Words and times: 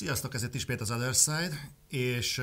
Sziasztok, 0.00 0.34
ez 0.34 0.42
itt 0.42 0.54
ismét 0.54 0.80
az 0.80 0.90
Other 0.90 1.14
Side, 1.14 1.70
és 1.88 2.40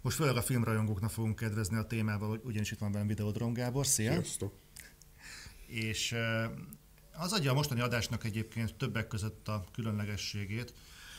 most 0.00 0.16
főleg 0.16 0.36
a 0.36 0.42
filmrajongóknak 0.42 1.10
fogunk 1.10 1.36
kedvezni 1.36 1.76
a 1.76 1.86
témával, 1.86 2.40
ugyanis 2.44 2.70
itt 2.70 2.78
van 2.78 2.92
velem 2.92 3.06
Videodrom 3.06 3.52
Gábor, 3.52 3.86
szia! 3.86 4.12
Sziasztok! 4.12 4.54
És 5.66 6.14
az 7.12 7.32
adja 7.32 7.50
a 7.50 7.54
mostani 7.54 7.80
adásnak 7.80 8.24
egyébként 8.24 8.74
többek 8.74 9.08
között 9.08 9.48
a 9.48 9.64
különlegességét, 9.72 10.74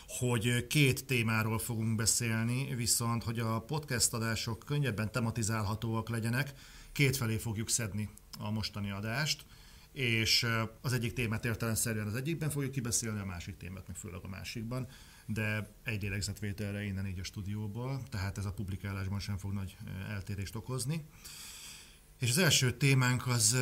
hogy 0.08 0.68
két 0.68 1.06
témáról 1.06 1.60
fogunk 1.60 1.96
beszélni, 1.96 2.76
viszont 2.76 3.24
hogy 3.24 3.40
a 3.40 3.60
podcast 3.60 4.14
adások 4.14 4.64
könnyebben 4.66 5.12
tematizálhatóak 5.12 6.10
legyenek, 6.10 6.54
kétfelé 6.92 7.38
fogjuk 7.38 7.70
szedni 7.70 8.10
a 8.40 8.52
mostani 8.52 8.92
adást, 8.92 9.46
és 9.92 10.46
az 10.82 10.94
egyik 10.94 11.14
témát 11.14 11.46
értelemszerűen 11.46 12.08
az 12.08 12.16
egyikben 12.16 12.50
fogjuk 12.50 12.72
kibeszélni, 12.72 13.20
a 13.20 13.26
másik 13.26 13.58
témát 13.58 13.88
meg 13.88 13.96
főleg 13.96 14.20
a 14.24 14.28
másikban 14.28 14.88
de 15.28 15.76
egy 15.84 16.02
lélegzetvételre 16.02 16.84
innen 16.84 17.08
így 17.08 17.20
a 17.20 17.24
stúdióból, 17.24 18.04
tehát 18.10 18.38
ez 18.38 18.46
a 18.46 18.54
publikálásban 18.54 19.20
sem 19.20 19.38
fog 19.38 19.54
nagy 19.54 19.78
eltérést 20.10 20.56
okozni. 20.56 21.06
És 22.20 22.30
az 22.30 22.38
első 22.38 22.78
témánk 22.78 23.28
az 23.28 23.58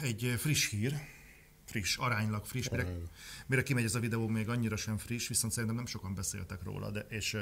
egy 0.00 0.34
friss 0.38 0.70
hír, 0.70 0.94
friss, 1.64 1.96
aránylag 1.96 2.44
friss, 2.44 2.68
mire, 2.68 2.88
mire 3.46 3.62
kimegy 3.62 3.84
ez 3.84 3.94
a 3.94 4.00
videó, 4.00 4.28
még 4.28 4.48
annyira 4.48 4.76
sem 4.76 4.98
friss, 4.98 5.28
viszont 5.28 5.52
szerintem 5.52 5.76
nem 5.76 5.86
sokan 5.86 6.14
beszéltek 6.14 6.62
róla, 6.62 6.90
de, 6.90 7.00
és 7.00 7.36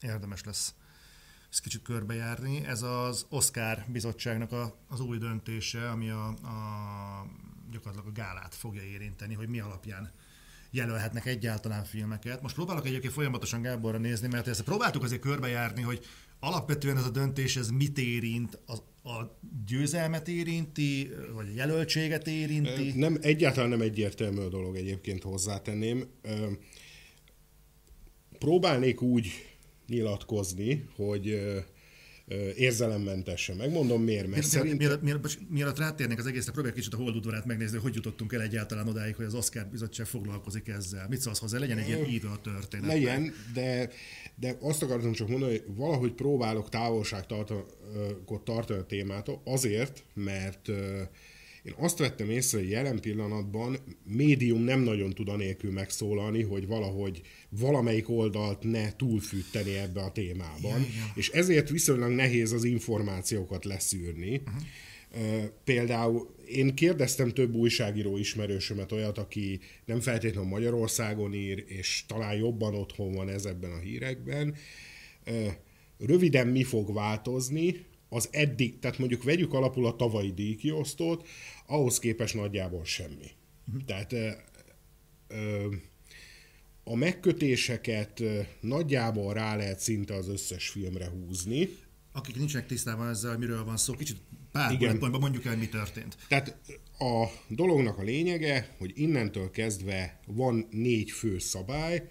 érdemes 0.00 0.44
lesz 0.44 0.74
ezt 1.50 1.60
kicsit 1.60 1.82
körbejárni. 1.82 2.64
Ez 2.64 2.82
az 2.82 3.26
Oscar 3.28 3.84
bizottságnak 3.86 4.52
a, 4.52 4.78
az 4.88 5.00
új 5.00 5.18
döntése, 5.18 5.90
ami 5.90 6.10
a, 6.10 6.26
a 6.26 7.26
gyakorlatilag 7.70 8.06
a 8.06 8.20
gálát 8.20 8.54
fogja 8.54 8.82
érinteni, 8.82 9.34
hogy 9.34 9.48
mi 9.48 9.60
alapján 9.60 10.12
jelölhetnek 10.78 11.26
egyáltalán 11.26 11.84
filmeket. 11.84 12.42
Most 12.42 12.54
próbálok 12.54 12.86
egyébként 12.86 13.12
folyamatosan 13.12 13.62
Gáborra 13.62 13.98
nézni, 13.98 14.28
mert 14.28 14.48
ezt 14.48 14.62
próbáltuk 14.62 15.02
azért 15.02 15.20
körbejárni, 15.20 15.82
hogy 15.82 16.04
alapvetően 16.40 16.96
ez 16.96 17.04
a 17.04 17.10
döntés 17.10 17.56
ez 17.56 17.68
mit 17.68 17.98
érint, 17.98 18.58
a, 18.66 18.72
a 19.08 19.38
győzelmet 19.66 20.28
érinti, 20.28 21.10
vagy 21.34 21.48
a 21.48 21.52
jelöltséget 21.54 22.26
érinti? 22.26 22.92
Nem, 22.96 23.18
egyáltalán 23.20 23.68
nem 23.68 23.80
egyértelmű 23.80 24.40
a 24.40 24.48
dolog 24.48 24.76
egyébként 24.76 25.22
hozzátenném. 25.22 26.04
Próbálnék 28.38 29.02
úgy 29.02 29.30
nyilatkozni, 29.86 30.84
hogy 30.96 31.40
érzelemmentesen. 32.56 33.56
Megmondom 33.56 34.02
miért, 34.02 34.20
mert 34.20 34.32
miért, 34.32 34.46
szerint... 34.46 34.78
Mielőtt, 34.78 35.02
mielőtt, 35.02 35.50
mielőtt 35.50 35.78
rátérnék 35.78 36.18
az 36.18 36.26
egészre, 36.26 36.52
próbálj 36.52 36.74
kicsit 36.74 36.94
a 36.94 36.96
holdudvarát 36.96 37.44
megnézni, 37.44 37.78
hogy 37.78 37.94
jutottunk 37.94 38.32
el 38.32 38.42
egyáltalán 38.42 38.88
odáig, 38.88 39.14
hogy 39.14 39.24
az 39.24 39.34
Oscar 39.34 39.66
bizottság 39.66 40.06
foglalkozik 40.06 40.68
ezzel. 40.68 41.06
Mit 41.08 41.20
szólsz 41.20 41.38
hozzá? 41.38 41.58
Legyen 41.58 41.78
egy 41.78 41.88
ilyen 41.88 42.08
íve 42.08 42.28
a 42.28 42.40
történet. 42.40 42.86
Legyen, 42.86 43.32
de, 43.54 43.90
de 44.34 44.56
azt 44.60 44.82
akartam 44.82 45.12
csak 45.12 45.28
mondani, 45.28 45.52
hogy 45.52 45.64
valahogy 45.76 46.12
próbálok 46.12 46.68
távolságtartót 46.68 47.74
tartani 48.44 48.78
a 48.78 48.84
témától, 48.84 49.40
azért, 49.44 50.04
mert 50.14 50.70
én 51.62 51.74
azt 51.76 51.98
vettem 51.98 52.30
észre, 52.30 52.58
hogy 52.58 52.70
jelen 52.70 53.00
pillanatban 53.00 53.78
médium 54.04 54.62
nem 54.62 54.80
nagyon 54.80 55.10
tud 55.10 55.28
anélkül 55.28 55.72
megszólalni, 55.72 56.42
hogy 56.42 56.66
valahogy 56.66 57.20
valamelyik 57.48 58.08
oldalt 58.08 58.62
ne 58.62 58.92
túlfűteni 58.96 59.76
ebbe 59.76 60.00
a 60.00 60.12
témában, 60.12 60.80
ja, 60.80 60.86
ja. 60.96 61.12
és 61.14 61.28
ezért 61.28 61.68
viszonylag 61.68 62.10
nehéz 62.10 62.52
az 62.52 62.64
információkat 62.64 63.64
leszűrni. 63.64 64.36
Uh-huh. 64.36 64.62
Például 65.64 66.34
én 66.46 66.74
kérdeztem 66.74 67.28
több 67.28 67.54
újságíró 67.54 68.16
ismerősömet, 68.16 68.92
olyat, 68.92 69.18
aki 69.18 69.60
nem 69.84 70.00
feltétlenül 70.00 70.48
Magyarországon 70.48 71.34
ír, 71.34 71.64
és 71.66 72.04
talán 72.06 72.36
jobban 72.36 72.74
otthon 72.74 73.12
van 73.12 73.28
ezekben 73.28 73.70
a 73.70 73.78
hírekben. 73.78 74.54
Röviden 75.98 76.46
mi 76.46 76.62
fog 76.62 76.94
változni, 76.94 77.84
az 78.08 78.28
eddig, 78.30 78.78
tehát 78.78 78.98
mondjuk 78.98 79.22
vegyük 79.22 79.52
alapul 79.52 79.86
a 79.86 79.96
tavalyi 79.96 80.32
díjkiosztót, 80.32 81.28
ahhoz 81.66 81.98
képest 81.98 82.34
nagyjából 82.34 82.84
semmi. 82.84 83.30
Uh-huh. 83.66 83.84
Tehát 83.84 84.12
ö, 85.28 85.66
a 86.84 86.94
megkötéseket 86.94 88.22
nagyjából 88.60 89.34
rá 89.34 89.56
lehet 89.56 89.80
szinte 89.80 90.14
az 90.14 90.28
összes 90.28 90.68
filmre 90.68 91.08
húzni. 91.08 91.68
Akik 92.12 92.36
nincsenek 92.36 92.66
tisztában 92.66 93.08
ezzel, 93.08 93.38
miről 93.38 93.64
van 93.64 93.76
szó, 93.76 93.94
kicsit 93.94 94.16
pár 94.52 94.98
pontban 94.98 95.20
mondjuk 95.20 95.44
el, 95.44 95.56
mi 95.56 95.68
történt. 95.68 96.16
Tehát 96.28 96.56
a 96.98 97.26
dolognak 97.48 97.98
a 97.98 98.02
lényege, 98.02 98.74
hogy 98.78 98.92
innentől 98.94 99.50
kezdve 99.50 100.20
van 100.26 100.66
négy 100.70 101.10
fő 101.10 101.38
szabály, 101.38 102.08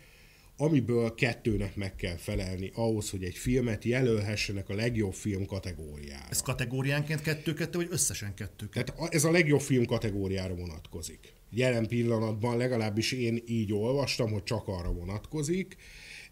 amiből 0.57 1.13
kettőnek 1.13 1.75
meg 1.75 1.95
kell 1.95 2.15
felelni 2.15 2.71
ahhoz, 2.73 3.09
hogy 3.09 3.23
egy 3.23 3.37
filmet 3.37 3.83
jelölhessenek 3.83 4.69
a 4.69 4.75
legjobb 4.75 5.13
film 5.13 5.45
kategóriára. 5.45 6.25
Ez 6.29 6.41
kategóriánként 6.41 7.21
kettő-kettő, 7.21 7.77
vagy 7.77 7.87
összesen 7.89 8.33
kettő 8.33 8.65
Tehát 8.65 8.93
ez 9.13 9.23
a 9.23 9.31
legjobb 9.31 9.61
film 9.61 9.85
kategóriára 9.85 10.55
vonatkozik. 10.55 11.33
Jelen 11.49 11.87
pillanatban 11.87 12.57
legalábbis 12.57 13.11
én 13.11 13.43
így 13.45 13.73
olvastam, 13.73 14.31
hogy 14.31 14.43
csak 14.43 14.67
arra 14.67 14.91
vonatkozik, 14.91 15.75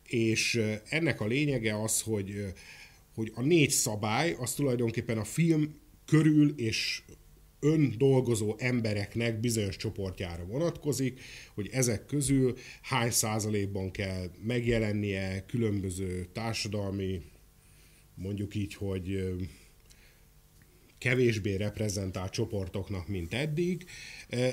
és 0.08 0.62
ennek 0.90 1.22
a 1.22 1.26
lényege 1.26 1.82
az, 1.82 2.02
hogy, 2.02 2.46
hogy 3.14 3.32
a 3.36 3.42
négy 3.42 3.70
szabály, 3.70 4.36
az 4.40 4.54
tulajdonképpen 4.54 5.18
a 5.18 5.24
film 5.24 5.84
körül 6.06 6.54
és 6.58 7.02
ön 7.60 7.94
dolgozó 7.98 8.56
embereknek 8.58 9.40
bizonyos 9.40 9.76
csoportjára 9.76 10.46
vonatkozik, 10.46 11.22
hogy 11.54 11.70
ezek 11.72 12.06
közül 12.06 12.58
hány 12.82 13.12
százalékban 13.12 13.92
kell 13.92 14.30
megjelennie 14.44 15.46
különböző 15.46 16.28
társadalmi, 16.34 17.22
mondjuk 18.16 18.56
így, 18.56 18.74
hogy 18.74 19.36
kevésbé 21.06 21.56
reprezentált 21.56 22.32
csoportoknak, 22.32 23.08
mint 23.08 23.34
eddig. 23.34 23.86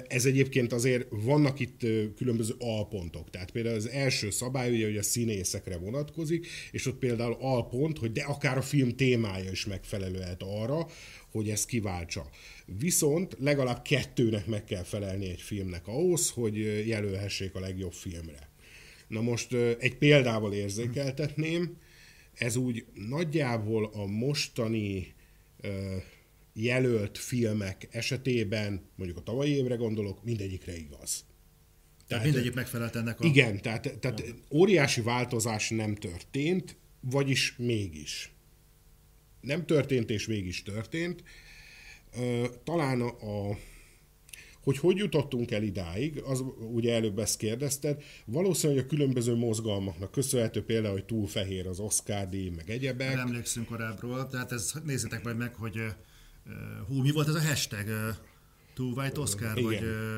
Ez 0.07 0.25
egyébként 0.25 0.73
azért 0.73 1.07
vannak 1.11 1.61
itt 1.61 1.81
különböző 2.17 2.55
alpontok. 2.59 3.31
Tehát 3.31 3.51
például 3.51 3.75
az 3.75 3.89
első 3.89 4.31
szabály 4.31 4.75
ugye, 4.75 4.87
hogy 4.87 4.97
a 4.97 5.03
színészekre 5.03 5.77
vonatkozik, 5.77 6.47
és 6.71 6.87
ott 6.87 6.99
például 6.99 7.37
alpont, 7.41 7.99
hogy 7.99 8.13
de 8.13 8.23
akár 8.23 8.57
a 8.57 8.63
film 8.63 8.97
témája 8.97 9.51
is 9.51 9.67
megfelelő 9.67 10.19
lehet 10.19 10.43
arra, 10.43 10.87
hogy 11.31 11.49
ezt 11.49 11.67
kiváltsa. 11.67 12.31
Viszont 12.79 13.37
legalább 13.39 13.83
kettőnek 13.83 14.47
meg 14.47 14.65
kell 14.65 14.83
felelni 14.83 15.29
egy 15.29 15.41
filmnek 15.41 15.87
ahhoz, 15.87 16.31
hogy 16.31 16.87
jelölhessék 16.87 17.55
a 17.55 17.61
legjobb 17.61 17.93
filmre. 17.93 18.51
Na 19.09 19.21
most 19.21 19.53
egy 19.79 19.97
példával 19.97 20.53
érzékeltetném, 20.53 21.77
ez 22.35 22.57
úgy 22.57 22.85
nagyjából 23.09 23.91
a 23.93 24.07
mostani 24.07 25.15
jelölt 26.53 27.19
filmek 27.19 27.89
esetében, 27.91 28.83
mondjuk 28.95 29.19
a 29.19 29.23
tavalyi 29.23 29.51
évre 29.51 29.75
gondolok, 29.75 30.25
mindegyikre 30.25 30.77
igaz. 30.77 31.25
Tehát 32.07 32.25
mindegyik 32.25 32.55
megfelelt 32.55 32.97
ennek 32.97 33.21
a... 33.21 33.25
Igen, 33.25 33.63
tehát, 33.63 33.99
tehát 33.99 34.35
óriási 34.51 35.01
változás 35.01 35.71
nem 35.71 35.95
történt, 35.95 36.77
vagyis 37.01 37.55
mégis. 37.57 38.33
Nem 39.41 39.67
történt, 39.67 40.11
és 40.11 40.27
mégis 40.27 40.63
történt. 40.63 41.23
Talán 42.65 43.01
a, 43.01 43.59
hogy 44.63 44.79
hogy 44.79 44.97
jutottunk 44.97 45.51
el 45.51 45.63
idáig, 45.63 46.19
az 46.19 46.45
ugye 46.73 46.95
előbb 46.95 47.19
ezt 47.19 47.37
kérdezted, 47.37 48.03
valószínűleg 48.25 48.85
a 48.85 48.87
különböző 48.87 49.35
mozgalmaknak 49.35 50.11
köszönhető 50.11 50.65
például, 50.65 50.93
hogy 50.93 51.05
túl 51.05 51.27
fehér 51.27 51.67
az 51.67 51.81
Oscar 51.81 52.29
díj, 52.29 52.49
meg 52.49 52.71
egyebek. 52.71 53.15
Nem 53.15 53.27
emlékszünk 53.27 53.67
korábbról, 53.67 54.27
tehát 54.27 54.53
ez, 54.53 54.73
nézzétek 54.85 55.23
majd 55.25 55.37
meg, 55.37 55.55
hogy 55.55 55.81
hú, 56.89 57.03
mi 57.03 57.11
volt 57.11 57.29
ez 57.29 57.35
a 57.35 57.43
hashtag? 57.43 58.17
Too 58.75 58.93
White 58.97 59.21
Oscar, 59.21 59.59
igen, 59.59 59.65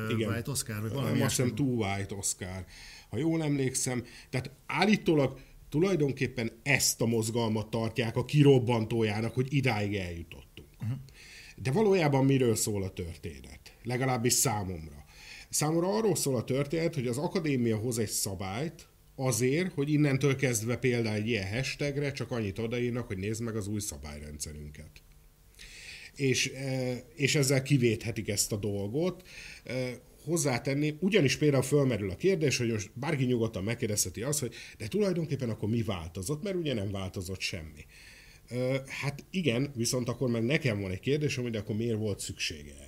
vagy 0.07 0.17
igen. 0.17 0.29
White 0.29 0.51
Oscar, 0.51 0.81
vagy 0.81 0.91
valami 0.91 1.21
Azt 1.21 1.35
hiszem 1.35 1.55
Too 1.55 1.67
White 1.67 2.15
Oscar. 2.15 2.65
Ha 3.09 3.17
jól 3.17 3.43
emlékszem, 3.43 4.03
tehát 4.29 4.51
állítólag 4.65 5.39
tulajdonképpen 5.69 6.51
ezt 6.63 7.01
a 7.01 7.05
mozgalmat 7.05 7.69
tartják 7.69 8.15
a 8.15 8.25
kirobbantójának, 8.25 9.33
hogy 9.33 9.53
idáig 9.53 9.95
eljutottunk. 9.95 10.67
Uh-huh. 10.81 10.97
De 11.55 11.71
valójában 11.71 12.25
miről 12.25 12.55
szól 12.55 12.83
a 12.83 12.89
történet? 12.89 13.59
Legalábbis 13.83 14.33
számomra. 14.33 15.05
Számomra 15.49 15.97
arról 15.97 16.15
szól 16.15 16.35
a 16.35 16.43
történet, 16.43 16.95
hogy 16.95 17.07
az 17.07 17.17
akadémia 17.17 17.77
hoz 17.77 17.99
egy 17.99 18.09
szabályt, 18.09 18.87
azért, 19.15 19.73
hogy 19.73 19.91
innentől 19.91 20.35
kezdve 20.35 20.77
például 20.77 21.15
egy 21.15 21.27
ilyen 21.27 21.53
hashtagre 21.53 22.11
csak 22.11 22.31
annyit 22.31 22.59
odaírnak, 22.59 23.07
hogy 23.07 23.17
nézd 23.17 23.41
meg 23.41 23.55
az 23.55 23.67
új 23.67 23.79
szabályrendszerünket 23.79 25.04
és, 26.15 26.51
e, 26.55 27.03
és 27.15 27.35
ezzel 27.35 27.61
kivéthetik 27.61 28.29
ezt 28.29 28.51
a 28.51 28.55
dolgot. 28.55 29.27
E, 29.63 29.99
hozzátenni, 30.23 30.97
ugyanis 30.99 31.37
például 31.37 31.63
fölmerül 31.63 32.09
a 32.09 32.15
kérdés, 32.15 32.57
hogy 32.57 32.71
most 32.71 32.91
bárki 32.93 33.25
nyugodtan 33.25 33.63
megkérdezheti 33.63 34.21
azt, 34.21 34.39
hogy 34.39 34.53
de 34.77 34.87
tulajdonképpen 34.87 35.49
akkor 35.49 35.69
mi 35.69 35.81
változott, 35.81 36.43
mert 36.43 36.55
ugye 36.55 36.73
nem 36.73 36.91
változott 36.91 37.39
semmi. 37.39 37.85
E, 38.47 38.83
hát 38.87 39.23
igen, 39.29 39.71
viszont 39.75 40.09
akkor 40.09 40.29
meg 40.29 40.43
nekem 40.43 40.81
van 40.81 40.91
egy 40.91 40.99
kérdés, 40.99 41.35
hogy 41.35 41.55
akkor 41.55 41.75
miért 41.75 41.97
volt 41.97 42.19
szüksége? 42.19 42.84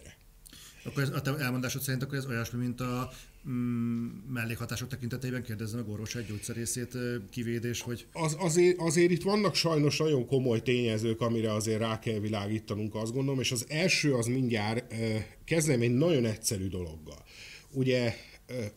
Akkor 0.88 1.04
ez, 1.04 1.10
a 1.10 1.22
te 1.22 1.38
elmondásod 1.38 1.82
szerint 1.82 2.04
akkor 2.04 2.18
ez 2.18 2.26
olyasmi, 2.26 2.60
mint 2.60 2.82
a 2.82 3.12
mm, 3.50 4.08
mellékhatások 4.30 4.88
tekintetében 4.90 5.44
kérdezzem 5.44 5.84
a 5.88 5.92
orvos 5.92 6.16
egy 6.16 6.26
gyógyszerészét 6.26 6.98
kivédés, 7.30 7.82
hogy... 7.82 8.08
Az, 8.14 8.36
azért, 8.40 8.80
azért 8.80 9.12
itt 9.12 9.24
vannak 9.24 9.56
sajnos 9.56 9.98
nagyon 9.98 10.26
komoly 10.26 10.62
tényezők, 10.62 11.22
amire 11.22 11.54
azért 11.54 11.80
rá 11.80 12.00
kell 12.00 12.20
világítanunk, 12.20 12.96
azt 12.96 13.14
gondolom, 13.14 13.40
és 13.40 13.52
az 13.52 13.66
első 13.70 14.14
az 14.14 14.26
mindjárt 14.26 14.94
kezdem 15.46 15.82
egy 15.82 15.94
nagyon 15.94 16.26
egyszerű 16.26 16.68
dologgal. 16.68 17.24
Ugye 17.72 18.14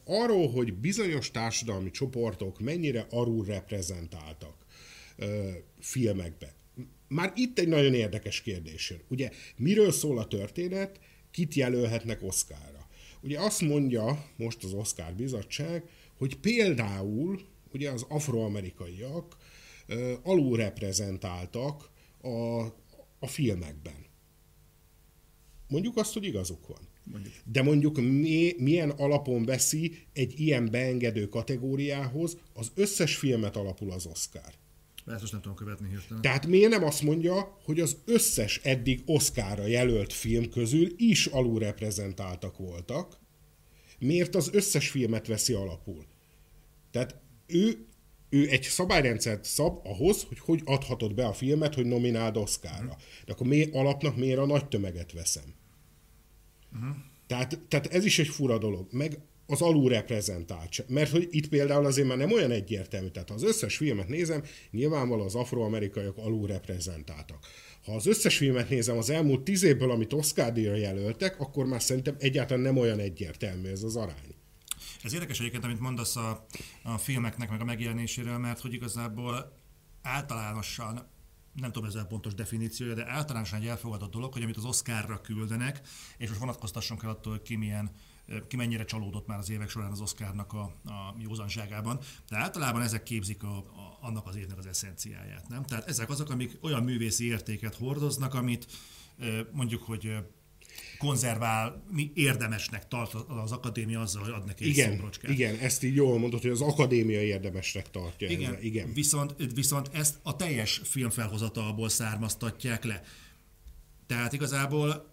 arról, 0.04 0.50
hogy 0.50 0.74
bizonyos 0.74 1.30
társadalmi 1.30 1.90
csoportok 1.90 2.60
mennyire 2.60 3.06
arul 3.10 3.44
reprezentáltak 3.44 4.54
filmekbe. 5.80 6.54
Már 7.08 7.32
itt 7.34 7.58
egy 7.58 7.68
nagyon 7.68 7.94
érdekes 7.94 8.42
kérdés. 8.42 8.94
Ugye 9.08 9.30
miről 9.56 9.92
szól 9.92 10.18
a 10.18 10.26
történet, 10.26 11.00
kit 11.30 11.54
jelölhetnek 11.54 12.22
Oszkára? 12.22 12.88
Ugye 13.22 13.40
azt 13.40 13.60
mondja 13.60 14.26
most 14.36 14.64
az 14.64 14.72
Oscar 14.72 15.12
bizottság, 15.12 15.88
hogy 16.18 16.36
például 16.36 17.40
ugye 17.72 17.90
az 17.90 18.04
afroamerikaiak 18.08 19.36
alulreprezentáltak 20.22 21.90
a, 22.22 22.60
a 23.18 23.26
filmekben. 23.26 24.06
Mondjuk 25.68 25.96
azt, 25.96 26.12
hogy 26.12 26.24
igazuk 26.24 26.66
van. 26.66 26.88
Mondjuk. 27.04 27.34
De 27.44 27.62
mondjuk 27.62 27.96
mi, 27.96 28.54
milyen 28.58 28.90
alapon 28.90 29.44
veszi 29.44 30.06
egy 30.12 30.40
ilyen 30.40 30.70
beengedő 30.70 31.28
kategóriához 31.28 32.36
az 32.52 32.70
összes 32.74 33.16
filmet 33.16 33.56
alapul 33.56 33.90
az 33.90 34.06
Oscar. 34.06 34.54
Ezt 35.06 35.20
most 35.20 35.32
nem 35.32 35.40
tudom 35.40 35.56
követni 35.56 35.88
hirtelen. 35.88 36.22
Tehát 36.22 36.46
miért 36.46 36.70
nem 36.70 36.84
azt 36.84 37.02
mondja, 37.02 37.58
hogy 37.64 37.80
az 37.80 37.96
összes 38.04 38.60
eddig 38.62 39.02
Oscarra 39.06 39.66
jelölt 39.66 40.12
film 40.12 40.50
közül 40.50 40.92
is 40.96 41.26
alulreprezentáltak 41.26 42.56
voltak, 42.56 43.18
miért 43.98 44.34
az 44.34 44.50
összes 44.52 44.90
filmet 44.90 45.26
veszi 45.26 45.52
alapul? 45.52 46.06
Tehát 46.90 47.16
ő, 47.46 47.86
ő 48.28 48.48
egy 48.48 48.62
szabályrendszert 48.62 49.44
szab 49.44 49.80
ahhoz, 49.84 50.22
hogy 50.22 50.38
hogy 50.38 50.60
adhatod 50.64 51.14
be 51.14 51.26
a 51.26 51.32
filmet, 51.32 51.74
hogy 51.74 51.86
nomináld 51.86 52.36
Oscarra. 52.36 52.96
De 53.24 53.32
akkor 53.32 53.46
miért 53.46 53.74
alapnak 53.74 54.16
miért 54.16 54.38
a 54.38 54.46
nagy 54.46 54.68
tömeget 54.68 55.12
veszem? 55.12 55.54
Uh-huh. 56.72 56.96
Tehát, 57.26 57.60
tehát 57.68 57.86
ez 57.86 58.04
is 58.04 58.18
egy 58.18 58.28
fura 58.28 58.58
dolog. 58.58 58.86
Meg 58.90 59.18
az 59.50 59.62
alulreprezentált. 59.62 60.84
Mert 60.88 61.10
hogy 61.10 61.28
itt 61.30 61.48
például 61.48 61.86
azért 61.86 62.08
már 62.08 62.16
nem 62.16 62.32
olyan 62.32 62.50
egyértelmű. 62.50 63.08
Tehát 63.08 63.28
ha 63.28 63.34
az 63.34 63.42
összes 63.42 63.76
filmet 63.76 64.08
nézem, 64.08 64.42
nyilvánvalóan 64.70 65.26
az 65.26 65.34
afroamerikaiak 65.34 66.16
alulreprezentáltak. 66.16 67.46
Ha 67.84 67.94
az 67.94 68.06
összes 68.06 68.36
filmet 68.36 68.68
nézem 68.68 68.98
az 68.98 69.10
elmúlt 69.10 69.42
tíz 69.42 69.62
évből, 69.62 69.90
amit 69.90 70.12
Oscar 70.12 70.52
díjra 70.52 70.74
jelöltek, 70.74 71.40
akkor 71.40 71.66
már 71.66 71.82
szerintem 71.82 72.16
egyáltalán 72.18 72.62
nem 72.62 72.76
olyan 72.76 72.98
egyértelmű 72.98 73.68
ez 73.68 73.82
az 73.82 73.96
arány. 73.96 74.34
Ez 75.02 75.14
érdekes 75.14 75.38
egyébként, 75.38 75.64
amit 75.64 75.80
mondasz 75.80 76.16
a, 76.16 76.46
a 76.82 76.98
filmeknek, 76.98 77.50
meg 77.50 77.60
a 77.60 77.64
megjelenéséről, 77.64 78.38
mert 78.38 78.60
hogy 78.60 78.72
igazából 78.72 79.58
általánosan 80.02 81.08
nem 81.52 81.72
tudom 81.72 81.88
ezzel 81.88 82.06
pontos 82.06 82.34
definíciója, 82.34 82.94
de 82.94 83.08
általánosan 83.08 83.60
egy 83.60 83.66
elfogadott 83.66 84.10
dolog, 84.10 84.32
hogy 84.32 84.42
amit 84.42 84.56
az 84.56 84.64
Oscarra 84.64 85.20
küldenek, 85.20 85.80
és 86.18 86.28
most 86.28 86.40
vonatkoztassunk 86.40 87.02
el 87.02 87.10
attól, 87.10 87.32
hogy 87.32 87.42
ki 87.42 87.56
milyen 87.56 87.90
ki 88.48 88.56
mennyire 88.56 88.84
csalódott 88.84 89.26
már 89.26 89.38
az 89.38 89.50
évek 89.50 89.68
során 89.68 89.90
az 89.90 90.00
Oscarnak 90.00 90.52
a, 90.52 90.62
a 90.84 91.14
józanságában, 91.18 91.98
de 92.28 92.36
általában 92.36 92.82
ezek 92.82 93.02
képzik 93.02 93.42
a, 93.42 93.56
a, 93.56 93.98
annak 94.00 94.26
az 94.26 94.36
évnek 94.36 94.58
az 94.58 94.66
eszenciáját. 94.66 95.48
Nem? 95.48 95.64
Tehát 95.64 95.88
ezek 95.88 96.10
azok, 96.10 96.30
amik 96.30 96.58
olyan 96.60 96.82
művészi 96.82 97.26
értéket 97.26 97.74
hordoznak, 97.74 98.34
amit 98.34 98.66
mondjuk, 99.52 99.82
hogy 99.82 100.16
konzerválni 100.98 102.10
érdemesnek 102.14 102.88
tart 102.88 103.14
az 103.14 103.52
akadémia 103.52 104.00
azzal, 104.00 104.22
hogy 104.22 104.32
ad 104.32 104.44
neki 104.44 104.68
igen, 104.68 104.90
egy 104.90 104.94
szobrocskát. 104.94 105.30
Igen, 105.30 105.58
ezt 105.58 105.82
így 105.82 105.94
jól 105.94 106.18
mondod, 106.18 106.40
hogy 106.40 106.50
az 106.50 106.60
akadémia 106.60 107.22
érdemesnek 107.22 107.90
tartja. 107.90 108.28
Igen, 108.28 108.50
ezzel. 108.50 108.62
igen. 108.62 108.92
Viszont, 108.92 109.34
viszont 109.54 109.90
ezt 109.92 110.18
a 110.22 110.36
teljes 110.36 110.80
filmfelhozatalból 110.84 111.88
származtatják 111.88 112.84
le. 112.84 113.02
Tehát 114.06 114.32
igazából 114.32 115.10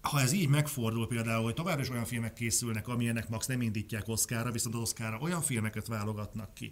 ha 0.00 0.20
ez 0.20 0.32
így 0.32 0.48
megfordul 0.48 1.06
például, 1.06 1.44
hogy 1.44 1.54
továbbra 1.54 1.82
is 1.82 1.90
olyan 1.90 2.04
filmek 2.04 2.32
készülnek, 2.32 2.88
amilyenek 2.88 3.28
max 3.28 3.46
nem 3.46 3.60
indítják 3.60 4.08
Oszkára, 4.08 4.50
viszont 4.50 4.74
az 4.74 4.80
Oszkára 4.80 5.18
olyan 5.20 5.40
filmeket 5.40 5.86
válogatnak 5.86 6.54
ki, 6.54 6.70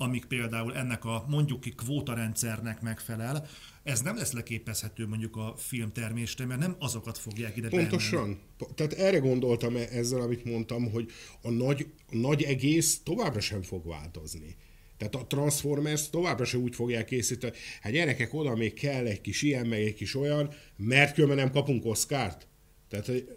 amik 0.00 0.24
például 0.24 0.76
ennek 0.76 1.04
a 1.04 1.24
mondjuk 1.28 1.60
ki 1.60 1.70
kvótarendszernek 1.70 2.80
megfelel, 2.80 3.46
ez 3.82 4.00
nem 4.00 4.16
lesz 4.16 4.32
leképezhető 4.32 5.06
mondjuk 5.06 5.36
a 5.36 5.54
filmtermésre, 5.56 6.46
mert 6.46 6.60
nem 6.60 6.76
azokat 6.78 7.18
fogják 7.18 7.56
ide 7.56 7.68
Pontosan. 7.68 8.20
Bemenni. 8.20 8.74
Tehát 8.74 8.92
erre 8.92 9.18
gondoltam 9.18 9.76
e- 9.76 9.88
ezzel, 9.92 10.20
amit 10.20 10.44
mondtam, 10.44 10.90
hogy 10.90 11.10
a 11.42 11.50
nagy, 11.50 11.86
a 12.10 12.16
nagy 12.16 12.42
egész 12.42 13.00
továbbra 13.02 13.40
sem 13.40 13.62
fog 13.62 13.86
változni. 13.86 14.56
Tehát 14.96 15.14
a 15.14 15.26
Transformers 15.26 16.10
továbbra 16.10 16.44
sem 16.44 16.60
úgy 16.60 16.74
fogják 16.74 17.04
készíteni, 17.04 17.56
hát 17.80 17.92
gyerekek, 17.92 18.34
oda 18.34 18.54
még 18.54 18.74
kell 18.74 19.06
egy 19.06 19.20
kis 19.20 19.42
ilyen, 19.42 19.66
meg 19.66 19.80
egy 19.80 19.94
kis 19.94 20.14
olyan, 20.14 20.50
mert 20.76 21.14
különben 21.14 21.38
nem 21.38 21.50
kapunk 21.50 21.84
Oszkárt. 21.84 22.46
Tehát, 22.88 23.06
hogy, 23.06 23.28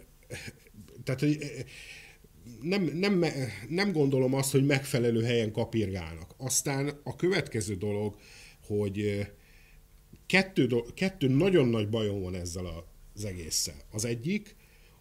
tehát, 1.04 1.20
hogy 1.20 1.38
nem, 2.60 2.84
nem, 2.84 3.24
nem 3.68 3.92
gondolom 3.92 4.34
azt, 4.34 4.50
hogy 4.50 4.66
megfelelő 4.66 5.22
helyen 5.22 5.52
kapirgálnak. 5.52 6.34
Aztán 6.36 7.00
a 7.04 7.16
következő 7.16 7.74
dolog, 7.74 8.16
hogy 8.66 9.26
kettő, 10.26 10.68
kettő 10.94 11.28
nagyon 11.28 11.68
nagy 11.68 11.88
bajom 11.88 12.20
van 12.20 12.34
ezzel 12.34 12.84
az 13.14 13.24
egésszel. 13.24 13.76
Az 13.90 14.04
egyik, 14.04 14.56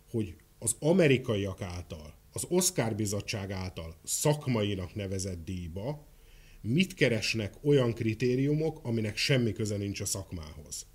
hogy 0.10 0.36
az 0.60 0.76
amerikaiak 0.80 1.62
által, 1.62 2.14
az 2.34 2.46
Oscar 2.50 2.96
bizottság 2.96 3.52
által 3.52 3.96
szakmainak 4.04 4.96
nevezett 4.96 5.44
díjba 5.46 6.10
mit 6.62 6.94
keresnek 6.94 7.54
olyan 7.64 7.94
kritériumok, 7.94 8.80
aminek 8.84 9.18
semmi 9.18 9.52
köze 9.52 9.78
nincs 9.78 10.02
a 10.02 10.06
szakmához 10.06 10.86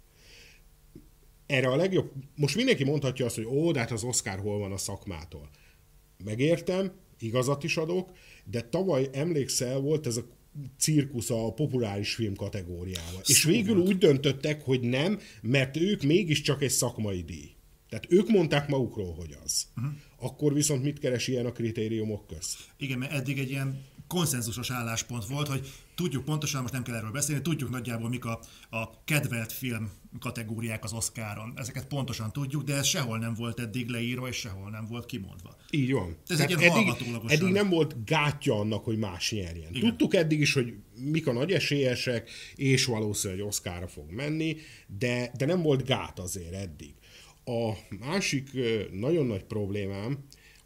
erre 1.46 1.69
a 1.69 1.76
legjobb, 1.76 2.12
most 2.34 2.56
mindenki 2.56 2.84
mondhatja 2.84 3.25
azt, 3.25 3.34
hogy 3.34 3.44
ó, 3.44 3.72
de 3.72 3.78
hát 3.78 3.90
az 3.90 4.04
Oscar 4.04 4.38
hol 4.38 4.58
van 4.58 4.72
a 4.72 4.76
szakmától. 4.76 5.50
Megértem, 6.25 6.93
igazat 7.19 7.64
is 7.64 7.76
adok, 7.76 8.10
de 8.44 8.60
tavaly 8.60 9.08
emlékszel, 9.12 9.78
volt 9.78 10.06
ez 10.06 10.16
a 10.16 10.25
cirkusz 10.78 11.31
a 11.31 11.52
populáris 11.52 12.14
film 12.14 12.34
kategóriával. 12.34 13.20
És 13.25 13.44
végül 13.44 13.76
úgy 13.76 13.98
döntöttek, 13.98 14.64
hogy 14.64 14.81
nem, 14.81 15.20
mert 15.43 15.76
ők 15.76 16.02
mégiscsak 16.02 16.62
egy 16.62 16.70
szakmai 16.70 17.22
díj. 17.22 17.54
Tehát 17.88 18.06
ők 18.08 18.29
mondták 18.29 18.69
magukról, 18.69 19.15
hogy 19.15 19.36
az. 19.44 19.67
Uh-huh. 19.76 19.93
Akkor 20.19 20.55
viszont 20.55 20.82
mit 20.82 20.98
keres 20.98 21.29
ilyen 21.29 21.46
a 21.46 21.53
kritériumok 21.53 22.26
közt? 22.26 22.58
Igen, 22.76 22.98
mert 22.98 23.12
eddig 23.12 23.38
egy 23.38 23.50
ilyen 23.50 23.84
konszenzusos 24.06 24.70
álláspont 24.70 25.26
volt, 25.26 25.48
hogy 25.48 25.69
tudjuk 25.96 26.24
pontosan, 26.24 26.60
most 26.60 26.72
nem 26.72 26.82
kell 26.82 26.94
erről 26.94 27.10
beszélni, 27.10 27.43
tudjuk 27.43 27.70
nagyjából 27.70 28.08
mik 28.08 28.24
a, 28.24 28.41
a 28.70 29.05
kedvelt 29.05 29.53
film 29.53 29.91
kategóriák 30.19 30.84
az 30.84 30.93
Oscaron. 30.93 31.53
Ezeket 31.56 31.86
pontosan 31.86 32.32
tudjuk, 32.32 32.62
de 32.62 32.74
ez 32.74 32.86
sehol 32.86 33.19
nem 33.19 33.34
volt 33.34 33.60
eddig 33.60 33.88
leírva, 33.88 34.29
és 34.29 34.36
sehol 34.36 34.70
nem 34.70 34.86
volt 34.86 35.06
kimondva. 35.06 35.56
Így 35.70 35.93
van. 35.93 36.17
Ez 36.26 36.41
egy 36.41 36.53
eddig, 36.53 36.93
eddig 37.26 37.53
nem 37.53 37.69
volt 37.69 38.05
gátja 38.05 38.58
annak, 38.58 38.84
hogy 38.84 38.98
más 38.98 39.31
nyerjen. 39.31 39.74
Igen. 39.74 39.81
Tudtuk 39.88 40.15
eddig 40.15 40.41
is, 40.41 40.53
hogy 40.53 40.74
mik 40.94 41.26
a 41.26 41.32
nagy 41.32 41.53
esélyesek, 41.53 42.31
és 42.55 42.84
valószínűleg 42.84 43.46
Oscarra 43.46 43.88
fog 43.88 44.10
menni, 44.10 44.56
de, 44.98 45.32
de 45.36 45.46
nem 45.46 45.62
volt 45.62 45.84
gát 45.84 46.19
azért 46.19 46.55
eddig. 46.55 46.94
A 47.44 47.72
másik 47.98 48.50
nagyon 48.93 49.26
nagy 49.26 49.44
problémám, 49.44 50.19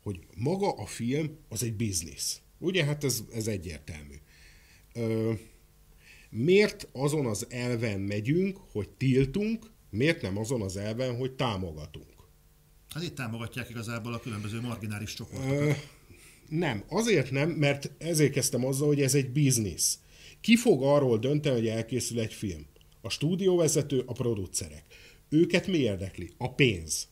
hogy 0.02 0.20
maga 0.37 0.70
a 0.70 0.87
film 0.87 1.38
az 1.49 1.62
egy 1.62 1.75
biznisz. 1.75 2.40
Ugye, 2.58 2.84
hát 2.84 3.04
ez, 3.04 3.22
ez 3.34 3.46
egyértelmű. 3.46 4.14
Ö, 4.92 5.32
miért 6.30 6.88
azon 6.92 7.26
az 7.26 7.47
elven 7.50 8.00
megyünk, 8.00 8.59
hogy 8.73 8.88
tiltunk, 8.88 9.70
miért 9.90 10.23
nem 10.23 10.38
azon 10.38 10.62
az 10.62 10.76
elven, 10.76 11.16
hogy 11.16 11.32
támogatunk? 11.32 12.09
Hát 12.94 13.02
itt 13.02 13.14
támogatják 13.14 13.70
igazából 13.70 14.12
a 14.12 14.20
különböző 14.20 14.61
marginális 14.61 15.14
csoportokat. 15.14 15.59
Ö, 15.59 15.70
nem, 16.49 16.85
azért 16.88 17.30
nem, 17.30 17.50
mert 17.50 17.90
ezért 17.99 18.32
kezdtem 18.32 18.64
azzal, 18.66 18.87
hogy 18.87 19.00
ez 19.00 19.14
egy 19.14 19.30
biznisz. 19.30 19.99
Ki 20.40 20.56
fog 20.56 20.82
arról 20.82 21.18
dönteni, 21.18 21.54
hogy 21.54 21.68
elkészül 21.68 22.20
egy 22.20 22.32
film? 22.32 22.66
A 23.00 23.09
stúdióvezető, 23.09 24.02
a 24.06 24.12
producerek. 24.12 24.85
Őket 25.28 25.66
mi 25.66 25.78
érdekli? 25.78 26.30
A 26.38 26.54
pénz. 26.54 27.09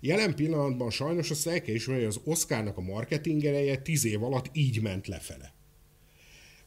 Jelen 0.00 0.34
pillanatban 0.34 0.90
sajnos 0.90 1.30
azt 1.30 1.46
el 1.46 1.62
kell 1.62 1.74
ismerni, 1.74 2.04
hogy 2.04 2.14
az 2.14 2.20
Oscarnak 2.24 2.76
a 2.76 2.80
marketing 2.80 3.44
ereje 3.44 3.76
tíz 3.76 4.04
év 4.04 4.22
alatt 4.22 4.50
így 4.52 4.82
ment 4.82 5.06
lefele. 5.06 5.54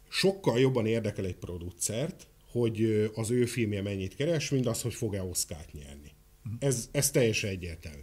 Sokkal 0.10 0.60
jobban 0.60 0.86
érdekel 0.86 1.26
egy 1.26 1.36
producert, 1.36 2.28
hogy 2.52 3.10
az 3.14 3.32
ő 3.32 3.46
filmje 3.46 3.82
mennyit 3.82 4.16
keres, 4.16 4.50
mint 4.50 4.68
az, 4.68 4.82
hogy 4.82 4.94
fog-e 4.94 5.24
Oscárt 5.24 5.74
nyerni. 5.74 6.12
Ez, 6.60 6.90
ez 6.92 7.12
teljesen 7.12 7.50
egyértelmű. 7.50 8.02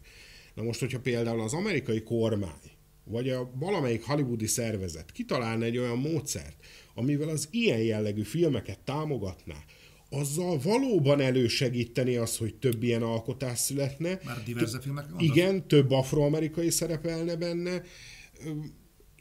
Na 0.54 0.62
most, 0.62 0.80
hogyha 0.80 1.00
például 1.00 1.40
az 1.40 1.52
amerikai 1.52 2.02
kormány, 2.02 2.70
vagy 3.04 3.28
a 3.28 3.50
valamelyik 3.54 4.04
hollywoodi 4.04 4.46
szervezet 4.46 5.12
kitalálna 5.12 5.64
egy 5.64 5.78
olyan 5.78 5.98
módszert, 5.98 6.56
amivel 6.94 7.28
az 7.28 7.48
ilyen 7.50 7.80
jellegű 7.80 8.22
filmeket 8.22 8.78
támogatná, 8.78 9.64
azzal 10.10 10.58
valóban 10.58 11.20
elősegíteni 11.20 12.16
az, 12.16 12.36
hogy 12.36 12.54
több 12.54 12.82
ilyen 12.82 13.02
alkotás 13.02 13.58
születne. 13.58 14.20
Már 14.24 14.42
diverze 14.44 14.80
filmek 14.80 15.06
Igen, 15.18 15.68
több 15.68 15.90
afroamerikai 15.90 16.70
szerepelne 16.70 17.36
benne, 17.36 17.82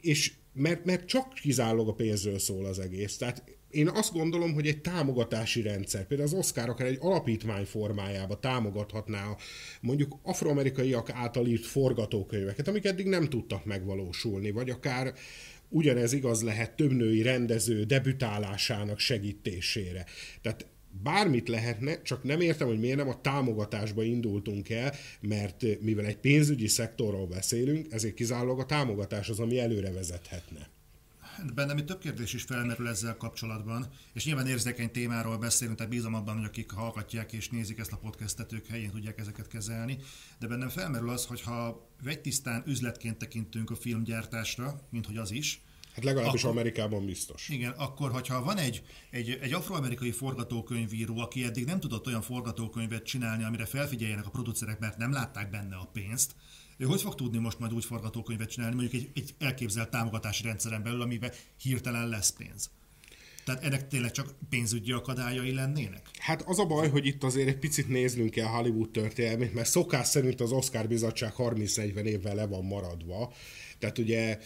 és 0.00 0.32
mert, 0.56 0.84
mert 0.84 1.06
csak 1.06 1.32
kizárólag 1.34 1.88
a 1.88 1.94
pénzről 1.94 2.38
szól 2.38 2.64
az 2.64 2.78
egész. 2.78 3.16
Tehát 3.16 3.42
én 3.70 3.88
azt 3.88 4.12
gondolom, 4.12 4.54
hogy 4.54 4.66
egy 4.66 4.80
támogatási 4.80 5.62
rendszer, 5.62 6.06
például 6.06 6.28
az 6.28 6.34
Oscar 6.34 6.68
akár 6.68 6.86
egy 6.86 6.98
alapítmány 7.00 7.64
formájába 7.64 8.40
támogathatná 8.40 9.26
a, 9.26 9.36
mondjuk 9.80 10.18
afroamerikaiak 10.22 11.10
által 11.10 11.46
írt 11.46 11.64
forgatókönyveket, 11.64 12.68
amik 12.68 12.84
eddig 12.84 13.06
nem 13.06 13.28
tudtak 13.28 13.64
megvalósulni, 13.64 14.50
vagy 14.50 14.70
akár 14.70 15.14
ugyanez 15.68 16.12
igaz 16.12 16.42
lehet 16.42 16.76
több 16.76 16.92
női 16.92 17.22
rendező 17.22 17.84
debütálásának 17.84 18.98
segítésére. 18.98 20.04
Tehát 20.42 20.66
bármit 21.02 21.48
lehetne, 21.48 22.02
csak 22.02 22.22
nem 22.22 22.40
értem, 22.40 22.66
hogy 22.66 22.78
miért 22.78 22.96
nem 22.96 23.08
a 23.08 23.20
támogatásba 23.20 24.02
indultunk 24.02 24.68
el, 24.68 24.94
mert 25.20 25.80
mivel 25.80 26.04
egy 26.04 26.16
pénzügyi 26.18 26.68
szektorról 26.68 27.26
beszélünk, 27.26 27.92
ezért 27.92 28.14
kizárólag 28.14 28.58
a 28.58 28.66
támogatás 28.66 29.28
az, 29.28 29.40
ami 29.40 29.58
előre 29.58 29.92
vezethetne. 29.92 30.74
Bennem 31.54 31.76
itt 31.76 31.86
több 31.86 31.98
kérdés 31.98 32.32
is 32.32 32.42
felmerül 32.42 32.88
ezzel 32.88 33.16
kapcsolatban, 33.16 33.86
és 34.12 34.24
nyilván 34.24 34.46
érzékeny 34.46 34.90
témáról 34.90 35.38
beszélünk, 35.38 35.76
tehát 35.76 35.92
bízom 35.92 36.14
abban, 36.14 36.36
hogy 36.36 36.44
akik 36.44 36.70
hallgatják 36.70 37.32
és 37.32 37.48
nézik 37.48 37.78
ezt 37.78 37.92
a 37.92 37.96
podcastet, 37.96 38.52
ők 38.52 38.66
helyén 38.66 38.90
tudják 38.90 39.18
ezeket 39.18 39.48
kezelni, 39.48 39.98
de 40.38 40.46
bennem 40.46 40.68
felmerül 40.68 41.10
az, 41.10 41.24
hogy 41.24 41.42
ha 41.42 41.88
vegytisztán 42.02 42.62
üzletként 42.66 43.18
tekintünk 43.18 43.70
a 43.70 43.74
filmgyártásra, 43.74 44.80
mint 44.90 45.06
hogy 45.06 45.16
az 45.16 45.30
is, 45.30 45.62
Hát 45.96 46.04
legalábbis 46.04 46.42
akkor, 46.42 46.56
Amerikában 46.56 47.06
biztos. 47.06 47.48
Igen, 47.48 47.70
akkor, 47.70 48.10
hogyha 48.10 48.42
van 48.42 48.58
egy, 48.58 48.82
egy, 49.10 49.38
egy 49.40 49.52
afroamerikai 49.52 50.10
forgatókönyvíró, 50.10 51.18
aki 51.18 51.44
eddig 51.44 51.64
nem 51.64 51.80
tudott 51.80 52.06
olyan 52.06 52.22
forgatókönyvet 52.22 53.04
csinálni, 53.04 53.44
amire 53.44 53.64
felfigyeljenek 53.64 54.26
a 54.26 54.30
producerek, 54.30 54.78
mert 54.78 54.96
nem 54.96 55.12
látták 55.12 55.50
benne 55.50 55.76
a 55.76 55.90
pénzt, 55.92 56.34
ő 56.76 56.84
hogy 56.84 57.00
fog 57.00 57.14
tudni 57.14 57.38
most 57.38 57.58
majd 57.58 57.72
úgy 57.72 57.84
forgatókönyvet 57.84 58.50
csinálni, 58.50 58.74
mondjuk 58.74 59.02
egy, 59.02 59.10
egy 59.14 59.34
elképzelt 59.38 59.90
támogatási 59.90 60.42
rendszeren 60.42 60.82
belül, 60.82 61.00
amiben 61.00 61.32
hirtelen 61.62 62.08
lesz 62.08 62.30
pénz? 62.30 62.70
Tehát 63.44 63.64
ennek 63.64 63.88
tényleg 63.88 64.10
csak 64.10 64.34
pénzügyi 64.48 64.92
akadályai 64.92 65.54
lennének? 65.54 66.10
Hát 66.18 66.42
az 66.42 66.58
a 66.58 66.64
baj, 66.64 66.88
hogy 66.88 67.06
itt 67.06 67.24
azért 67.24 67.48
egy 67.48 67.58
picit 67.58 67.88
néznünk 67.88 68.30
kell 68.30 68.46
Hollywood 68.46 68.90
történelmét, 68.90 69.54
mert 69.54 69.68
szokás 69.68 70.06
szerint 70.06 70.40
az 70.40 70.52
Oscar 70.52 70.88
bizottság 70.88 71.32
30-40 71.36 72.02
évvel 72.02 72.34
le 72.34 72.46
van 72.46 72.64
maradva. 72.64 73.32
Tehát 73.78 73.98
ugye 73.98 74.38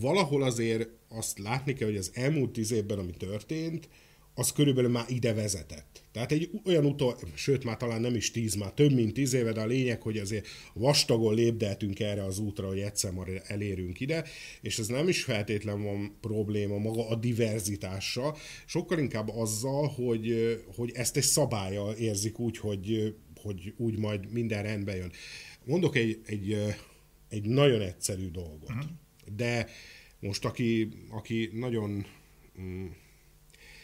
valahol 0.00 0.42
azért 0.42 0.88
azt 1.08 1.38
látni 1.38 1.72
kell, 1.72 1.88
hogy 1.88 1.96
az 1.96 2.10
elmúlt 2.14 2.52
tíz 2.52 2.72
évben, 2.72 2.98
ami 2.98 3.12
történt, 3.18 3.88
az 4.34 4.52
körülbelül 4.52 4.90
már 4.90 5.04
ide 5.08 5.34
vezetett. 5.34 6.02
Tehát 6.12 6.32
egy 6.32 6.50
olyan 6.64 6.84
utol, 6.84 7.18
sőt 7.34 7.64
már 7.64 7.76
talán 7.76 8.00
nem 8.00 8.14
is 8.14 8.30
tíz, 8.30 8.54
már 8.54 8.72
több 8.72 8.92
mint 8.92 9.12
tíz 9.12 9.32
éve, 9.32 9.52
de 9.52 9.60
a 9.60 9.66
lényeg, 9.66 10.02
hogy 10.02 10.18
azért 10.18 10.46
vastagon 10.74 11.34
lépdeltünk 11.34 12.00
erre 12.00 12.24
az 12.24 12.38
útra, 12.38 12.66
hogy 12.66 12.78
egyszer 12.78 13.12
már 13.12 13.42
elérünk 13.46 14.00
ide, 14.00 14.24
és 14.60 14.78
ez 14.78 14.86
nem 14.86 15.08
is 15.08 15.24
feltétlen 15.24 15.82
van 15.82 16.16
probléma 16.20 16.78
maga 16.78 17.08
a 17.08 17.14
diverzitással, 17.14 18.36
sokkal 18.66 18.98
inkább 18.98 19.28
azzal, 19.28 19.88
hogy, 19.88 20.56
hogy 20.76 20.90
ezt 20.94 21.16
egy 21.16 21.22
szabálya 21.22 21.96
érzik 21.96 22.38
úgy, 22.38 22.58
hogy, 22.58 23.14
hogy 23.42 23.74
úgy 23.76 23.98
majd 23.98 24.32
minden 24.32 24.62
rendbe 24.62 24.96
jön. 24.96 25.12
Mondok 25.64 25.96
egy, 25.96 26.20
egy, 26.26 26.56
egy 27.28 27.44
nagyon 27.44 27.80
egyszerű 27.80 28.30
dolgot. 28.30 28.70
Uh-huh 28.70 28.90
de 29.36 29.68
most 30.20 30.44
aki, 30.44 30.88
aki 31.10 31.50
nagyon 31.52 32.06
mm, 32.60 32.86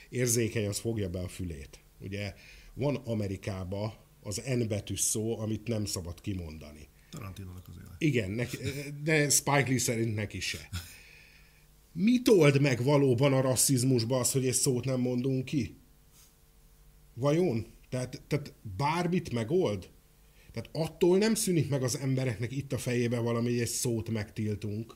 érzékeny, 0.09 0.66
az 0.66 0.78
fogja 0.78 1.09
be 1.09 1.18
a 1.21 1.28
fülét. 1.28 1.80
Ugye 2.00 2.35
van 2.75 2.97
Amerikában 2.97 3.92
az 4.23 4.42
N 4.57 4.66
betűs 4.68 5.00
szó, 5.00 5.38
amit 5.38 5.68
nem 5.68 5.85
szabad 5.85 6.21
kimondani. 6.21 6.88
Tarantinónak 7.11 7.68
az 7.68 7.75
élet. 7.76 7.95
Igen, 7.99 8.30
neki, 8.30 8.57
de 9.02 9.28
Spike 9.28 9.68
Lee 9.68 9.78
szerint 9.78 10.14
neki 10.14 10.40
se. 10.40 10.68
Mit 11.92 12.28
old 12.28 12.61
meg 12.61 12.83
valóban 12.83 13.33
a 13.33 13.40
rasszizmusba 13.40 14.18
az, 14.18 14.33
hogy 14.33 14.47
egy 14.47 14.54
szót 14.54 14.85
nem 14.85 15.00
mondunk 15.00 15.45
ki? 15.45 15.76
Vajon? 17.14 17.66
Tehát, 17.88 18.23
tehát 18.26 18.54
bármit 18.76 19.33
megold? 19.33 19.90
Tehát 20.52 20.68
attól 20.73 21.18
nem 21.18 21.35
szűnik 21.35 21.68
meg 21.68 21.83
az 21.83 21.97
embereknek 21.99 22.52
itt 22.52 22.73
a 22.73 22.78
fejébe 22.78 23.18
valami, 23.18 23.61
egy 23.61 23.68
szót 23.68 24.11
megtiltunk. 24.11 24.95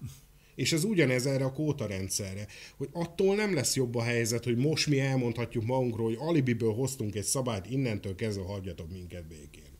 És 0.55 0.73
ez 0.73 0.85
ugyanez 0.85 1.27
erre 1.27 1.45
a 1.45 1.53
kóta 1.53 1.87
rendszerre, 1.87 2.47
hogy 2.77 2.89
attól 2.93 3.35
nem 3.35 3.55
lesz 3.55 3.77
jobb 3.77 3.95
a 3.95 4.03
helyzet, 4.03 4.45
hogy 4.45 4.57
most 4.57 4.87
mi 4.87 5.01
elmondhatjuk 5.01 5.65
magunkról, 5.65 6.07
hogy 6.07 6.19
alibiből 6.19 6.73
hoztunk 6.73 7.15
egy 7.15 7.25
szabályt, 7.25 7.71
innentől 7.71 8.15
kezdve 8.15 8.45
hagyjatok 8.45 8.91
minket 8.91 9.27
békén. 9.27 9.71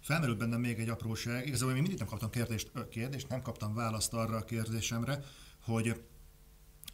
Felmerült 0.00 0.38
bennem 0.38 0.60
még 0.60 0.78
egy 0.78 0.88
apróság, 0.88 1.46
igazából 1.46 1.72
még 1.72 1.82
mindig 1.82 1.98
nem 1.98 2.08
kaptam 2.08 2.30
kérdést, 2.30 2.70
kérdést, 2.90 3.28
nem 3.28 3.42
kaptam 3.42 3.74
választ 3.74 4.12
arra 4.12 4.36
a 4.36 4.44
kérdésemre, 4.44 5.24
hogy 5.64 5.94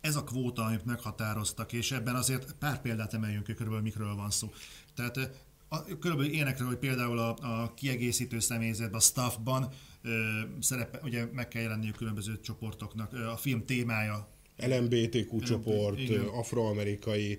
ez 0.01 0.17
a 0.17 0.25
kvóta, 0.25 0.65
amit 0.65 0.85
meghatároztak, 0.85 1.73
és 1.73 1.93
ebben 1.93 2.15
azért 2.15 2.53
pár 2.53 2.81
példát 2.81 3.15
emeljünk 3.15 3.45
ki, 3.45 3.53
körülbelül 3.53 3.85
mikről 3.85 4.15
van 4.15 4.31
szó. 4.31 4.53
Tehát 4.95 5.17
a, 5.69 5.85
körülbelül 5.85 6.33
ilyenekről, 6.33 6.67
hogy 6.67 6.79
például 6.79 7.19
a, 7.19 7.37
a 7.63 7.75
kiegészítő 7.75 8.39
személyzetben, 8.39 8.99
a 8.99 9.03
staffban 9.03 9.73
szerepe, 10.61 11.01
ugye 11.03 11.25
meg 11.33 11.49
kell 11.49 11.63
jelenniük 11.63 11.97
különböző 11.97 12.41
csoportoknak. 12.41 13.13
A 13.13 13.37
film 13.37 13.65
témája 13.65 14.29
LMBTQ 14.57 15.41
csoport, 15.41 15.99
igen. 15.99 16.25
afroamerikai 16.25 17.39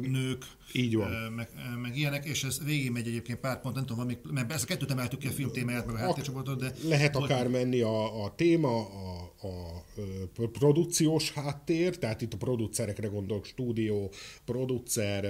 nők, 0.00 0.44
így 0.72 0.96
van. 0.96 1.10
Meg, 1.10 1.48
meg, 1.82 1.96
ilyenek, 1.96 2.24
és 2.24 2.44
ez 2.44 2.64
végig 2.64 2.90
megy 2.90 3.06
egyébként 3.06 3.38
pár 3.38 3.60
pont, 3.60 3.74
nem 3.74 3.86
tudom, 3.86 4.06
van 4.06 4.06
még, 4.06 4.32
mert 4.32 4.52
ezt 4.52 4.64
a 4.64 4.66
kettőt 4.66 4.90
emeltük 4.90 5.18
ki 5.18 5.26
a 5.26 5.30
film 5.30 5.50
témáját, 5.50 5.86
meg 5.86 5.94
a 5.94 5.98
háttércsoportot, 5.98 6.60
de... 6.60 6.72
Lehet 6.82 7.16
akár 7.16 7.42
hogy... 7.42 7.50
menni 7.50 7.80
a, 7.80 8.24
a 8.24 8.34
téma, 8.34 8.76
a, 8.76 9.32
a, 9.40 9.84
a 10.36 10.48
produkciós 10.52 11.32
háttér, 11.32 11.98
tehát 11.98 12.22
itt 12.22 12.32
a 12.32 12.36
producerekre 12.36 13.06
gondolok, 13.06 13.44
stúdió, 13.44 14.12
producer, 14.44 15.24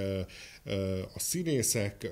a 1.15 1.19
színészek, 1.19 2.11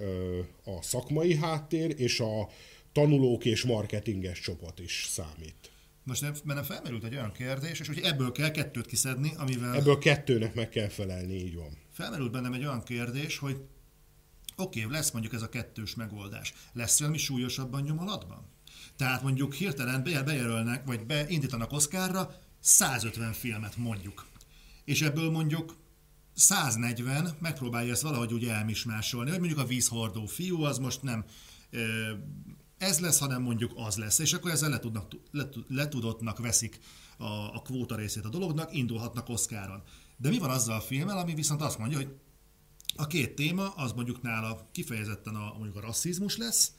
a 0.65 0.83
szakmai 0.83 1.37
háttér, 1.37 1.95
és 1.97 2.21
a 2.21 2.49
tanulók 2.93 3.45
és 3.45 3.65
marketinges 3.65 4.41
csapat 4.41 4.79
is 4.79 5.07
számít. 5.09 5.71
Most 6.05 6.45
bennem 6.45 6.65
felmerült 6.65 7.05
egy 7.05 7.15
olyan 7.15 7.33
kérdés, 7.33 7.81
és 7.81 7.87
hogy 7.87 7.99
ebből 7.99 8.33
kell 8.33 8.51
kettőt 8.51 8.87
kiszedni, 8.87 9.33
amivel... 9.37 9.75
Ebből 9.75 9.99
kettőnek 9.99 10.55
meg 10.55 10.69
kell 10.69 10.89
felelni, 10.89 11.35
így 11.35 11.55
van. 11.55 11.79
Felmerült 11.93 12.31
bennem 12.31 12.53
egy 12.53 12.65
olyan 12.65 12.83
kérdés, 12.83 13.39
hogy 13.39 13.57
oké, 14.57 14.85
okay, 14.85 14.93
lesz 14.93 15.11
mondjuk 15.11 15.35
ez 15.35 15.43
a 15.43 15.49
kettős 15.49 15.95
megoldás. 15.95 16.55
Lesz 16.73 16.99
valami 16.99 17.19
súlyosabban 17.19 17.83
nyomolatban? 17.83 18.51
Tehát 18.97 19.23
mondjuk 19.23 19.55
hirtelen 19.55 20.03
bejelölnek, 20.03 20.85
vagy 20.87 21.07
beindítanak 21.07 21.73
Oszkárra 21.73 22.35
150 22.61 23.33
filmet 23.33 23.77
mondjuk. 23.77 24.27
És 24.85 25.03
ebből 25.03 25.31
mondjuk 25.31 25.77
140 26.35 27.37
megpróbálja 27.41 27.93
ezt 27.93 28.03
valahogy 28.03 28.33
úgy 28.33 28.45
elmismásolni, 28.45 29.31
hogy 29.31 29.39
mondjuk 29.39 29.61
a 29.61 29.67
vízhordó 29.67 30.27
fiú 30.27 30.63
az 30.63 30.79
most 30.79 31.03
nem 31.03 31.25
ez 32.83 33.01
lesz, 33.01 33.19
hanem 33.19 33.43
mondjuk 33.43 33.73
az 33.75 33.97
lesz. 33.97 34.19
És 34.19 34.33
akkor 34.33 34.51
ezzel 34.51 34.71
letudnak, 34.71 35.13
letudottnak 35.69 36.39
veszik 36.39 36.79
a, 37.19 37.25
a 37.25 37.63
kvóta 37.65 37.97
részét 37.97 38.25
a 38.25 38.29
dolognak, 38.29 38.75
indulhatnak 38.75 39.29
Oszkáron. 39.29 39.83
De 40.17 40.29
mi 40.29 40.39
van 40.39 40.51
azzal 40.51 40.77
a 40.77 40.81
filmmel, 40.81 41.19
ami 41.19 41.35
viszont 41.35 41.63
azt 41.63 41.79
mondja, 41.79 41.97
hogy 41.97 42.09
a 42.97 43.07
két 43.07 43.35
téma 43.35 43.69
az 43.69 43.93
mondjuk 43.93 44.23
nála 44.23 44.69
kifejezetten 44.73 45.35
a, 45.35 45.53
mondjuk 45.53 45.77
a 45.77 45.81
rasszizmus 45.81 46.37
lesz, 46.37 46.73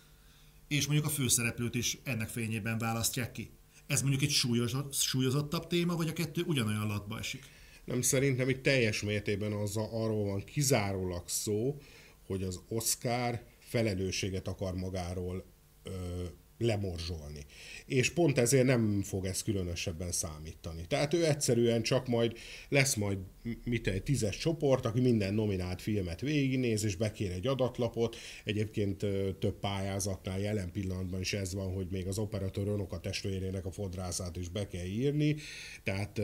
és 0.68 0.86
mondjuk 0.86 1.08
a 1.08 1.12
főszereplőt 1.12 1.76
is 1.76 1.98
ennek 2.04 2.30
fényében 2.30 2.78
választják 2.78 3.32
ki. 3.32 3.52
Ez 3.88 4.02
mondjuk 4.02 4.22
egy 4.22 4.30
súlyos, 4.30 4.72
súlyozottabb 4.92 5.68
téma, 5.68 5.96
vagy 5.96 6.08
a 6.08 6.14
kettő 6.14 6.42
ugyanolyan 6.42 6.88
latba 6.88 7.20
esik? 7.20 7.46
Nem, 7.86 8.02
szerintem 8.02 8.50
itt 8.50 8.64
teljes 8.64 9.02
mértékben 9.02 9.52
az 9.52 9.78
a, 9.78 10.04
arról 10.04 10.26
van 10.26 10.44
kizárólag 10.44 11.24
szó, 11.30 11.78
hogy 12.26 12.44
az 12.44 12.60
Oscar 12.68 13.44
felelősséget 13.60 14.48
akar 14.48 14.74
magáról 14.74 15.53
ö, 15.84 16.24
lemorzsolni. 16.58 17.46
És 17.86 18.10
pont 18.10 18.38
ezért 18.38 18.66
nem 18.66 19.02
fog 19.02 19.26
ez 19.26 19.44
különösebben 19.44 20.12
számítani. 20.12 20.86
Tehát 20.88 21.14
ő 21.14 21.26
egyszerűen 21.26 21.82
csak 21.82 22.08
majd 22.08 22.38
lesz 22.70 22.96
majd 22.96 23.18
mit 23.64 23.88
egy 23.88 24.04
tízes 24.04 24.38
csoport, 24.38 24.86
aki 24.86 25.02
minden 25.02 25.34
nominált 25.34 25.82
filmet 25.82 26.22
végignéz, 26.22 26.84
és 26.84 26.96
bekér 26.96 27.32
egy 27.32 27.48
adatlapot. 27.48 28.16
Egyébként 28.44 28.98
több 29.40 29.60
pályázatnál 29.60 30.40
jelen 30.40 30.72
pillanatban 30.72 31.20
is 31.20 31.34
ez 31.34 31.54
van, 31.54 31.74
hogy 31.74 31.88
még 31.90 32.08
az 32.08 32.18
operatőr 32.18 32.86
a 32.90 33.00
testvérének 33.00 33.66
a 33.66 33.72
fodrászát 33.72 34.38
is 34.38 34.50
be 34.50 34.68
kell 34.68 34.86
írni. 34.86 35.36
Tehát 35.84 36.22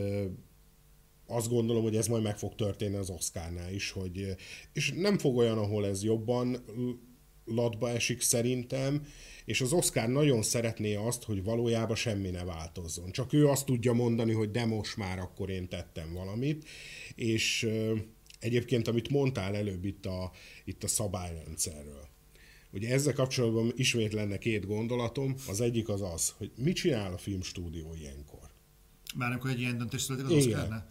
azt 1.28 1.50
gondolom, 1.50 1.84
hogy 1.84 1.96
ez 1.96 2.08
majd 2.08 2.24
meg 2.24 2.38
fog 2.38 2.56
történni 2.56 2.96
az 2.96 3.10
Oscarnál 3.10 3.74
is, 3.74 3.92
hogy, 3.92 4.36
és 4.74 4.92
nem 4.96 5.18
fog 5.18 5.38
olyan, 5.38 5.58
ahol 5.58 5.86
ez 5.86 6.04
jobban 6.04 6.66
latba 7.50 7.90
esik 7.90 8.22
szerintem, 8.22 9.06
és 9.50 9.62
az 9.62 9.74
Oscar 9.74 10.08
nagyon 10.08 10.42
szeretné 10.42 10.96
azt, 10.96 11.24
hogy 11.24 11.44
valójában 11.44 11.96
semmi 11.96 12.30
ne 12.30 12.44
változzon. 12.44 13.12
Csak 13.12 13.34
ő 13.34 13.48
azt 13.48 13.66
tudja 13.66 13.94
mondani, 13.94 14.32
hogy 14.32 14.52
de 14.52 14.66
most 14.66 14.98
már 14.98 15.20
akkor 15.20 15.50
én 15.50 15.68
tettem 15.68 16.14
valamit, 16.14 16.68
és 17.16 17.70
Egyébként, 18.40 18.88
amit 18.88 19.10
mondtál 19.10 19.56
előbb 19.56 19.86
itt 19.86 20.06
a, 20.06 20.32
itt 20.66 20.84
a 20.84 20.88
szabályrendszerről. 20.88 22.08
Ugye 22.72 22.94
ezzel 22.94 23.14
kapcsolatban 23.14 23.72
ismét 23.76 24.14
lenne 24.14 24.38
két 24.38 24.66
gondolatom. 24.66 25.36
Az 25.48 25.62
egyik 25.62 25.90
az 25.90 26.02
az, 26.02 26.34
hogy 26.38 26.52
mit 26.56 26.76
csinál 26.76 27.14
a 27.14 27.18
filmstúdió 27.18 27.96
ilyenkor. 28.00 28.50
Már 29.16 29.32
amikor 29.32 29.50
egy 29.50 29.60
ilyen 29.60 29.78
döntés 29.78 30.02
születik 30.02 30.26
az 30.26 30.32
Oscarnál? 30.32 30.86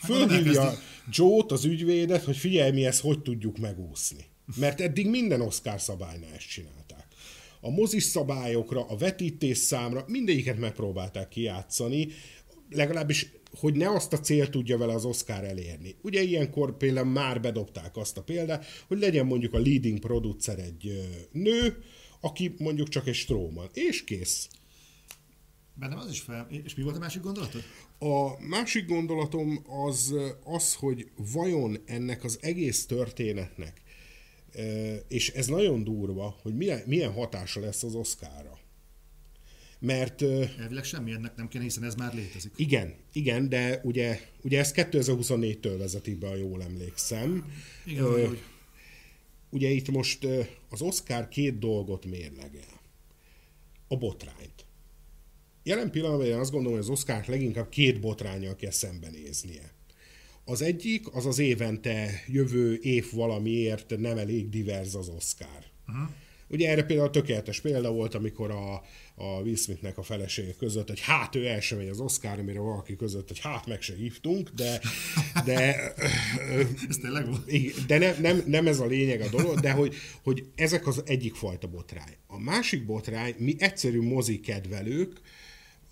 Hát 0.00 0.10
Fölhívja 0.10 0.72
Joe-t, 1.10 1.52
az 1.52 1.64
ügyvédet, 1.64 2.24
hogy 2.24 2.36
figyelj, 2.36 2.70
mi 2.70 2.84
ezt 2.84 3.00
hogy 3.00 3.22
tudjuk 3.22 3.58
megúszni. 3.58 4.24
Mert 4.56 4.80
eddig 4.80 5.08
minden 5.08 5.40
Oscar 5.40 5.80
szabálynál 5.80 6.34
ezt 6.34 6.48
csinálták. 6.48 6.99
A 7.60 7.70
mozis 7.70 8.02
szabályokra, 8.02 8.84
a 8.84 8.96
vetítés 8.96 9.58
számra, 9.58 10.04
mindegyiket 10.08 10.58
megpróbálták 10.58 11.28
kijátszani, 11.28 12.08
legalábbis 12.70 13.30
hogy 13.58 13.74
ne 13.74 13.90
azt 13.90 14.12
a 14.12 14.20
célt 14.20 14.50
tudja 14.50 14.78
vele 14.78 14.92
az 14.92 15.04
Oscar 15.04 15.44
elérni. 15.44 15.96
Ugye 16.02 16.22
ilyenkor 16.22 16.76
például 16.76 17.06
már 17.06 17.40
bedobták 17.40 17.96
azt 17.96 18.16
a 18.16 18.22
példát, 18.22 18.66
hogy 18.88 18.98
legyen 18.98 19.26
mondjuk 19.26 19.54
a 19.54 19.58
leading 19.58 19.98
producer 19.98 20.58
egy 20.58 21.08
nő, 21.32 21.82
aki 22.20 22.54
mondjuk 22.58 22.88
csak 22.88 23.06
egy 23.06 23.14
stróman, 23.14 23.68
és 23.72 24.04
kész. 24.04 24.48
Bennem 25.74 25.98
az 25.98 26.10
is 26.10 26.20
fel. 26.20 26.46
És 26.64 26.74
mi 26.74 26.82
volt 26.82 26.96
a 26.96 26.98
másik 26.98 27.22
gondolatod? 27.22 27.62
A 27.98 28.40
másik 28.40 28.86
gondolatom 28.86 29.64
az 29.86 30.14
az, 30.44 30.74
hogy 30.74 31.10
vajon 31.32 31.78
ennek 31.86 32.24
az 32.24 32.38
egész 32.40 32.86
történetnek, 32.86 33.79
és 35.08 35.30
ez 35.30 35.46
nagyon 35.46 35.84
durva, 35.84 36.38
hogy 36.42 36.56
milyen, 36.56 36.82
milyen 36.86 37.12
hatása 37.12 37.60
lesz 37.60 37.82
az 37.82 37.94
Oscarra. 37.94 38.58
Mert... 39.78 40.22
Elvileg 40.22 40.84
semmi 40.84 41.12
ennek 41.12 41.36
nem 41.36 41.48
kéne, 41.48 41.64
hiszen 41.64 41.84
ez 41.84 41.94
már 41.94 42.14
létezik. 42.14 42.52
Igen, 42.56 42.94
igen, 43.12 43.48
de 43.48 43.80
ugye, 43.82 44.20
ugye 44.42 44.58
ezt 44.58 44.74
2024-től 44.76 45.74
vezetik 45.78 46.18
be, 46.18 46.28
a 46.28 46.36
jól 46.36 46.62
emlékszem. 46.62 47.52
Igen, 47.86 48.04
hogy... 48.04 48.42
Ugye 49.50 49.68
itt 49.68 49.90
most 49.90 50.26
az 50.68 50.82
Oscar 50.82 51.28
két 51.28 51.58
dolgot 51.58 52.04
mérlegel. 52.04 52.80
A 53.88 53.96
botrányt. 53.96 54.64
Jelen 55.62 55.90
pillanatban 55.90 56.26
én 56.26 56.38
azt 56.38 56.50
gondolom, 56.50 56.78
hogy 56.78 56.86
az 56.86 56.90
Oscar 56.90 57.24
leginkább 57.26 57.68
két 57.68 58.00
botrányjal 58.00 58.56
kell 58.56 58.70
szembenéznie. 58.70 59.72
Az 60.44 60.62
egyik, 60.62 61.14
az 61.14 61.26
az 61.26 61.38
évente 61.38 62.22
jövő 62.26 62.74
év 62.74 63.12
valamiért 63.12 63.98
nem 63.98 64.18
elég 64.18 64.48
divers 64.48 64.94
az 64.94 65.08
Oscar. 65.08 65.64
Uh-huh. 65.88 66.08
Ugye 66.52 66.70
erre 66.70 66.82
például 66.82 67.10
tökéletes 67.10 67.60
példa 67.60 67.90
volt, 67.90 68.14
amikor 68.14 68.50
a, 68.50 68.74
a 69.14 69.40
Will 69.42 69.56
Smithnek 69.56 69.98
a 69.98 70.02
felesége 70.02 70.52
között, 70.52 70.88
hogy 70.88 71.00
hát 71.00 71.34
ő 71.34 71.46
el 71.46 71.60
sem 71.60 71.78
megy 71.78 71.88
az 71.88 72.00
Oscar, 72.00 72.38
amire 72.38 72.60
valaki 72.60 72.96
között, 72.96 73.28
hogy 73.28 73.38
hát 73.38 73.66
meg 73.66 73.82
se 73.82 73.94
hívtunk, 73.94 74.48
de 74.48 74.80
de, 75.44 75.92
ez 76.88 76.96
tényleg 77.00 77.26
volt? 77.26 77.86
de 77.86 77.98
ne, 77.98 78.18
nem, 78.18 78.42
nem, 78.46 78.66
ez 78.66 78.80
a 78.80 78.86
lényeg 78.86 79.20
a 79.20 79.28
dolog, 79.28 79.60
de 79.60 79.70
hogy, 79.70 79.94
hogy 80.22 80.44
ezek 80.54 80.86
az 80.86 81.02
egyik 81.06 81.34
fajta 81.34 81.66
botrány. 81.66 82.16
A 82.26 82.38
másik 82.38 82.86
botrány, 82.86 83.34
mi 83.38 83.56
egyszerű 83.58 84.02
mozi 84.02 84.40
kedvelők, 84.40 85.20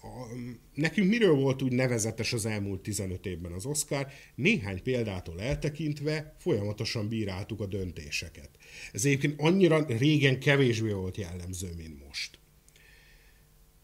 a, 0.02 0.26
nekünk 0.75 1.09
miről 1.09 1.35
volt 1.35 1.62
úgy 1.62 1.73
nevezetes 1.73 2.33
az 2.33 2.47
elmúlt 2.47 2.81
15 2.81 3.26
évben 3.26 3.52
az 3.52 3.67
Oscar? 3.67 4.07
Néhány 4.35 4.83
példától 4.83 5.40
eltekintve 5.40 6.37
folyamatosan 6.38 7.09
bíráltuk 7.09 7.61
a 7.61 7.67
döntéseket. 7.67 8.50
Ez 8.93 9.05
egyébként 9.05 9.40
annyira 9.40 9.85
régen 9.87 10.40
kevésbé 10.40 10.93
volt 10.93 11.17
jellemző, 11.17 11.73
mint 11.76 12.07
most. 12.07 12.38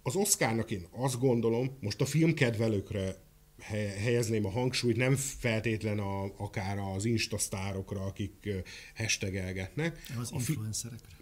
Az 0.02 0.14
Oscarnak 0.14 0.70
én 0.70 0.86
azt 0.90 1.18
gondolom, 1.18 1.78
most 1.80 2.00
a 2.00 2.06
filmkedvelőkre 2.06 3.22
helyezném 3.98 4.46
a 4.46 4.50
hangsúlyt, 4.50 4.96
nem 4.96 5.16
feltétlen 5.16 5.98
a, 5.98 6.24
akár 6.36 6.78
az 6.78 7.04
instasztárokra, 7.04 8.00
akik 8.00 8.48
hashtagelgetnek. 8.96 10.02
Az 10.20 10.30
influencerekre. 10.32 11.16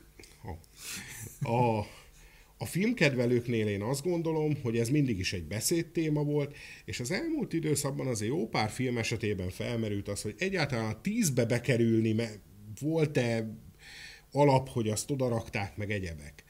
A, 1.43 1.49
a, 1.49 1.87
a 2.63 2.67
filmkedvelőknél 2.67 3.67
én 3.67 3.83
azt 3.83 4.03
gondolom, 4.03 4.57
hogy 4.63 4.79
ez 4.79 4.89
mindig 4.89 5.19
is 5.19 5.33
egy 5.33 5.45
beszédtéma 5.45 6.23
volt, 6.23 6.57
és 6.85 7.01
az 7.01 7.11
elmúlt 7.11 7.53
időszakban 7.53 8.07
azért 8.07 8.31
jó 8.31 8.49
pár 8.49 8.71
film 8.71 8.99
esetében 8.99 9.51
felmerült 9.51 10.09
az, 10.09 10.23
hogy 10.23 10.35
egyáltalán 10.39 10.91
a 10.91 11.01
tízbe 11.01 11.45
bekerülni, 11.45 12.17
volt-e 12.81 13.59
alap, 14.33 14.69
hogy 14.69 14.89
azt 14.89 15.11
odarakták 15.11 15.77
meg 15.77 15.91
egyebek. 15.91 16.45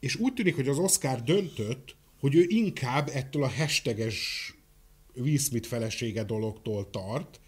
És 0.00 0.16
úgy 0.16 0.34
tűnik, 0.34 0.54
hogy 0.54 0.68
az 0.68 0.78
Oscar 0.78 1.22
döntött, 1.22 1.96
hogy 2.20 2.34
ő 2.34 2.44
inkább 2.48 3.10
ettől 3.12 3.42
a 3.42 3.50
hashtages 3.50 4.50
Will 5.16 5.38
Smith 5.38 5.68
felesége 5.68 6.24
dologtól 6.24 6.90
tart, 6.90 7.40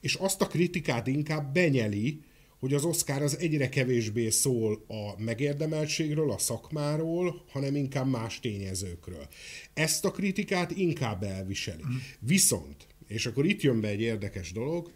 és 0.00 0.14
azt 0.14 0.40
a 0.40 0.46
kritikát 0.46 1.06
inkább 1.06 1.52
benyeli, 1.52 2.20
hogy 2.62 2.74
az 2.74 2.84
Oscar 2.84 3.22
az 3.22 3.38
egyre 3.38 3.68
kevésbé 3.68 4.30
szól 4.30 4.84
a 4.88 5.22
megérdemeltségről, 5.22 6.30
a 6.30 6.38
szakmáról, 6.38 7.44
hanem 7.48 7.76
inkább 7.76 8.06
más 8.06 8.40
tényezőkről. 8.40 9.28
Ezt 9.74 10.04
a 10.04 10.10
kritikát 10.10 10.70
inkább 10.70 11.22
elviseli. 11.22 11.82
Mm. 11.86 11.96
Viszont, 12.18 12.86
és 13.06 13.26
akkor 13.26 13.44
itt 13.44 13.60
jön 13.60 13.80
be 13.80 13.88
egy 13.88 14.00
érdekes 14.00 14.52
dolog, 14.52 14.92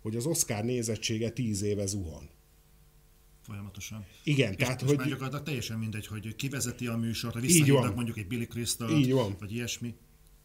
hogy 0.00 0.16
az 0.16 0.26
Oscar 0.26 0.64
nézettsége 0.64 1.30
tíz 1.30 1.62
éve 1.62 1.86
zuhan. 1.86 2.30
Folyamatosan. 3.42 4.06
Igen, 4.24 4.50
és 4.50 4.56
tehát 4.56 4.80
hogy... 4.80 4.96
már 4.96 5.08
gyakorlatilag 5.08 5.44
teljesen 5.44 5.78
mindegy, 5.78 6.06
hogy 6.06 6.36
kivezeti 6.36 6.86
a 6.86 6.96
műsort, 6.96 7.40
visszahívnak 7.40 7.94
mondjuk 7.94 8.18
egy 8.18 8.26
Billy 8.26 8.46
Crystal, 8.46 9.34
vagy 9.38 9.52
ilyesmi 9.52 9.94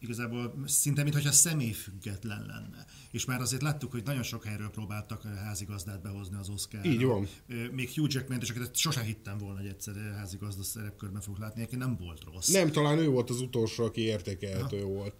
igazából 0.03 0.63
szinte 0.65 1.03
mintha 1.03 1.31
személyfüggetlen 1.31 2.45
lenne. 2.45 2.85
És 3.11 3.25
már 3.25 3.41
azért 3.41 3.61
láttuk, 3.61 3.91
hogy 3.91 4.03
nagyon 4.03 4.23
sok 4.23 4.45
helyről 4.45 4.69
próbáltak 4.69 5.23
házigazdát 5.23 6.01
behozni 6.01 6.37
az 6.37 6.49
oscar 6.49 6.85
Így 6.85 7.03
van. 7.03 7.27
Még 7.71 7.89
Hugh 7.89 8.13
Jackman, 8.13 8.39
és 8.41 8.49
akiket 8.49 8.75
sosem 8.75 9.03
hittem 9.03 9.37
volna, 9.37 9.59
hogy 9.59 9.67
egyszer 9.67 9.95
házigazda 10.17 10.63
szerepkörben 10.63 11.21
fog 11.21 11.37
látni, 11.37 11.63
aki 11.63 11.75
nem 11.75 11.95
volt 11.95 12.23
rossz. 12.23 12.47
Nem, 12.47 12.71
talán 12.71 12.97
ő 12.97 13.07
volt 13.07 13.29
az 13.29 13.41
utolsó, 13.41 13.83
aki 13.83 14.01
értékelhető 14.01 14.79
ha. 14.79 14.87
volt. 14.87 15.15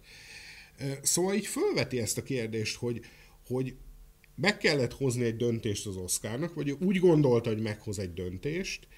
Szóval 1.02 1.34
így 1.34 1.46
fölveti 1.46 2.00
ezt 2.00 2.18
a 2.18 2.22
kérdést, 2.22 2.76
hogy, 2.76 3.00
hogy 3.46 3.76
meg 4.34 4.58
kellett 4.58 4.92
hozni 4.92 5.24
egy 5.24 5.36
döntést 5.36 5.86
az 5.86 5.96
Oscarnak, 5.96 6.54
vagy 6.54 6.70
úgy 6.70 6.98
gondolta, 6.98 7.48
hogy 7.48 7.62
meghoz 7.62 7.98
egy 7.98 8.12
döntést, 8.12 8.88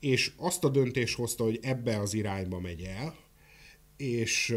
és 0.00 0.32
azt 0.36 0.64
a 0.64 0.68
döntést 0.68 1.16
hozta, 1.16 1.44
hogy 1.44 1.58
ebbe 1.62 1.98
az 1.98 2.14
irányba 2.14 2.60
megy 2.60 2.82
el, 2.82 3.16
és 3.96 4.54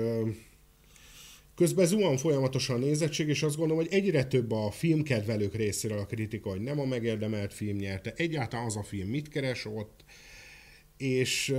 Közben 1.55 1.85
zuhan 1.85 2.17
folyamatosan 2.17 2.75
a 2.75 2.85
nézettség, 2.85 3.27
és 3.27 3.43
azt 3.43 3.57
gondolom, 3.57 3.83
hogy 3.83 3.93
egyre 3.93 4.23
több 4.23 4.51
a 4.51 4.71
filmkedvelők 4.71 5.55
részéről 5.55 5.97
a 5.99 6.05
kritika, 6.05 6.49
hogy 6.49 6.61
nem 6.61 6.79
a 6.79 6.85
megérdemelt 6.85 7.53
film 7.53 7.77
nyerte, 7.77 8.13
egyáltalán 8.15 8.65
az 8.65 8.75
a 8.75 8.83
film 8.83 9.09
mit 9.09 9.27
keres 9.27 9.65
ott, 9.65 10.03
és 10.97 11.55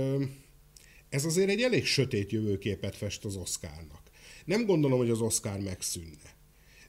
ez 1.09 1.25
azért 1.25 1.49
egy 1.49 1.61
elég 1.61 1.85
sötét 1.85 2.31
jövőképet 2.31 2.95
fest 2.95 3.25
az 3.25 3.35
Oscarnak. 3.35 4.01
Nem 4.45 4.65
gondolom, 4.65 4.97
hogy 4.97 5.09
az 5.09 5.21
Oscar 5.21 5.59
megszűnne. 5.59 6.35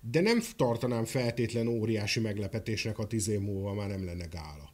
De 0.01 0.21
nem 0.21 0.43
tartanám 0.57 1.05
feltétlen 1.05 1.67
óriási 1.67 2.21
meglepetésnek, 2.21 2.99
a 2.99 3.07
tíz 3.07 3.29
év 3.29 3.41
múlva 3.41 3.75
már 3.75 3.89
nem 3.89 4.05
lenne 4.05 4.27
gála. 4.27 4.74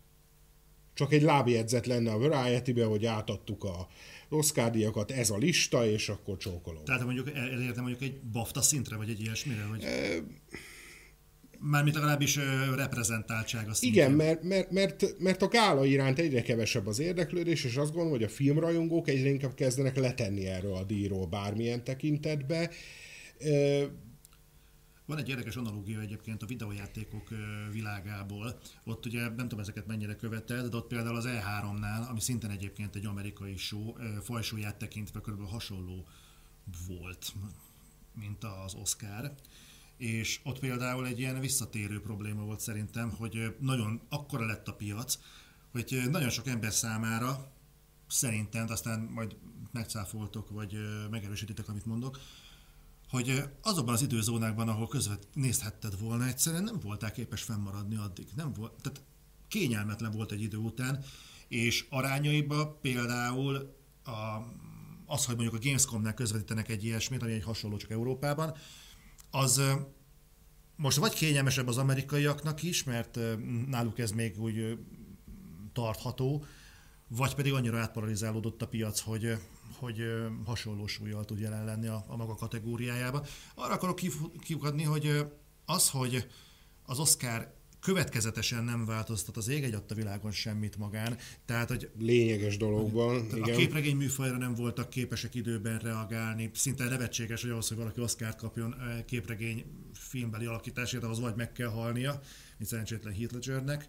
Csak 0.95 1.13
egy 1.13 1.23
lábjegyzet 1.23 1.87
lenne 1.87 2.11
a 2.13 2.19
Variety-be, 2.19 2.85
hogy 2.85 3.07
átadtuk 3.07 3.65
a 3.65 3.89
Oscar 4.29 4.71
díjakat, 4.71 5.11
ez 5.11 5.31
a 5.31 5.37
lista, 5.37 5.87
és 5.87 6.09
akkor 6.09 6.37
csókolom. 6.37 6.85
Tehát 6.85 7.05
mondjuk 7.05 7.31
elértem 7.35 7.83
mondjuk 7.83 8.03
egy 8.03 8.21
BAFTA 8.33 8.63
szintre, 8.63 8.97
vagy 8.97 9.09
egy 9.09 9.21
ilyesmire? 9.21 9.63
Hogy... 9.63 9.83
E... 9.83 9.89
Mármint 11.63 11.95
legalábbis 11.95 12.39
reprezentáltsága 12.77 13.75
szintén. 13.75 14.03
Igen, 14.03 14.17
mert, 14.17 14.43
mert, 14.43 14.71
mert, 14.71 15.19
mert 15.19 15.43
a 15.43 15.49
gála 15.49 15.85
iránt 15.85 16.19
egyre 16.19 16.43
kevesebb 16.43 16.87
az 16.87 16.99
érdeklődés, 16.99 17.65
és 17.65 17.77
azt 17.77 17.89
gondolom, 17.89 18.11
hogy 18.11 18.23
a 18.23 18.29
filmrajongók 18.29 19.09
egyre 19.09 19.29
inkább 19.29 19.55
kezdenek 19.55 19.97
letenni 19.97 20.47
erről 20.47 20.75
a 20.75 20.85
díjról 20.85 21.27
bármilyen 21.27 21.85
tekintetbe. 21.85 22.71
Van 25.11 25.19
egy 25.19 25.29
érdekes 25.29 25.57
analógia 25.57 26.01
egyébként 26.01 26.43
a 26.43 26.47
videójátékok 26.47 27.29
világából. 27.73 28.61
Ott 28.85 29.07
ugye 29.07 29.21
nem 29.21 29.37
tudom 29.37 29.59
ezeket 29.59 29.87
mennyire 29.87 30.17
követed, 30.17 30.67
de 30.67 30.77
ott 30.77 30.87
például 30.87 31.17
az 31.17 31.25
E3-nál, 31.29 32.09
ami 32.09 32.21
szintén 32.21 32.51
egyébként 32.51 32.97
egy 32.97 33.07
amerikai 33.07 33.57
show, 33.57 33.93
fajsóját 34.23 34.77
tekintve 34.77 35.21
körülbelül 35.21 35.53
hasonló 35.53 36.07
volt, 36.89 37.33
mint 38.15 38.45
az 38.45 38.75
Oscar. 38.75 39.35
És 39.97 40.41
ott 40.45 40.59
például 40.59 41.07
egy 41.07 41.19
ilyen 41.19 41.41
visszatérő 41.41 42.01
probléma 42.01 42.45
volt 42.45 42.61
szerintem, 42.61 43.11
hogy 43.11 43.57
nagyon 43.61 44.01
akkora 44.09 44.47
lett 44.47 44.69
a 44.69 44.75
piac, 44.75 45.19
hogy 45.73 46.03
nagyon 46.11 46.31
sok 46.31 46.47
ember 46.47 46.73
számára 46.73 47.53
szerintem, 48.07 48.67
aztán 48.69 49.01
majd 49.01 49.37
megcáfoltok, 49.73 50.51
vagy 50.51 50.77
megerősítitek, 51.11 51.69
amit 51.69 51.87
mondok, 51.87 52.19
hogy 53.11 53.43
azokban 53.63 53.95
az 53.95 54.03
időzónákban, 54.03 54.69
ahol 54.69 54.89
közvet 54.89 55.29
nézhetted 55.35 56.01
volna, 56.01 56.27
egyszerűen 56.27 56.63
nem 56.63 56.81
voltál 56.81 57.13
képes 57.13 57.43
fennmaradni 57.43 57.97
addig. 57.97 58.29
Nem 58.37 58.53
volt, 58.53 58.73
tehát 58.83 59.03
kényelmetlen 59.49 60.11
volt 60.11 60.33
egy 60.33 60.43
idő 60.43 60.57
után, 60.57 61.05
és 61.49 61.87
arányaiba 61.91 62.79
például 62.83 63.57
a, 64.05 64.11
az, 65.07 65.25
hogy 65.25 65.35
mondjuk 65.35 65.63
a 65.63 65.65
Gamescom-nál 65.65 66.15
közvetítenek 66.15 66.69
egy 66.69 66.85
ilyesmit, 66.85 67.23
ami 67.23 67.33
egy 67.33 67.45
hasonló 67.45 67.77
csak 67.77 67.91
Európában, 67.91 68.57
az 69.31 69.63
most 70.77 70.97
vagy 70.97 71.13
kényelmesebb 71.13 71.69
az 71.69 71.79
amerikaiaknak 71.79 72.63
is, 72.63 72.85
mert 72.85 73.19
náluk 73.67 73.99
ez 73.99 74.11
még 74.11 74.41
úgy 74.41 74.79
tartható, 75.73 76.45
vagy 77.09 77.35
pedig 77.35 77.53
annyira 77.53 77.79
átparalizálódott 77.79 78.63
a 78.63 78.69
piac, 78.69 79.01
hogy, 79.01 79.39
hogy 79.81 80.03
hasonló 80.45 80.87
súlyjal 80.87 81.25
tud 81.25 81.39
jelen 81.41 81.65
lenni 81.65 81.87
a, 81.87 82.05
a 82.07 82.17
maga 82.17 82.35
kategóriájába. 82.35 83.27
Arra 83.55 83.75
akarok 83.75 84.01
kiukadni, 84.41 84.83
hogy 84.83 85.27
az, 85.65 85.91
hogy 85.91 86.27
az 86.87 86.99
Oscar 86.99 87.59
következetesen 87.81 88.65
nem 88.65 88.85
változtat 88.85 89.37
az 89.37 89.49
ég 89.49 89.65
egy 89.65 89.75
adta 89.75 89.95
világon 89.95 90.31
semmit 90.31 90.77
magán. 90.77 91.17
Tehát, 91.45 91.69
hogy 91.69 91.91
Lényeges 91.99 92.57
dologban, 92.57 93.27
a 93.31 93.37
igen. 93.37 93.57
képregény 93.57 93.97
műfajra 93.97 94.37
nem 94.37 94.55
voltak 94.55 94.91
képesek 94.91 95.35
időben 95.35 95.79
reagálni. 95.79 96.51
Szinte 96.55 96.85
nevetséges, 96.85 97.43
hogy 97.43 97.51
ahhoz, 97.51 97.69
hogy 97.69 97.77
valaki 97.77 98.01
Oscar-t 98.01 98.37
kapjon 98.37 98.75
képregény 99.07 99.65
filmbeli 99.93 100.47
alakításért, 100.47 101.03
ahhoz 101.03 101.21
vagy 101.21 101.35
meg 101.37 101.53
kell 101.53 101.69
halnia, 101.69 102.21
mint 102.59 102.71
szerencsétlen 102.71 103.15
Heath 103.15 103.33
Ledgernek, 103.33 103.89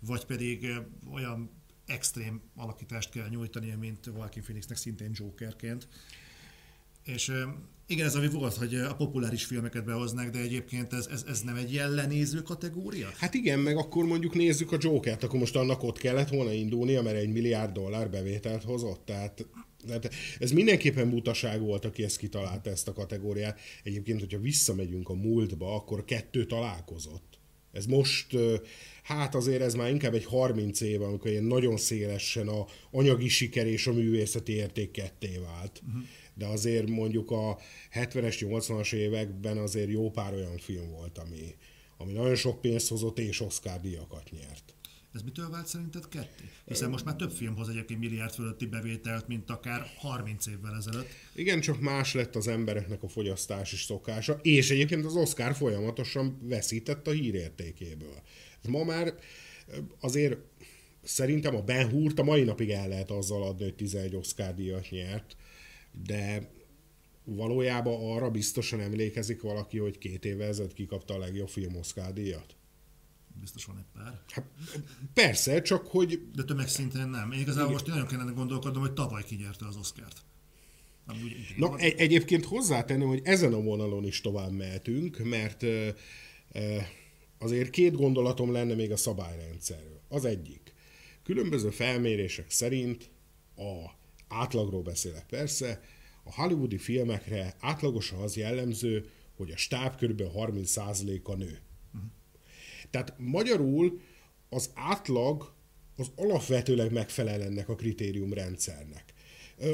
vagy 0.00 0.24
pedig 0.24 0.68
olyan 1.12 1.50
extrém 1.86 2.40
alakítást 2.54 3.10
kell 3.10 3.28
nyújtania, 3.28 3.78
mint 3.78 4.06
Joaquin 4.06 4.42
Phoenixnek 4.42 4.76
szintén 4.76 5.10
Jokerként. 5.14 5.88
És 7.04 7.32
igen, 7.86 8.06
ez 8.06 8.14
ami 8.14 8.28
volt, 8.28 8.54
hogy 8.54 8.74
a 8.74 8.94
populáris 8.94 9.44
filmeket 9.44 9.84
behoznák, 9.84 10.30
de 10.30 10.38
egyébként 10.38 10.92
ez, 10.92 11.06
ez, 11.06 11.24
ez 11.28 11.40
nem 11.40 11.56
egy 11.56 11.72
jellenéző 11.72 12.42
kategória? 12.42 13.08
Hát 13.16 13.34
igen, 13.34 13.58
meg 13.58 13.76
akkor 13.76 14.04
mondjuk 14.04 14.34
nézzük 14.34 14.72
a 14.72 14.76
Jokert, 14.80 15.22
akkor 15.22 15.38
most 15.38 15.56
annak 15.56 15.82
ott 15.82 15.98
kellett 15.98 16.28
volna 16.28 16.52
indulnia, 16.52 17.02
mert 17.02 17.16
egy 17.16 17.32
milliárd 17.32 17.72
dollár 17.72 18.10
bevételt 18.10 18.62
hozott, 18.62 19.04
tehát 19.04 19.46
tehát 19.86 20.10
ez 20.38 20.50
mindenképpen 20.50 21.10
butaság 21.10 21.60
volt, 21.60 21.84
aki 21.84 22.02
ezt 22.02 22.16
kitalálta, 22.16 22.70
ezt 22.70 22.88
a 22.88 22.92
kategóriát. 22.92 23.60
Egyébként, 23.82 24.20
hogyha 24.20 24.38
visszamegyünk 24.38 25.08
a 25.08 25.14
múltba, 25.14 25.74
akkor 25.74 26.04
kettő 26.04 26.46
találkozott. 26.46 27.35
Ez 27.76 27.86
most, 27.86 28.36
hát 29.02 29.34
azért 29.34 29.62
ez 29.62 29.74
már 29.74 29.90
inkább 29.90 30.14
egy 30.14 30.24
30 30.24 30.80
év, 30.80 31.02
amikor 31.02 31.30
ilyen 31.30 31.44
nagyon 31.44 31.76
szélesen 31.76 32.48
a 32.48 32.66
anyagi 32.90 33.28
siker 33.28 33.66
és 33.66 33.86
a 33.86 33.92
művészeti 33.92 34.52
érték 34.52 34.90
ketté 34.90 35.40
vált. 35.44 35.82
Uh-huh 35.86 36.02
de 36.36 36.46
azért 36.46 36.88
mondjuk 36.88 37.30
a 37.30 37.58
70-es, 37.92 38.36
80-as 38.40 38.92
években 38.92 39.58
azért 39.58 39.90
jó 39.90 40.10
pár 40.10 40.34
olyan 40.34 40.58
film 40.58 40.90
volt, 40.90 41.18
ami, 41.18 41.54
ami 41.96 42.12
nagyon 42.12 42.34
sok 42.34 42.60
pénzt 42.60 42.88
hozott 42.88 43.18
és 43.18 43.40
Oscar 43.40 43.80
díjakat 43.80 44.30
nyert. 44.30 44.74
Ez 45.16 45.22
mitől 45.22 45.50
vált 45.50 45.66
szerinted 45.66 46.08
ketté? 46.08 46.44
Hiszen 46.64 46.90
most 46.90 47.04
már 47.04 47.16
több 47.16 47.30
film 47.30 47.56
hoz 47.56 47.68
egyébként 47.68 48.00
milliárd 48.00 48.32
fölötti 48.32 48.66
bevételt, 48.66 49.28
mint 49.28 49.50
akár 49.50 49.86
30 49.96 50.46
évvel 50.46 50.76
ezelőtt. 50.76 51.08
Igen, 51.34 51.60
csak 51.60 51.80
más 51.80 52.14
lett 52.14 52.36
az 52.36 52.48
embereknek 52.48 53.02
a 53.02 53.08
fogyasztási 53.08 53.76
szokása, 53.76 54.38
és 54.42 54.70
egyébként 54.70 55.04
az 55.04 55.16
Oscar 55.16 55.54
folyamatosan 55.54 56.38
veszített 56.42 57.06
a 57.06 57.10
hírértékéből. 57.10 58.22
Ma 58.68 58.84
már 58.84 59.14
azért 60.00 60.38
szerintem 61.02 61.56
a 61.56 61.62
Ben 61.62 61.90
Hurt 61.90 62.18
a 62.18 62.22
mai 62.22 62.42
napig 62.42 62.70
el 62.70 62.88
lehet 62.88 63.10
azzal 63.10 63.42
adni, 63.42 63.64
hogy 63.64 63.74
11 63.74 64.16
Oscar 64.16 64.54
díjat 64.54 64.90
nyert, 64.90 65.36
de 66.04 66.50
valójában 67.24 68.16
arra 68.16 68.30
biztosan 68.30 68.80
emlékezik 68.80 69.42
valaki, 69.42 69.78
hogy 69.78 69.98
két 69.98 70.24
évvel 70.24 70.48
ezelőtt 70.48 70.72
kikapta 70.72 71.14
a 71.14 71.18
legjobb 71.18 71.48
film 71.48 71.76
Oscar 71.76 72.12
díjat? 72.12 72.55
Biztos 73.40 73.64
van 73.64 73.78
egy 73.78 74.02
pár. 74.02 74.20
Hát, 74.28 74.44
persze, 75.14 75.62
csak 75.62 75.86
hogy... 75.86 76.30
De 76.34 76.44
tömegszinten 76.44 77.08
nem. 77.08 77.32
Én 77.32 77.40
igazából 77.40 77.62
Igen. 77.62 77.72
most 77.72 77.86
nagyon 77.86 78.06
kellene 78.06 78.32
gondolkodnom, 78.32 78.82
hogy 78.82 78.92
tavaly 78.92 79.24
kinyerte 79.24 79.66
az 79.66 79.76
Oscárt. 79.76 80.24
Na, 81.56 81.76
egy, 81.76 82.00
egyébként 82.00 82.44
hozzátenném, 82.44 83.08
hogy 83.08 83.20
ezen 83.24 83.52
a 83.52 83.60
vonalon 83.60 84.04
is 84.04 84.20
tovább 84.20 84.50
mehetünk, 84.50 85.18
mert 85.18 85.62
e, 85.62 85.94
e, 86.52 86.88
azért 87.38 87.70
két 87.70 87.94
gondolatom 87.94 88.52
lenne 88.52 88.74
még 88.74 88.90
a 88.90 88.96
szabályrendszerről. 88.96 90.00
Az 90.08 90.24
egyik. 90.24 90.74
Különböző 91.22 91.70
felmérések 91.70 92.50
szerint 92.50 93.10
a 93.56 93.90
átlagról 94.28 94.82
beszélek 94.82 95.26
persze, 95.26 95.80
a 96.24 96.34
hollywoodi 96.34 96.78
filmekre 96.78 97.54
átlagosan 97.60 98.18
az 98.18 98.36
jellemző, 98.36 99.10
hogy 99.36 99.50
a 99.50 99.56
stáb 99.56 99.96
kb. 99.96 100.22
30%-a 100.34 101.34
nő. 101.34 101.60
Uh-huh. 101.94 102.10
Tehát 102.90 103.14
magyarul 103.18 104.00
az 104.48 104.70
átlag 104.74 105.54
az 105.96 106.10
alapvetőleg 106.16 106.92
megfelel 106.92 107.42
ennek 107.42 107.68
a 107.68 107.74
kritériumrendszernek. 107.74 109.14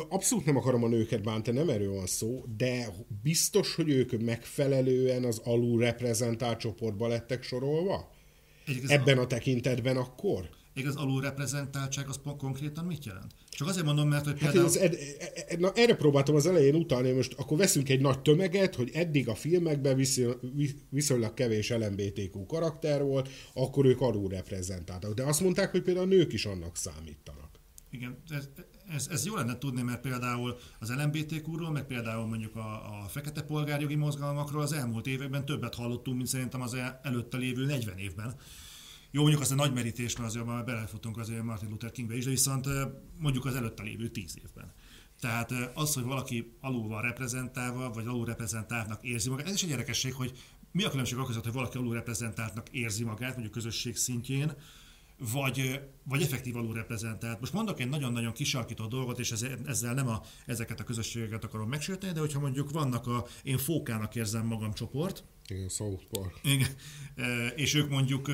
Abszolút 0.08 0.44
nem 0.44 0.56
akarom 0.56 0.84
a 0.84 0.88
nőket 0.88 1.22
bántani, 1.22 1.58
nem 1.58 1.68
erről 1.68 1.92
van 1.92 2.06
szó, 2.06 2.44
de 2.56 2.88
biztos, 3.22 3.74
hogy 3.74 3.88
ők 3.90 4.20
megfelelően 4.20 5.24
az 5.24 5.38
alul 5.44 5.80
reprezentált 5.80 6.58
csoportba 6.58 7.08
lettek 7.08 7.42
sorolva? 7.42 8.10
Ebben 8.86 9.18
a 9.18 9.26
tekintetben 9.26 9.96
akkor? 9.96 10.48
Igaz, 10.74 10.96
alulreprezentáltság 10.96 12.08
az 12.08 12.20
konkrétan 12.38 12.84
mit 12.84 13.04
jelent? 13.04 13.34
Csak 13.48 13.68
azért 13.68 13.84
mondom, 13.84 14.08
mert 14.08 14.24
hogy 14.24 14.34
például... 14.34 14.58
Hát 14.58 14.68
ez, 14.68 14.76
ed, 14.76 14.96
ed, 15.48 15.60
na, 15.60 15.72
erre 15.74 15.96
próbáltam 15.96 16.34
az 16.34 16.46
elején 16.46 16.74
utalni, 16.74 17.10
most 17.10 17.34
akkor 17.36 17.58
veszünk 17.58 17.88
egy 17.88 18.00
nagy 18.00 18.20
tömeget, 18.20 18.74
hogy 18.74 18.90
eddig 18.92 19.28
a 19.28 19.34
filmekben 19.34 19.96
viszonylag 20.90 21.34
kevés 21.34 21.70
LMBTQ 21.70 22.46
karakter 22.46 23.02
volt, 23.02 23.28
akkor 23.54 23.86
ők 23.86 24.00
alulreprezentáltak. 24.00 25.14
De 25.14 25.22
azt 25.22 25.40
mondták, 25.40 25.70
hogy 25.70 25.82
például 25.82 26.06
a 26.06 26.08
nők 26.08 26.32
is 26.32 26.44
annak 26.44 26.76
számítanak. 26.76 27.50
Igen, 27.90 28.16
ez, 28.30 28.48
ez, 28.88 29.08
ez 29.10 29.26
jó 29.26 29.34
lenne 29.34 29.58
tudni, 29.58 29.82
mert 29.82 30.00
például 30.00 30.56
az 30.78 30.92
LMBTQ-ról, 30.94 31.70
meg 31.70 31.86
például 31.86 32.26
mondjuk 32.26 32.56
a, 32.56 33.02
a 33.02 33.08
fekete 33.08 33.42
polgárjogi 33.42 33.94
mozgalmakról 33.94 34.62
az 34.62 34.72
elmúlt 34.72 35.06
években 35.06 35.44
többet 35.44 35.74
hallottunk, 35.74 36.16
mint 36.16 36.28
szerintem 36.28 36.60
az 36.60 36.76
előtte 37.02 37.36
lévő 37.36 37.64
40 37.64 37.98
évben. 37.98 38.34
Jó, 39.14 39.20
mondjuk 39.20 39.42
az 39.42 39.50
a 39.50 39.54
nagy 39.54 39.72
merítés, 39.72 40.16
mert 40.16 40.28
azért 40.28 40.46
már 40.46 40.64
belefutunk 40.64 41.18
azért 41.18 41.42
Martin 41.42 41.68
Luther 41.68 41.90
Kingbe 41.90 42.16
is, 42.16 42.24
de 42.24 42.30
viszont 42.30 42.66
mondjuk 43.18 43.44
az 43.44 43.54
előtte 43.54 43.82
lévő 43.82 44.08
tíz 44.08 44.38
évben. 44.44 44.72
Tehát 45.20 45.52
az, 45.74 45.94
hogy 45.94 46.04
valaki 46.04 46.52
alul 46.60 46.88
van 46.88 47.02
reprezentálva, 47.02 47.90
vagy 47.90 48.06
alul 48.06 48.24
reprezentáltnak 48.24 49.02
érzi 49.04 49.28
magát, 49.28 49.46
ez 49.46 49.54
is 49.54 49.62
egy 49.62 49.70
érdekesség, 49.70 50.14
hogy 50.14 50.38
mi 50.70 50.84
a 50.84 50.90
különbség 50.90 51.18
a 51.18 51.24
között, 51.24 51.44
hogy 51.44 51.52
valaki 51.52 51.76
alul 51.76 51.94
reprezentáltnak 51.94 52.68
érzi 52.68 53.04
magát, 53.04 53.32
mondjuk 53.32 53.52
közösség 53.52 53.96
szintjén, 53.96 54.52
vagy, 55.32 55.80
vagy 56.02 56.22
effektív 56.22 56.56
alul 56.56 56.74
reprezentált. 56.74 57.40
Most 57.40 57.52
mondok 57.52 57.80
egy 57.80 57.88
nagyon-nagyon 57.88 58.32
kisarkított 58.32 58.90
dolgot, 58.90 59.18
és 59.18 59.32
ezzel 59.66 59.94
nem 59.94 60.08
a, 60.08 60.22
ezeket 60.46 60.80
a 60.80 60.84
közösségeket 60.84 61.44
akarom 61.44 61.68
megsérteni, 61.68 62.12
de 62.12 62.20
hogyha 62.20 62.40
mondjuk 62.40 62.70
vannak 62.70 63.06
a 63.06 63.26
én 63.42 63.58
fókának 63.58 64.14
érzem 64.14 64.46
magam 64.46 64.72
csoport, 64.72 65.24
igen, 65.48 65.68
South 65.68 66.04
Park. 66.10 66.40
Igen, 66.42 66.68
és 67.56 67.74
ők 67.74 67.88
mondjuk 67.88 68.30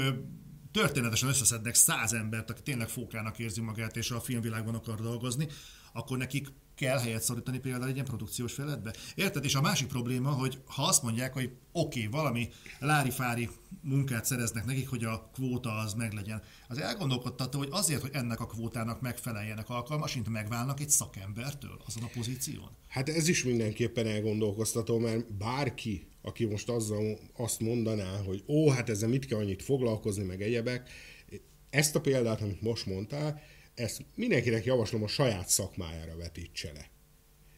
történetesen 0.73 1.29
összeszednek 1.29 1.75
száz 1.75 2.13
embert, 2.13 2.51
aki 2.51 2.63
tényleg 2.63 2.89
fókának 2.89 3.39
érzi 3.39 3.61
magát, 3.61 3.97
és 3.97 4.11
a 4.11 4.21
filmvilágban 4.21 4.75
akar 4.75 5.01
dolgozni, 5.01 5.49
akkor 5.93 6.19
nekik 6.19 6.49
kell 6.79 6.99
helyet 6.99 7.23
szorítani 7.23 7.59
például 7.59 7.87
egy 7.87 7.95
ilyen 7.95 8.05
produkciós 8.05 8.53
feletbe. 8.53 8.95
Érted? 9.15 9.45
És 9.45 9.55
a 9.55 9.61
másik 9.61 9.87
probléma, 9.87 10.31
hogy 10.31 10.59
ha 10.65 10.83
azt 10.83 11.03
mondják, 11.03 11.33
hogy 11.33 11.51
oké, 11.73 12.07
okay, 12.07 12.21
valami 12.21 12.49
lári-fári 12.79 13.49
munkát 13.83 14.25
szereznek 14.25 14.65
nekik, 14.65 14.89
hogy 14.89 15.05
a 15.05 15.31
kvóta 15.35 15.77
az 15.77 15.95
meglegyen, 15.95 16.43
az 16.69 16.79
elgondolkodtató, 16.79 17.59
hogy 17.59 17.69
azért, 17.71 18.01
hogy 18.01 18.11
ennek 18.13 18.41
a 18.41 18.47
kvótának 18.47 19.01
megfeleljenek 19.01 19.71
alkalmasint, 19.71 20.29
megválnak 20.29 20.81
egy 20.81 20.91
szakembertől 20.91 21.81
azon 21.87 22.03
a 22.03 22.11
pozíción? 22.15 22.71
Hát 22.89 23.09
ez 23.09 23.29
is 23.29 23.45
mindenképpen 23.45 24.07
elgondolkoztató, 24.07 24.99
mert 24.99 25.33
bárki, 25.35 26.09
aki 26.23 26.45
most 26.45 26.69
azzal 26.69 27.19
azt 27.37 27.61
mondaná, 27.61 28.17
hogy 28.27 28.45
ó, 28.49 28.71
hát 28.71 28.89
ezzel 28.89 29.09
mit 29.09 29.27
kell 29.27 29.39
annyit 29.39 29.63
foglalkozni, 29.63 30.25
meg 30.25 30.43
egyebek, 30.43 30.91
ezt 31.71 31.95
a 31.95 32.01
példát, 32.01 32.41
amit 32.41 32.63
most 32.63 32.87
mondtál, 32.87 33.41
ezt 33.79 34.05
mindenkinek 34.15 34.65
javaslom 34.65 35.03
a 35.03 35.09
saját 35.09 35.49
szakmájára 35.49 36.17
vetítse 36.17 36.73
le. 36.73 36.91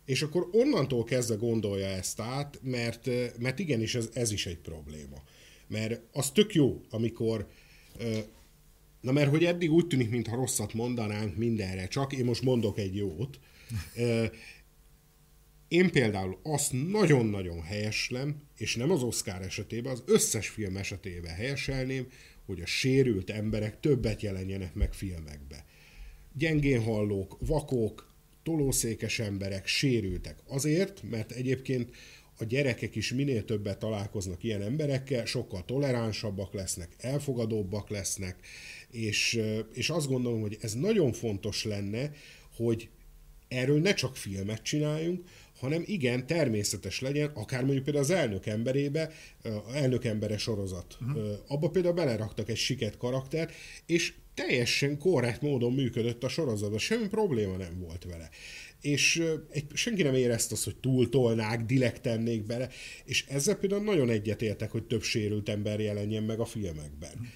És 0.05 0.23
akkor 0.23 0.49
onnantól 0.53 1.05
kezdve 1.05 1.35
gondolja 1.35 1.87
ezt 1.87 2.21
át, 2.21 2.59
mert, 2.63 3.09
mert 3.39 3.59
igenis 3.59 3.95
ez, 3.95 4.09
ez 4.13 4.33
is 4.33 4.47
egy 4.47 4.59
probléma. 4.59 5.23
Mert 5.67 6.01
az 6.13 6.31
tök 6.31 6.55
jó, 6.55 6.81
amikor 6.91 7.49
Na 9.01 9.13
mert 9.13 9.31
hogy 9.31 9.45
eddig 9.45 9.71
úgy 9.71 9.87
tűnik, 9.87 10.11
mintha 10.11 10.37
rosszat 10.37 10.75
mondanánk 10.75 11.37
mindenre, 11.37 11.89
csak 11.89 12.13
én 12.13 12.25
most 12.25 12.43
mondok 12.43 12.79
egy 12.79 12.97
jót. 12.97 13.41
Én 15.69 15.91
például 15.91 16.39
azt 16.43 16.73
nagyon-nagyon 16.91 17.63
helyeslem, 17.63 18.43
és 18.57 18.77
nem 18.77 18.91
az 18.91 19.03
Oscar 19.03 19.43
esetében, 19.43 19.93
az 19.93 20.03
összes 20.07 20.49
film 20.49 20.77
esetében 20.77 21.35
helyeselném, 21.35 22.07
hogy 22.47 22.61
a 22.61 22.67
sérült 22.67 23.31
emberek 23.31 23.81
többet 23.81 24.23
jelenjenek 24.23 24.75
meg 24.75 24.95
filmekbe. 24.95 25.65
Gyengén 26.33 26.83
hallók, 26.83 27.37
vakok, 27.41 28.13
tolószékes 28.43 29.19
emberek, 29.19 29.67
sérültek. 29.67 30.37
Azért, 30.47 31.03
mert 31.11 31.31
egyébként 31.31 31.91
a 32.39 32.45
gyerekek 32.45 32.97
is 32.97 33.13
minél 33.13 33.45
többet 33.45 33.79
találkoznak 33.79 34.43
ilyen 34.43 34.63
emberekkel, 34.63 35.25
sokkal 35.25 35.65
toleránsabbak 35.65 36.55
lesznek, 36.55 36.89
elfogadóbbak 36.99 37.89
lesznek, 37.89 38.47
és, 38.91 39.41
és 39.73 39.91
azt 39.91 40.09
gondolom, 40.09 40.41
hogy 40.41 40.59
ez 40.61 40.75
nagyon 40.75 41.13
fontos 41.13 41.65
lenne, 41.65 42.11
hogy 42.57 42.89
erről 43.49 43.81
ne 43.81 43.95
csak 43.95 44.17
filmet 44.17 44.63
csináljunk, 44.63 45.25
hanem 45.59 45.83
igen, 45.87 46.27
természetes 46.27 47.01
legyen, 47.01 47.31
akár 47.35 47.63
mondjuk 47.65 47.85
például 47.85 48.05
az 48.05 48.11
elnök 48.11 48.47
emberébe, 48.47 49.11
elnök 49.75 50.05
embere 50.05 50.39
sorozat. 50.39 50.99
Uh-huh. 51.01 51.39
Abba 51.47 51.69
például 51.69 51.95
beleraktak 51.95 52.49
egy 52.49 52.57
siket 52.57 52.97
karaktert, 52.97 53.53
és 53.87 54.13
teljesen 54.35 54.99
korrekt 54.99 55.43
módon 55.43 55.73
működött 55.73 56.25
a 56.25 56.29
sorozatban, 56.29 56.79
semmi 56.79 57.09
probléma 57.09 57.57
nem 57.57 57.79
volt 57.79 58.05
vele. 58.05 58.31
És 58.81 59.23
egy, 59.51 59.67
senki 59.75 60.03
nem 60.03 60.15
érezte 60.15 60.55
azt, 60.55 60.65
hogy 60.65 60.77
túltolnák, 60.77 61.65
dilek 61.65 62.01
tennék 62.01 62.47
bele, 62.47 62.69
és 63.05 63.25
ezzel 63.29 63.55
például 63.55 63.85
nagyon 63.85 64.11
egyetértek, 64.11 64.71
hogy 64.71 64.85
több 64.85 65.03
sérült 65.03 65.49
ember 65.49 65.81
jelenjen 65.81 66.23
meg 66.23 66.41
a 66.41 66.45
filmekben. 66.45 67.29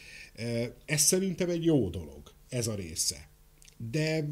Ez 0.85 1.01
szerintem 1.01 1.51
egy 1.51 1.65
jó 1.65 1.89
dolog, 1.89 2.23
ez 2.49 2.67
a 2.67 2.75
része. 2.75 3.29
De 3.91 4.29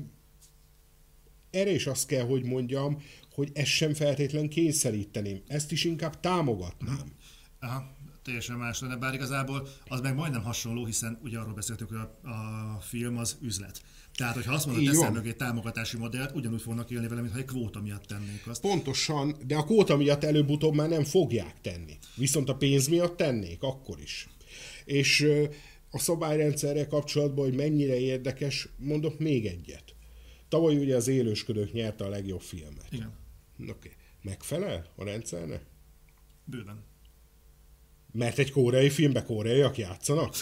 erre 1.51 1.71
is 1.71 1.87
azt 1.87 2.07
kell, 2.07 2.25
hogy 2.25 2.45
mondjam, 2.45 3.03
hogy 3.35 3.51
ezt 3.55 3.71
sem 3.71 3.95
feltétlen 3.95 4.49
kényszeríteném. 4.49 5.43
Ezt 5.47 5.73
is 5.73 5.85
inkább 5.85 6.21
támogatnám. 6.21 7.13
Aha, 7.61 7.97
teljesen 8.23 8.57
más 8.57 8.81
lenne, 8.81 8.97
bár 8.97 9.15
igazából 9.15 9.69
az 9.87 10.01
meg 10.01 10.15
majdnem 10.15 10.43
hasonló, 10.43 10.87
hiszen 10.87 11.19
ugye 11.23 11.39
arról 11.39 11.55
beszéltük, 11.55 11.89
hogy 11.89 11.97
a, 11.97 12.29
a 12.29 12.81
film 12.81 13.17
az 13.17 13.37
üzlet. 13.41 13.83
Tehát, 14.15 14.35
hogyha 14.35 14.53
azt 14.53 14.67
mondod, 14.67 14.85
teszel 14.85 15.11
mögé 15.11 15.33
támogatási 15.33 15.97
modellt, 15.97 16.35
ugyanúgy 16.35 16.63
fognak 16.63 16.91
élni 16.91 17.09
vele, 17.09 17.21
mintha 17.21 17.39
egy 17.39 17.45
kvóta 17.45 17.81
miatt 17.81 18.05
tennék 18.05 18.47
azt. 18.47 18.61
Pontosan, 18.61 19.37
de 19.47 19.57
a 19.57 19.65
kvóta 19.65 19.97
miatt 19.97 20.25
előbb-utóbb 20.25 20.75
már 20.75 20.89
nem 20.89 21.05
fogják 21.05 21.61
tenni. 21.61 21.99
Viszont 22.15 22.49
a 22.49 22.55
pénz 22.55 22.87
miatt 22.89 23.17
tennék, 23.17 23.63
akkor 23.63 24.01
is. 24.01 24.29
És 24.85 25.27
a 25.91 25.99
szabályrendszerrel 25.99 26.87
kapcsolatban, 26.87 27.45
hogy 27.45 27.55
mennyire 27.55 27.99
érdekes, 27.99 28.69
mondok 28.77 29.19
még 29.19 29.47
egyet. 29.47 29.95
Tavaly 30.49 30.77
ugye 30.77 30.97
az 30.97 31.09
élősködők 31.09 31.73
nyerte 31.73 32.05
a 32.05 32.09
legjobb 32.09 32.41
filmet. 32.41 32.87
Igen. 32.91 33.13
Oké. 33.61 33.71
Okay. 33.71 33.93
Megfelel 34.23 34.87
a 34.97 35.05
rendszernek? 35.05 35.63
Bőven. 36.45 36.85
Mert 38.13 38.39
egy 38.39 38.51
koreai 38.51 38.91
filmben 38.91 39.25
koreaiak 39.25 39.79
játszanak? 39.79 40.35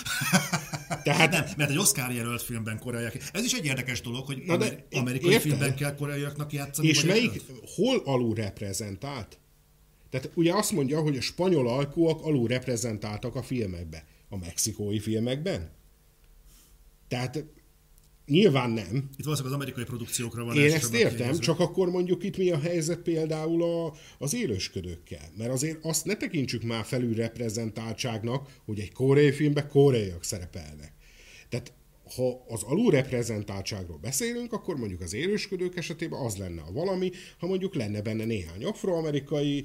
Tehát... 1.05 1.31
Nem, 1.31 1.45
mert 1.57 1.71
egy 1.71 1.79
Oscar 1.79 2.13
jelölt 2.13 2.43
filmben 2.43 2.79
koreaiak. 2.79 3.15
Ez 3.33 3.45
is 3.45 3.53
egy 3.53 3.65
érdekes 3.65 4.01
dolog, 4.01 4.27
hogy 4.27 4.43
Na 4.47 4.57
de, 4.57 4.87
amerikai 4.93 5.31
érted? 5.31 5.49
filmben 5.49 5.75
kell 5.75 5.95
koreaiaknak 5.95 6.53
játszani. 6.53 6.89
És 6.89 7.05
melyik, 7.05 7.43
jelölt? 7.47 7.71
hol 7.75 8.03
alul 8.05 8.35
reprezentált? 8.35 9.39
Tehát 10.11 10.31
ugye 10.35 10.55
azt 10.55 10.73
mondja, 10.73 11.01
hogy 11.01 11.17
a 11.17 11.21
spanyol 11.21 11.69
alkúak 11.69 12.23
alul 12.23 12.49
reprezentáltak 12.49 13.35
a 13.35 13.43
filmekben. 13.43 14.03
A 14.29 14.37
mexikói 14.37 14.99
filmekben? 14.99 15.71
Tehát 17.09 17.45
Nyilván 18.31 18.71
nem. 18.71 18.97
Itt 19.17 19.25
valószínűleg 19.25 19.47
az 19.47 19.53
amerikai 19.53 19.85
produkciókra 19.85 20.45
van. 20.45 20.57
Én 20.57 20.73
ezt 20.73 20.95
értem, 20.95 21.17
kérdezve. 21.17 21.43
csak 21.43 21.61
akkor 21.61 21.89
mondjuk 21.91 22.25
itt 22.25 22.37
mi 22.37 22.51
a 22.51 22.59
helyzet 22.59 22.99
például 22.99 23.63
a, 23.63 23.95
az 24.19 24.35
élősködőkkel. 24.35 25.33
Mert 25.37 25.51
azért 25.51 25.85
azt 25.85 26.05
ne 26.05 26.17
tekintsük 26.17 26.63
már 26.63 26.85
felül 26.85 27.15
reprezentáltságnak, 27.15 28.49
hogy 28.65 28.79
egy 28.79 28.93
koreai 28.93 29.33
filmben 29.33 29.69
koreaiak 29.69 30.25
szerepelnek. 30.25 30.93
Tehát 31.49 31.73
ha 32.17 32.45
az 32.49 32.63
alulreprezentáltságról 32.63 33.99
beszélünk, 33.99 34.53
akkor 34.53 34.77
mondjuk 34.77 35.01
az 35.01 35.15
élősködők 35.15 35.77
esetében 35.77 36.21
az 36.21 36.37
lenne 36.37 36.63
a 36.63 36.73
valami, 36.73 37.11
ha 37.39 37.47
mondjuk 37.47 37.75
lenne 37.75 38.03
benne 38.03 38.25
néhány 38.25 38.65
afroamerikai. 38.65 39.65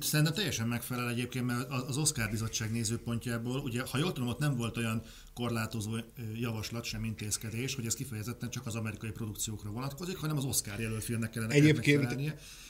Szerintem 0.00 0.34
teljesen 0.34 0.68
megfelel 0.68 1.10
egyébként, 1.10 1.46
mert 1.46 1.70
az 1.70 1.96
Oscar 1.96 2.30
bizottság 2.30 2.70
nézőpontjából, 2.70 3.60
ugye, 3.60 3.82
ha 3.90 3.98
jól 3.98 4.12
tudom, 4.12 4.28
ott 4.28 4.38
nem 4.38 4.56
volt 4.56 4.76
olyan 4.76 5.02
korlátozó 5.36 5.96
javaslat, 6.34 6.84
sem 6.84 7.04
intézkedés, 7.04 7.74
hogy 7.74 7.86
ez 7.86 7.94
kifejezetten 7.94 8.50
csak 8.50 8.66
az 8.66 8.74
amerikai 8.74 9.10
produkciókra 9.10 9.70
vonatkozik, 9.70 10.16
hanem 10.16 10.36
az 10.36 10.44
Oscar 10.44 10.80
jelölt 10.80 11.04
filmnek 11.04 11.30
kellene 11.30 11.52
Egyébként 11.52 12.16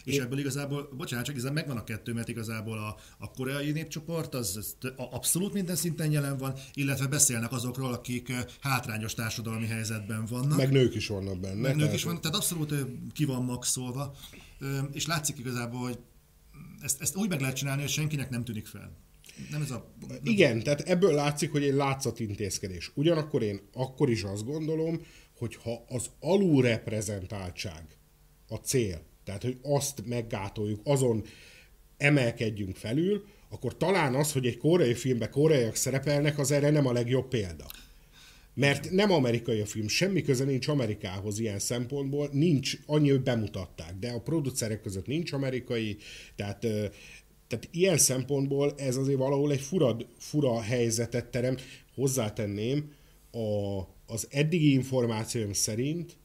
és 0.04 0.14
én... 0.14 0.22
ebből 0.22 0.38
igazából, 0.38 0.88
bocsánat, 0.96 1.26
csak 1.26 1.52
megvan 1.52 1.76
a 1.76 1.84
kettő, 1.84 2.12
mert 2.12 2.28
igazából 2.28 2.78
a, 2.78 2.96
a 3.18 3.30
koreai 3.30 3.70
népcsoport 3.70 4.34
az, 4.34 4.56
az 4.56 4.92
abszolút 4.96 5.52
minden 5.52 5.76
szinten 5.76 6.10
jelen 6.10 6.36
van, 6.36 6.54
illetve 6.72 7.06
beszélnek 7.06 7.52
azokról, 7.52 7.92
akik 7.92 8.32
hátrányos 8.60 9.14
társadalmi 9.14 9.66
helyzetben 9.66 10.24
vannak. 10.24 10.56
Meg 10.56 10.70
nők 10.70 10.94
is 10.94 11.06
vannak 11.06 11.40
benne. 11.40 11.60
Meg 11.60 11.76
nők 11.76 11.94
is 11.94 12.02
vannak, 12.02 12.20
tehát 12.20 12.36
abszolút 12.36 12.74
ki 13.12 13.24
van 13.24 13.44
maxolva, 13.44 14.16
és 14.92 15.06
látszik 15.06 15.38
igazából, 15.38 15.80
hogy 15.80 15.98
ezt, 16.80 17.00
ezt 17.00 17.16
úgy 17.16 17.28
meg 17.28 17.40
lehet 17.40 17.56
csinálni, 17.56 17.80
hogy 17.80 17.90
senkinek 17.90 18.30
nem 18.30 18.44
tűnik 18.44 18.66
fel 18.66 19.04
nem 19.50 19.62
ez 19.62 19.70
a... 19.70 19.92
Nem 20.08 20.18
Igen, 20.22 20.62
tehát 20.62 20.80
ebből 20.80 21.14
látszik, 21.14 21.50
hogy 21.50 21.64
egy 21.64 21.74
látszatintézkedés. 21.74 22.90
Ugyanakkor 22.94 23.42
én 23.42 23.60
akkor 23.72 24.10
is 24.10 24.22
azt 24.22 24.44
gondolom, 24.44 25.00
hogy 25.38 25.56
ha 25.56 25.84
az 25.88 26.10
alulreprezentáltság 26.20 27.84
a 28.48 28.54
cél, 28.54 29.02
tehát 29.24 29.42
hogy 29.42 29.58
azt 29.62 30.06
meggátoljuk, 30.06 30.80
azon 30.84 31.24
emelkedjünk 31.96 32.76
felül, 32.76 33.24
akkor 33.50 33.76
talán 33.76 34.14
az, 34.14 34.32
hogy 34.32 34.46
egy 34.46 34.56
koreai 34.56 34.94
filmben 34.94 35.30
koreaiak 35.30 35.74
szerepelnek, 35.74 36.38
az 36.38 36.50
erre 36.50 36.70
nem 36.70 36.86
a 36.86 36.92
legjobb 36.92 37.28
példa. 37.28 37.66
Mert 38.54 38.90
nem 38.90 39.12
amerikai 39.12 39.60
a 39.60 39.66
film, 39.66 39.88
semmi 39.88 40.22
köze 40.22 40.44
nincs 40.44 40.68
Amerikához 40.68 41.38
ilyen 41.38 41.58
szempontból, 41.58 42.28
nincs, 42.32 42.78
annyi, 42.86 43.10
hogy 43.10 43.22
bemutatták, 43.22 43.94
de 43.98 44.10
a 44.10 44.20
producerek 44.20 44.80
között 44.80 45.06
nincs 45.06 45.32
amerikai, 45.32 45.96
tehát 46.36 46.66
tehát 47.46 47.68
ilyen 47.70 47.98
szempontból 47.98 48.74
ez 48.76 48.96
azért 48.96 49.18
valahol 49.18 49.52
egy 49.52 49.60
fura, 49.60 49.96
fura 50.18 50.60
helyzetet 50.60 51.26
terem. 51.26 51.56
Hozzátenném, 51.94 52.92
a, 53.32 53.80
az 54.06 54.26
eddigi 54.30 54.72
információim 54.72 55.52
szerint 55.52 56.16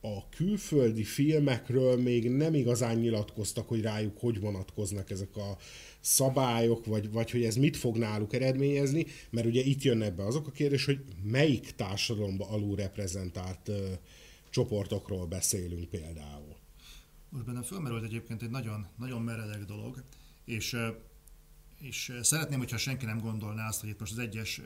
a 0.00 0.28
külföldi 0.28 1.04
filmekről 1.04 1.96
még 1.96 2.30
nem 2.30 2.54
igazán 2.54 2.96
nyilatkoztak, 2.96 3.68
hogy 3.68 3.80
rájuk 3.80 4.18
hogy 4.18 4.40
vonatkoznak 4.40 5.10
ezek 5.10 5.36
a 5.36 5.56
szabályok, 6.00 6.86
vagy, 6.86 7.10
vagy 7.10 7.30
hogy 7.30 7.44
ez 7.44 7.56
mit 7.56 7.76
fog 7.76 7.96
náluk 7.96 8.32
eredményezni, 8.32 9.06
mert 9.30 9.46
ugye 9.46 9.60
itt 9.60 9.82
jönnek 9.82 10.14
be 10.14 10.24
azok 10.24 10.46
a 10.46 10.50
kérdés, 10.50 10.84
hogy 10.84 11.04
melyik 11.22 11.70
társadalomban 11.70 12.48
alulreprezentált 12.48 13.68
ö, 13.68 13.88
csoportokról 14.50 15.26
beszélünk 15.26 15.88
például. 15.88 16.56
Most 17.28 17.44
bennem 17.44 17.62
fölmerült 17.62 18.04
egyébként 18.04 18.42
egy 18.42 18.50
nagyon, 18.50 18.86
nagyon 18.98 19.22
meredek 19.22 19.64
dolog, 19.64 20.02
és, 20.48 20.76
és 21.78 22.18
szeretném, 22.22 22.58
hogyha 22.58 22.76
senki 22.76 23.04
nem 23.04 23.20
gondolná 23.20 23.68
azt, 23.68 23.80
hogy 23.80 23.88
itt 23.88 24.00
most 24.00 24.12
az 24.12 24.18
egyes 24.18 24.60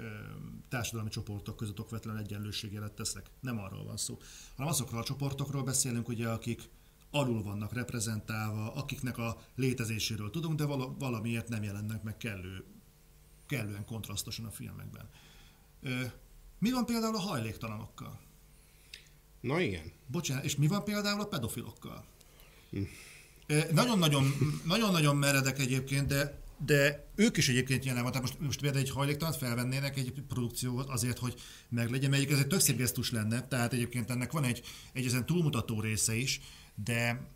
társadalmi 0.68 1.10
csoportok 1.10 1.56
között 1.56 1.80
okvetlen 1.80 2.16
egyenlőségjelet 2.16 2.92
teszek. 2.92 3.30
Nem 3.40 3.58
arról 3.58 3.84
van 3.84 3.96
szó, 3.96 4.18
hanem 4.56 4.72
azokról 4.72 5.00
a 5.00 5.04
csoportokról 5.04 5.62
beszélünk, 5.62 6.08
ugye, 6.08 6.28
akik 6.28 6.68
alul 7.10 7.42
vannak 7.42 7.72
reprezentálva, 7.72 8.72
akiknek 8.72 9.18
a 9.18 9.42
létezéséről 9.54 10.30
tudunk, 10.30 10.58
de 10.58 10.64
valamiért 10.98 11.48
nem 11.48 11.62
jelennek 11.62 12.02
meg 12.02 12.16
kellő, 12.16 12.64
kellően 13.46 13.84
kontrasztosan 13.84 14.44
a 14.44 14.50
filmekben. 14.50 15.08
Mi 16.58 16.70
van 16.70 16.86
például 16.86 17.16
a 17.16 17.20
hajléktalanokkal? 17.20 18.20
Na 19.40 19.60
igen. 19.60 19.92
Bocsánat, 20.06 20.44
és 20.44 20.56
mi 20.56 20.66
van 20.66 20.84
például 20.84 21.20
a 21.20 21.26
pedofilokkal? 21.26 22.04
Nagyon-nagyon, 23.72 24.34
nagyon-nagyon 24.64 25.16
meredek 25.16 25.58
egyébként, 25.58 26.06
de 26.06 26.40
de 26.66 27.06
ők 27.14 27.36
is 27.36 27.48
egyébként 27.48 27.84
jelen 27.84 28.02
van. 28.02 28.12
Tehát 28.12 28.26
most, 28.26 28.40
most 28.40 28.60
például 28.60 28.82
egy 28.84 28.90
hajléktalant 28.90 29.36
felvennének 29.36 29.96
egy 29.96 30.12
produkciót 30.28 30.88
azért, 30.88 31.18
hogy 31.18 31.34
meglegyen, 31.68 32.10
mert 32.10 32.30
ez 32.30 32.38
egy 32.38 32.46
tök 32.46 32.60
szép 32.60 32.76
gesztus 32.76 33.10
lenne, 33.10 33.40
tehát 33.40 33.72
egyébként 33.72 34.10
ennek 34.10 34.32
van 34.32 34.44
egy, 34.44 34.62
egy 34.92 35.06
ezen 35.06 35.26
túlmutató 35.26 35.80
része 35.80 36.14
is, 36.14 36.40
de 36.84 37.26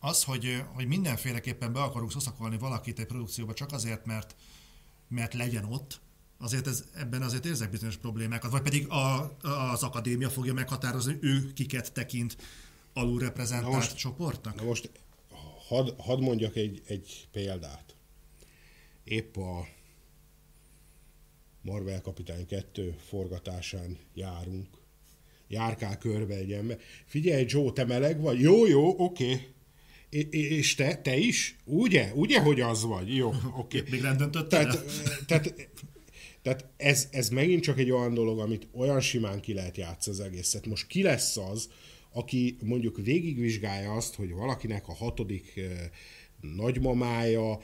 az, 0.00 0.24
hogy, 0.24 0.62
hogy 0.74 0.86
mindenféleképpen 0.86 1.72
be 1.72 1.80
akarunk 1.80 2.12
szoszakolni 2.12 2.58
valakit 2.58 2.98
egy 2.98 3.06
produkcióba 3.06 3.52
csak 3.52 3.72
azért, 3.72 4.06
mert, 4.06 4.36
mert 5.08 5.34
legyen 5.34 5.64
ott, 5.64 6.00
azért 6.38 6.66
ez, 6.66 6.84
ebben 6.94 7.22
azért 7.22 7.46
érzek 7.46 7.70
bizonyos 7.70 7.96
problémákat, 7.96 8.50
vagy 8.50 8.62
pedig 8.62 8.88
a, 8.88 9.36
az 9.72 9.82
akadémia 9.82 10.30
fogja 10.30 10.52
meghatározni, 10.52 11.18
ő 11.20 11.52
kiket 11.52 11.92
tekint 11.92 12.36
alulreprezentált 12.92 13.70
na 13.70 13.76
most, 13.76 13.96
csoportnak? 13.96 14.54
Na 14.54 14.62
most 14.62 14.90
hadd 15.66 15.90
had 15.98 16.20
mondjak 16.20 16.56
egy, 16.56 16.82
egy 16.86 17.28
példát. 17.32 17.96
Épp 19.04 19.36
a 19.36 19.66
Marvel 21.62 22.00
Kapitány 22.00 22.46
2 22.46 22.96
forgatásán 23.08 23.98
járunk. 24.14 24.68
Járkál 25.48 25.98
körbe 25.98 26.34
egy 26.34 26.52
ember. 26.52 26.78
Figyelj, 27.04 27.44
Joe, 27.48 27.72
te 27.72 27.84
meleg 27.84 28.20
vagy? 28.20 28.40
Jó, 28.40 28.66
jó, 28.66 28.94
oké. 28.98 29.32
Okay. 29.32 29.46
És 30.30 30.74
te, 30.74 30.96
te 30.96 31.16
is? 31.16 31.56
Ugye? 31.64 32.12
Ugye, 32.14 32.40
hogy 32.40 32.60
az 32.60 32.84
vagy? 32.84 33.14
Jó, 33.14 33.32
oké. 33.56 33.78
Okay. 33.78 33.90
Még 33.90 34.00
nem 34.00 34.16
tehát, 34.16 34.48
tehát, 35.26 35.54
tehát 36.42 36.64
ez, 36.76 37.08
ez 37.10 37.28
megint 37.28 37.62
csak 37.62 37.78
egy 37.78 37.90
olyan 37.90 38.14
dolog, 38.14 38.38
amit 38.38 38.68
olyan 38.72 39.00
simán 39.00 39.40
ki 39.40 39.52
lehet 39.52 39.76
játszani 39.76 40.16
az 40.16 40.24
egészet. 40.24 40.66
Most 40.66 40.86
ki 40.86 41.02
lesz 41.02 41.36
az, 41.36 41.68
aki 42.16 42.56
mondjuk 42.62 42.96
végigvizsgálja 42.96 43.92
azt, 43.92 44.14
hogy 44.14 44.32
valakinek 44.32 44.88
a 44.88 44.94
hatodik 44.94 45.60
nagymamája 46.40 47.60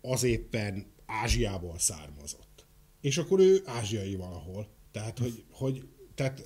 az 0.00 0.22
éppen 0.22 0.86
Ázsiából 1.06 1.78
származott. 1.78 2.66
És 3.00 3.18
akkor 3.18 3.40
ő 3.40 3.62
ázsiai 3.64 4.14
valahol. 4.14 4.68
Tehát, 4.90 5.18
hogy, 5.18 5.44
hogy 5.50 5.88
tehát 6.14 6.42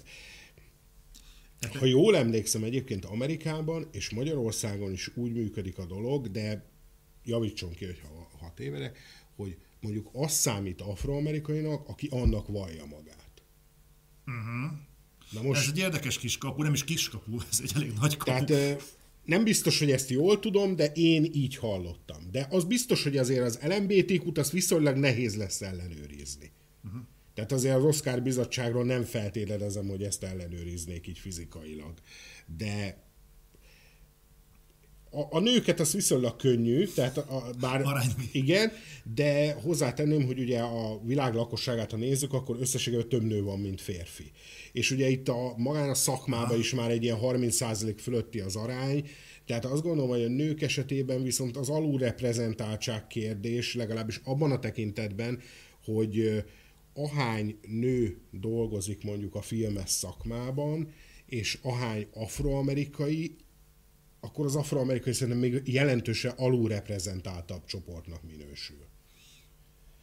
Ha 1.78 1.84
jól 1.84 2.16
emlékszem, 2.16 2.64
egyébként 2.64 3.04
Amerikában 3.04 3.88
és 3.92 4.10
Magyarországon 4.10 4.92
is 4.92 5.16
úgy 5.16 5.32
működik 5.32 5.78
a 5.78 5.86
dolog, 5.86 6.30
de 6.30 6.70
javítson 7.24 7.70
ki, 7.70 7.84
hogyha 7.84 8.30
hat 8.38 8.60
évere, 8.60 8.92
hogy 9.36 9.56
mondjuk 9.80 10.08
azt 10.12 10.34
számít 10.34 10.80
afroamerikainak, 10.80 11.88
aki 11.88 12.08
annak 12.10 12.48
vallja 12.48 12.84
magát. 12.84 13.42
Uh-huh. 14.26 14.78
Na 15.30 15.42
most, 15.42 15.60
ez 15.60 15.68
egy 15.68 15.78
érdekes 15.78 16.18
kiskapu, 16.18 16.62
nem 16.62 16.72
is 16.72 16.84
kiskapu, 16.84 17.38
ez 17.50 17.60
egy 17.62 17.72
elég 17.74 17.92
nagy 18.00 18.16
kapu. 18.16 18.44
Tehát 18.44 18.82
nem 19.24 19.44
biztos, 19.44 19.78
hogy 19.78 19.90
ezt 19.90 20.10
jól 20.10 20.40
tudom, 20.40 20.76
de 20.76 20.86
én 20.86 21.30
így 21.32 21.56
hallottam. 21.56 22.28
De 22.30 22.46
az 22.50 22.64
biztos, 22.64 23.02
hogy 23.02 23.16
azért 23.16 23.44
az 23.44 23.58
LMBTQ-t 23.62 24.38
azt 24.38 24.50
viszonylag 24.50 24.96
nehéz 24.96 25.36
lesz 25.36 25.60
ellenőrizni. 25.60 26.52
Uh-huh. 26.84 27.00
Tehát 27.34 27.52
azért 27.52 27.76
az 27.76 27.84
Oscar 27.84 28.22
bizottságról 28.22 28.84
nem 28.84 29.02
feltételezem, 29.02 29.88
hogy 29.88 30.02
ezt 30.02 30.22
ellenőriznék 30.22 31.06
így 31.06 31.18
fizikailag. 31.18 31.94
De 32.56 33.03
a, 35.14 35.26
a 35.30 35.40
nőket 35.40 35.80
az 35.80 35.92
viszonylag 35.92 36.36
könnyű, 36.36 36.86
tehát 36.86 37.16
a, 37.18 37.50
bár 37.60 37.80
Arányban. 37.80 38.28
igen, 38.32 38.72
de 39.14 39.52
hozzátenném, 39.52 40.24
hogy 40.26 40.38
ugye 40.38 40.60
a 40.60 41.00
világ 41.04 41.34
lakosságát, 41.34 41.90
ha 41.90 41.96
nézzük, 41.96 42.32
akkor 42.32 42.56
összességében 42.60 43.08
több 43.08 43.22
nő 43.22 43.42
van, 43.42 43.58
mint 43.58 43.80
férfi. 43.80 44.30
És 44.72 44.90
ugye 44.90 45.08
itt 45.08 45.28
a 45.28 45.54
magán 45.56 45.88
a 45.90 45.94
szakmában 45.94 46.58
is 46.58 46.74
már 46.74 46.90
egy 46.90 47.02
ilyen 47.02 47.18
30% 47.22 47.94
fölötti 47.98 48.40
az 48.40 48.56
arány, 48.56 49.08
tehát 49.46 49.64
azt 49.64 49.82
gondolom, 49.82 50.10
hogy 50.10 50.22
a 50.22 50.28
nők 50.28 50.62
esetében 50.62 51.22
viszont 51.22 51.56
az 51.56 51.68
alulreprezentáltság 51.68 53.06
kérdés, 53.06 53.74
legalábbis 53.74 54.20
abban 54.24 54.52
a 54.52 54.58
tekintetben, 54.58 55.40
hogy 55.84 56.44
ahány 56.94 57.58
nő 57.68 58.18
dolgozik 58.30 59.02
mondjuk 59.02 59.34
a 59.34 59.42
filmes 59.42 59.90
szakmában, 59.90 60.92
és 61.26 61.58
ahány 61.62 62.06
afroamerikai, 62.12 63.36
akkor 64.24 64.44
az 64.44 64.56
afroamerikai 64.56 65.12
szerintem 65.12 65.38
még 65.38 65.68
jelentősen 65.68 66.32
alulreprezentáltabb 66.36 67.64
csoportnak 67.64 68.22
minősül. 68.22 68.86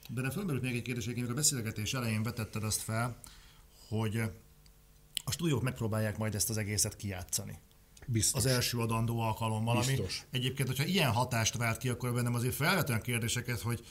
De 0.09 0.31
fölmerült 0.31 0.63
még 0.63 0.75
egy 0.75 0.81
kérdés, 0.81 1.05
hogy 1.05 1.19
a 1.29 1.33
beszélgetés 1.33 1.93
elején 1.93 2.23
vetetted 2.23 2.63
azt 2.63 2.81
fel, 2.81 3.19
hogy 3.87 4.21
a 5.23 5.31
stúdiók 5.31 5.61
megpróbálják 5.61 6.17
majd 6.17 6.35
ezt 6.35 6.49
az 6.49 6.57
egészet 6.57 6.95
kijátszani. 6.95 7.59
Biztos. 8.07 8.45
Az 8.45 8.51
első 8.51 8.77
adandó 8.77 9.19
alkalommal, 9.19 9.75
Biztos. 9.75 10.19
ami 10.19 10.37
egyébként, 10.37 10.67
hogyha 10.67 10.83
ilyen 10.83 11.11
hatást 11.11 11.57
vált 11.57 11.77
ki, 11.77 11.89
akkor 11.89 12.13
bennem 12.13 12.35
azért 12.35 12.55
felvetően 12.55 13.01
kérdéseket, 13.01 13.59
hogy 13.59 13.85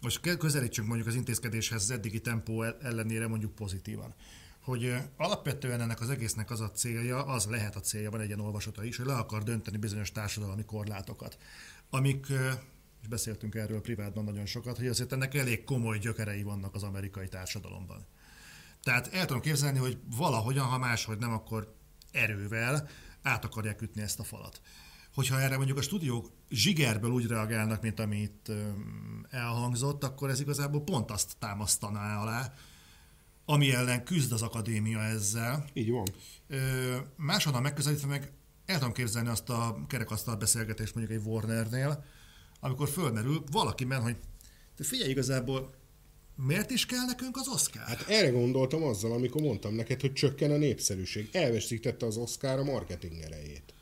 most 0.00 0.20
közelítsünk 0.20 0.86
mondjuk 0.88 1.08
az 1.08 1.14
intézkedéshez 1.14 1.82
az 1.82 1.90
eddigi 1.90 2.20
tempó 2.20 2.62
ellenére 2.62 3.26
mondjuk 3.26 3.54
pozitívan. 3.54 4.14
Hogy 4.60 4.94
alapvetően 5.16 5.80
ennek 5.80 6.00
az 6.00 6.10
egésznek 6.10 6.50
az 6.50 6.60
a 6.60 6.70
célja, 6.70 7.24
az 7.24 7.44
lehet 7.44 7.76
a 7.76 7.80
célja, 7.80 8.10
van 8.10 8.20
egy 8.20 8.26
ilyen 8.26 8.40
olvasata 8.40 8.84
is, 8.84 8.96
hogy 8.96 9.06
le 9.06 9.16
akar 9.16 9.42
dönteni 9.42 9.76
bizonyos 9.76 10.12
társadalmi 10.12 10.64
korlátokat, 10.64 11.38
amik, 11.90 12.26
és 13.00 13.08
beszéltünk 13.08 13.54
erről 13.54 13.80
privátban 13.80 14.24
nagyon 14.24 14.46
sokat, 14.46 14.76
hogy 14.76 14.86
azért 14.86 15.12
ennek 15.12 15.34
elég 15.34 15.64
komoly 15.64 15.98
gyökerei 15.98 16.42
vannak 16.42 16.74
az 16.74 16.82
amerikai 16.82 17.28
társadalomban. 17.28 18.06
Tehát 18.82 19.14
el 19.14 19.26
tudom 19.26 19.42
képzelni, 19.42 19.78
hogy 19.78 19.98
valahogyan, 20.16 20.66
ha 20.66 20.78
máshogy 20.78 21.18
nem, 21.18 21.32
akkor 21.32 21.74
erővel 22.12 22.88
át 23.22 23.44
akarják 23.44 23.82
ütni 23.82 24.02
ezt 24.02 24.20
a 24.20 24.24
falat. 24.24 24.60
Hogyha 25.14 25.40
erre 25.40 25.56
mondjuk 25.56 25.78
a 25.78 25.82
stúdiók 25.82 26.30
zsigerből 26.48 27.10
úgy 27.10 27.26
reagálnak, 27.26 27.82
mint 27.82 28.00
amit 28.00 28.52
elhangzott, 29.30 30.04
akkor 30.04 30.30
ez 30.30 30.40
igazából 30.40 30.82
pont 30.82 31.10
azt 31.10 31.36
támasztaná 31.38 32.20
alá, 32.20 32.52
ami 33.50 33.72
ellen 33.72 34.04
küzd 34.04 34.32
az 34.32 34.42
akadémia 34.42 35.00
ezzel. 35.00 35.64
Így 35.72 35.90
van. 35.90 36.06
Máshonnan 37.16 37.62
megközelítve 37.62 38.06
meg 38.06 38.32
el 38.66 38.78
tudom 38.78 38.92
képzelni 38.92 39.28
azt 39.28 39.48
a 39.48 39.84
kerekasztal 39.88 40.36
beszélgetést 40.36 40.94
mondjuk 40.94 41.18
egy 41.18 41.26
Warnernél, 41.26 42.04
amikor 42.60 42.88
fölmerül 42.88 43.44
valakiben, 43.50 44.02
hogy 44.02 44.16
figyelj, 44.78 45.10
igazából 45.10 45.78
Miért 46.46 46.70
is 46.70 46.86
kell 46.86 47.04
nekünk 47.04 47.36
az 47.36 47.48
Oscar? 47.48 47.82
Hát 47.82 48.08
erre 48.08 48.30
gondoltam 48.30 48.82
azzal, 48.82 49.12
amikor 49.12 49.42
mondtam 49.42 49.74
neked, 49.74 50.00
hogy 50.00 50.12
csökken 50.12 50.50
a 50.50 50.56
népszerűség. 50.56 51.28
Elveszítette 51.32 52.06
az 52.06 52.16
Oscar 52.16 52.58
a 52.58 52.64
marketing 52.64 53.20
erejét. 53.20 53.74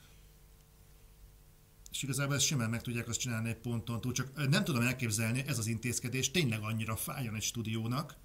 És 1.90 2.02
igazából 2.02 2.35
ezt 2.35 2.44
simán 2.44 2.70
meg 2.70 2.83
tudják 2.83 3.09
azt 3.09 3.18
csinálni 3.18 3.48
egy 3.48 3.57
ponton 3.57 4.00
túl, 4.00 4.12
csak 4.12 4.48
nem 4.50 4.64
tudom 4.64 4.83
elképzelni, 4.83 5.44
ez 5.46 5.59
az 5.59 5.66
intézkedés 5.66 6.31
tényleg 6.31 6.61
annyira 6.62 6.96
fájjon 6.96 7.35
egy 7.35 7.42
stúdiónak, 7.42 8.16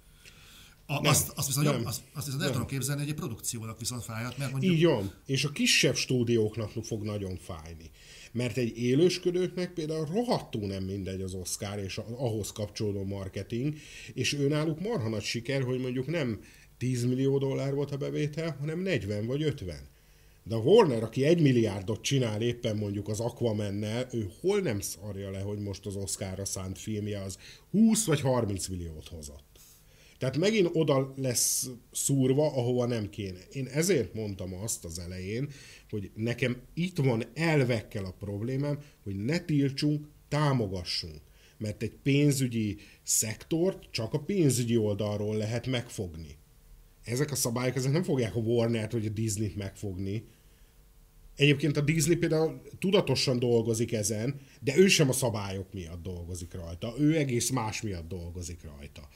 a, 0.86 1.00
nem, 1.00 1.10
azt, 1.10 1.32
azt 1.34 1.46
viszont, 1.46 1.66
nem, 1.66 1.86
azt, 1.86 2.00
azt 2.12 2.24
viszont 2.24 2.42
el 2.42 2.50
tudom 2.50 2.66
képzelni, 2.66 3.00
hogy 3.00 3.10
egy 3.10 3.16
produkciónak 3.16 3.78
viszont 3.78 4.02
fájhat, 4.02 4.38
mert 4.38 4.50
mondjuk... 4.50 4.74
Így 4.74 4.84
van, 4.84 5.12
és 5.26 5.44
a 5.44 5.50
kisebb 5.50 5.94
stúdióknak 5.94 6.70
fog 6.82 7.02
nagyon 7.02 7.36
fájni. 7.36 7.90
Mert 8.32 8.56
egy 8.56 8.78
élősködőknek 8.78 9.72
például 9.72 10.06
rohadtul 10.06 10.66
nem 10.66 10.82
mindegy 10.82 11.20
az 11.20 11.34
Oscar 11.34 11.78
és 11.78 11.98
ahhoz 11.98 12.52
kapcsolódó 12.52 13.04
marketing, 13.04 13.74
és 14.14 14.32
ő 14.32 14.48
náluk 14.48 14.80
marha 14.80 15.08
nagy 15.08 15.22
siker, 15.22 15.62
hogy 15.62 15.80
mondjuk 15.80 16.06
nem 16.06 16.40
10 16.78 17.04
millió 17.04 17.38
dollár 17.38 17.74
volt 17.74 17.90
a 17.90 17.96
bevétel, 17.96 18.56
hanem 18.60 18.78
40 18.78 19.26
vagy 19.26 19.42
50. 19.42 19.76
De 20.42 20.54
a 20.54 20.58
Warner, 20.58 21.02
aki 21.02 21.24
egy 21.24 21.40
milliárdot 21.40 22.02
csinál 22.02 22.42
éppen 22.42 22.76
mondjuk 22.76 23.08
az 23.08 23.20
Aquamennel, 23.20 24.08
ő 24.12 24.30
hol 24.40 24.60
nem 24.60 24.80
szarja 24.80 25.30
le, 25.30 25.40
hogy 25.40 25.58
most 25.58 25.86
az 25.86 25.96
Oscarra 25.96 26.44
szánt 26.44 26.78
filmje 26.78 27.22
az 27.22 27.38
20 27.70 28.04
vagy 28.04 28.20
30 28.20 28.68
milliót 28.68 29.08
hozott. 29.08 29.53
Tehát 30.24 30.38
megint 30.38 30.70
oda 30.72 31.12
lesz 31.16 31.70
szúrva, 31.92 32.46
ahova 32.46 32.86
nem 32.86 33.10
kéne. 33.10 33.38
Én 33.52 33.66
ezért 33.66 34.14
mondtam 34.14 34.54
azt 34.54 34.84
az 34.84 34.98
elején, 34.98 35.48
hogy 35.90 36.10
nekem 36.14 36.56
itt 36.74 36.96
van 36.98 37.24
elvekkel 37.34 38.04
a 38.04 38.14
problémám, 38.18 38.78
hogy 39.02 39.16
ne 39.16 39.38
tiltsunk, 39.38 40.08
támogassunk. 40.28 41.20
Mert 41.58 41.82
egy 41.82 41.96
pénzügyi 42.02 42.76
szektort 43.02 43.90
csak 43.90 44.12
a 44.12 44.18
pénzügyi 44.18 44.76
oldalról 44.76 45.36
lehet 45.36 45.66
megfogni. 45.66 46.36
Ezek 47.04 47.30
a 47.30 47.34
szabályok 47.34 47.76
ezek 47.76 47.92
nem 47.92 48.02
fogják 48.02 48.36
a 48.36 48.40
Warner-t 48.40 48.92
vagy 48.92 49.06
a 49.06 49.10
Disney-t 49.10 49.56
megfogni. 49.56 50.24
Egyébként 51.36 51.76
a 51.76 51.80
Disney 51.80 52.16
például 52.16 52.62
tudatosan 52.78 53.38
dolgozik 53.38 53.92
ezen, 53.92 54.40
de 54.60 54.76
ő 54.76 54.88
sem 54.88 55.08
a 55.08 55.12
szabályok 55.12 55.72
miatt 55.72 56.02
dolgozik 56.02 56.54
rajta, 56.54 56.94
ő 56.98 57.16
egész 57.16 57.50
más 57.50 57.82
miatt 57.82 58.08
dolgozik 58.08 58.62
rajta. 58.62 59.08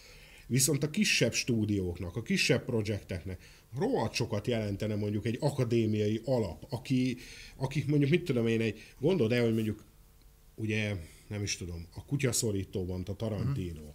Viszont 0.48 0.82
a 0.82 0.90
kisebb 0.90 1.32
stúdióknak, 1.32 2.16
a 2.16 2.22
kisebb 2.22 2.64
projekteknek 2.64 3.42
rohadt 3.78 4.14
sokat 4.14 4.46
jelentene 4.46 4.94
mondjuk 4.94 5.26
egy 5.26 5.37
akadémiai 5.40 6.20
alap, 6.24 6.66
aki, 6.70 7.16
akik 7.56 7.87
mondjuk, 7.87 8.11
mit 8.11 8.24
tudom 8.24 8.46
én, 8.46 8.61
egy, 8.61 8.78
gondold 9.00 9.32
el, 9.32 9.44
hogy 9.44 9.54
mondjuk, 9.54 9.84
ugye, 10.54 10.96
nem 11.28 11.42
is 11.42 11.56
tudom, 11.56 11.87
a 11.94 12.04
kutyaszorítóban 12.04 13.02
a 13.06 13.14
Tarantino, 13.14 13.80
uh-huh. 13.80 13.94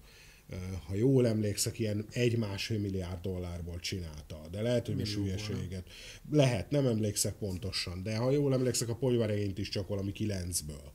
ha 0.87 0.95
jól 0.95 1.27
emlékszek, 1.27 1.79
ilyen 1.79 2.05
egy-másfél 2.11 2.79
milliárd 2.79 3.21
dollárból 3.21 3.79
csinálta, 3.79 4.41
de 4.51 4.61
lehet, 4.61 4.85
hogy 4.85 4.95
most 4.95 5.13
hülyeséget. 5.13 5.89
Lehet, 6.31 6.69
nem 6.71 6.85
emlékszek 6.85 7.33
pontosan, 7.33 8.03
de 8.03 8.17
ha 8.17 8.31
jól 8.31 8.53
emlékszek, 8.53 8.89
a 8.89 8.95
polyvaregényt 8.95 9.57
is 9.57 9.69
csak 9.69 9.87
valami 9.87 10.11
kilencből. 10.11 10.91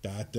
Tehát, 0.00 0.30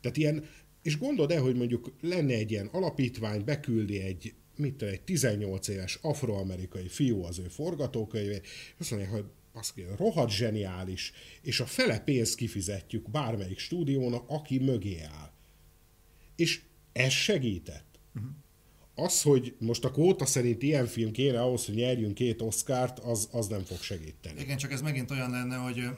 tehát 0.00 0.16
ilyen 0.16 0.44
és 0.88 0.98
gondold 0.98 1.30
el, 1.30 1.42
hogy 1.42 1.56
mondjuk 1.56 1.92
lenne 2.00 2.34
egy 2.34 2.50
ilyen 2.50 2.66
alapítvány, 2.66 3.44
beküldi 3.44 4.00
egy 4.00 4.34
mit 4.56 4.74
tudom, 4.74 4.94
egy 4.94 5.00
18 5.00 5.68
éves 5.68 5.98
afroamerikai 6.02 6.88
fiú 6.88 7.22
az 7.22 7.38
ő 7.38 7.48
forgatókönyvét, 7.48 8.44
és 8.44 8.74
azt 8.78 8.90
mondja, 8.90 9.08
hogy 9.10 9.24
az 9.52 9.72
rohadt 9.96 10.30
zseniális, 10.30 11.12
és 11.42 11.60
a 11.60 11.66
fele 11.66 12.00
pénzt 12.00 12.34
kifizetjük 12.34 13.10
bármelyik 13.10 13.58
stúdiónak, 13.58 14.24
aki 14.28 14.58
mögé 14.58 15.00
áll. 15.00 15.32
És 16.36 16.60
ez 16.92 17.12
segített. 17.12 17.98
Uh-huh. 18.14 18.30
Az, 18.94 19.22
hogy 19.22 19.56
most 19.58 19.84
a 19.84 19.90
kóta 19.90 20.26
szerint 20.26 20.62
ilyen 20.62 20.86
film 20.86 21.10
kéne 21.10 21.40
ahhoz, 21.40 21.66
hogy 21.66 21.74
nyerjünk 21.74 22.14
két 22.14 22.42
Oscárt, 22.42 22.98
az, 22.98 23.28
az 23.32 23.46
nem 23.46 23.64
fog 23.64 23.80
segíteni. 23.80 24.40
Igen, 24.40 24.56
csak 24.56 24.72
ez 24.72 24.80
megint 24.80 25.10
olyan 25.10 25.30
lenne, 25.30 25.56
hogy, 25.56 25.88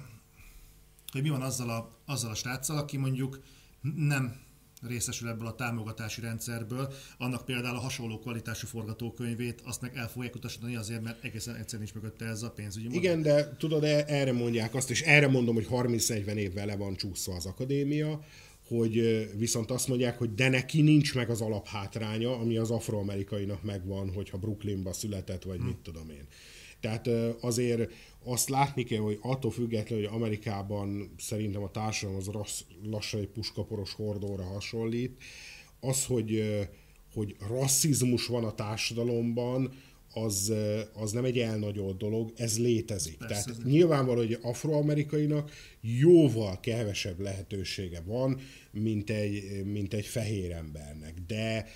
hogy 1.12 1.22
mi 1.22 1.28
van 1.28 1.42
azzal 1.42 1.70
a, 1.70 1.98
azzal 2.06 2.30
a 2.30 2.34
sráccal, 2.34 2.78
aki 2.78 2.96
mondjuk 2.96 3.42
nem 3.82 4.48
részesül 4.88 5.28
ebből 5.28 5.46
a 5.46 5.54
támogatási 5.54 6.20
rendszerből, 6.20 6.92
annak 7.18 7.44
például 7.44 7.76
a 7.76 7.80
hasonló 7.80 8.18
kvalitású 8.18 8.66
forgatókönyvét, 8.66 9.60
azt 9.64 9.80
meg 9.80 9.96
el 9.96 10.08
fogják 10.08 10.34
utasítani 10.34 10.76
azért, 10.76 11.02
mert 11.02 11.24
egészen 11.24 11.54
egyszerűen 11.54 11.88
nincs 11.92 12.02
mögötte 12.02 12.24
ez 12.24 12.42
a 12.42 12.50
pénzügyi 12.50 12.86
modell. 12.86 13.00
Igen, 13.02 13.22
de 13.22 13.56
tudod, 13.56 13.84
erre 13.84 14.32
mondják 14.32 14.74
azt, 14.74 14.90
és 14.90 15.02
erre 15.02 15.28
mondom, 15.28 15.54
hogy 15.54 15.66
30-40 15.70 16.34
évvel 16.34 16.66
le 16.66 16.76
van 16.76 16.96
csúszva 16.96 17.34
az 17.34 17.46
akadémia, 17.46 18.24
hogy 18.68 19.28
viszont 19.36 19.70
azt 19.70 19.88
mondják, 19.88 20.18
hogy 20.18 20.34
de 20.34 20.48
neki 20.48 20.82
nincs 20.82 21.14
meg 21.14 21.30
az 21.30 21.40
alaphátránya, 21.40 22.38
ami 22.38 22.56
az 22.56 22.70
afroamerikainak 22.70 23.62
megvan, 23.62 24.12
hogyha 24.12 24.38
Brooklynba 24.38 24.92
született, 24.92 25.42
vagy 25.42 25.56
hmm. 25.56 25.66
mit 25.66 25.76
tudom 25.76 26.10
én. 26.10 26.26
Tehát 26.80 27.08
azért 27.40 27.92
azt 28.24 28.48
látni 28.48 28.82
kell, 28.82 29.00
hogy 29.00 29.18
attól 29.20 29.50
függetlenül, 29.50 30.06
hogy 30.06 30.14
Amerikában 30.14 31.14
szerintem 31.18 31.62
a 31.62 31.70
társadalom 31.70 32.20
az 32.20 32.26
rassz, 32.26 32.64
lassan 32.82 33.20
egy 33.20 33.28
puskaporos 33.28 33.92
hordóra 33.92 34.44
hasonlít, 34.44 35.22
az, 35.80 36.04
hogy, 36.04 36.42
hogy 37.14 37.36
rasszizmus 37.48 38.26
van 38.26 38.44
a 38.44 38.54
társadalomban, 38.54 39.72
az, 40.14 40.52
az 40.92 41.12
nem 41.12 41.24
egy 41.24 41.38
elnagyolt 41.38 41.96
dolog, 41.96 42.32
ez 42.36 42.58
létezik. 42.58 43.16
Persze, 43.16 43.44
Tehát 43.44 43.64
nyilvánvaló, 43.64 44.18
hogy 44.18 44.38
afroamerikainak 44.42 45.50
jóval 45.80 46.60
kevesebb 46.60 47.20
lehetősége 47.20 48.00
van, 48.00 48.40
mint 48.70 49.10
egy, 49.10 49.64
mint 49.64 49.94
egy 49.94 50.06
fehér 50.06 50.50
embernek. 50.52 51.14
De 51.26 51.66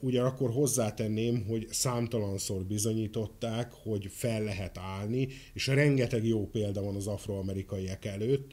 ugyanakkor 0.00 0.50
hozzátenném, 0.50 1.44
hogy 1.44 1.66
számtalanszor 1.70 2.64
bizonyították, 2.64 3.72
hogy 3.72 4.06
fel 4.10 4.42
lehet 4.42 4.78
állni, 4.78 5.28
és 5.52 5.66
rengeteg 5.66 6.26
jó 6.26 6.46
példa 6.46 6.82
van 6.82 6.94
az 6.96 7.06
afroamerikaiak 7.06 8.04
előtt. 8.04 8.52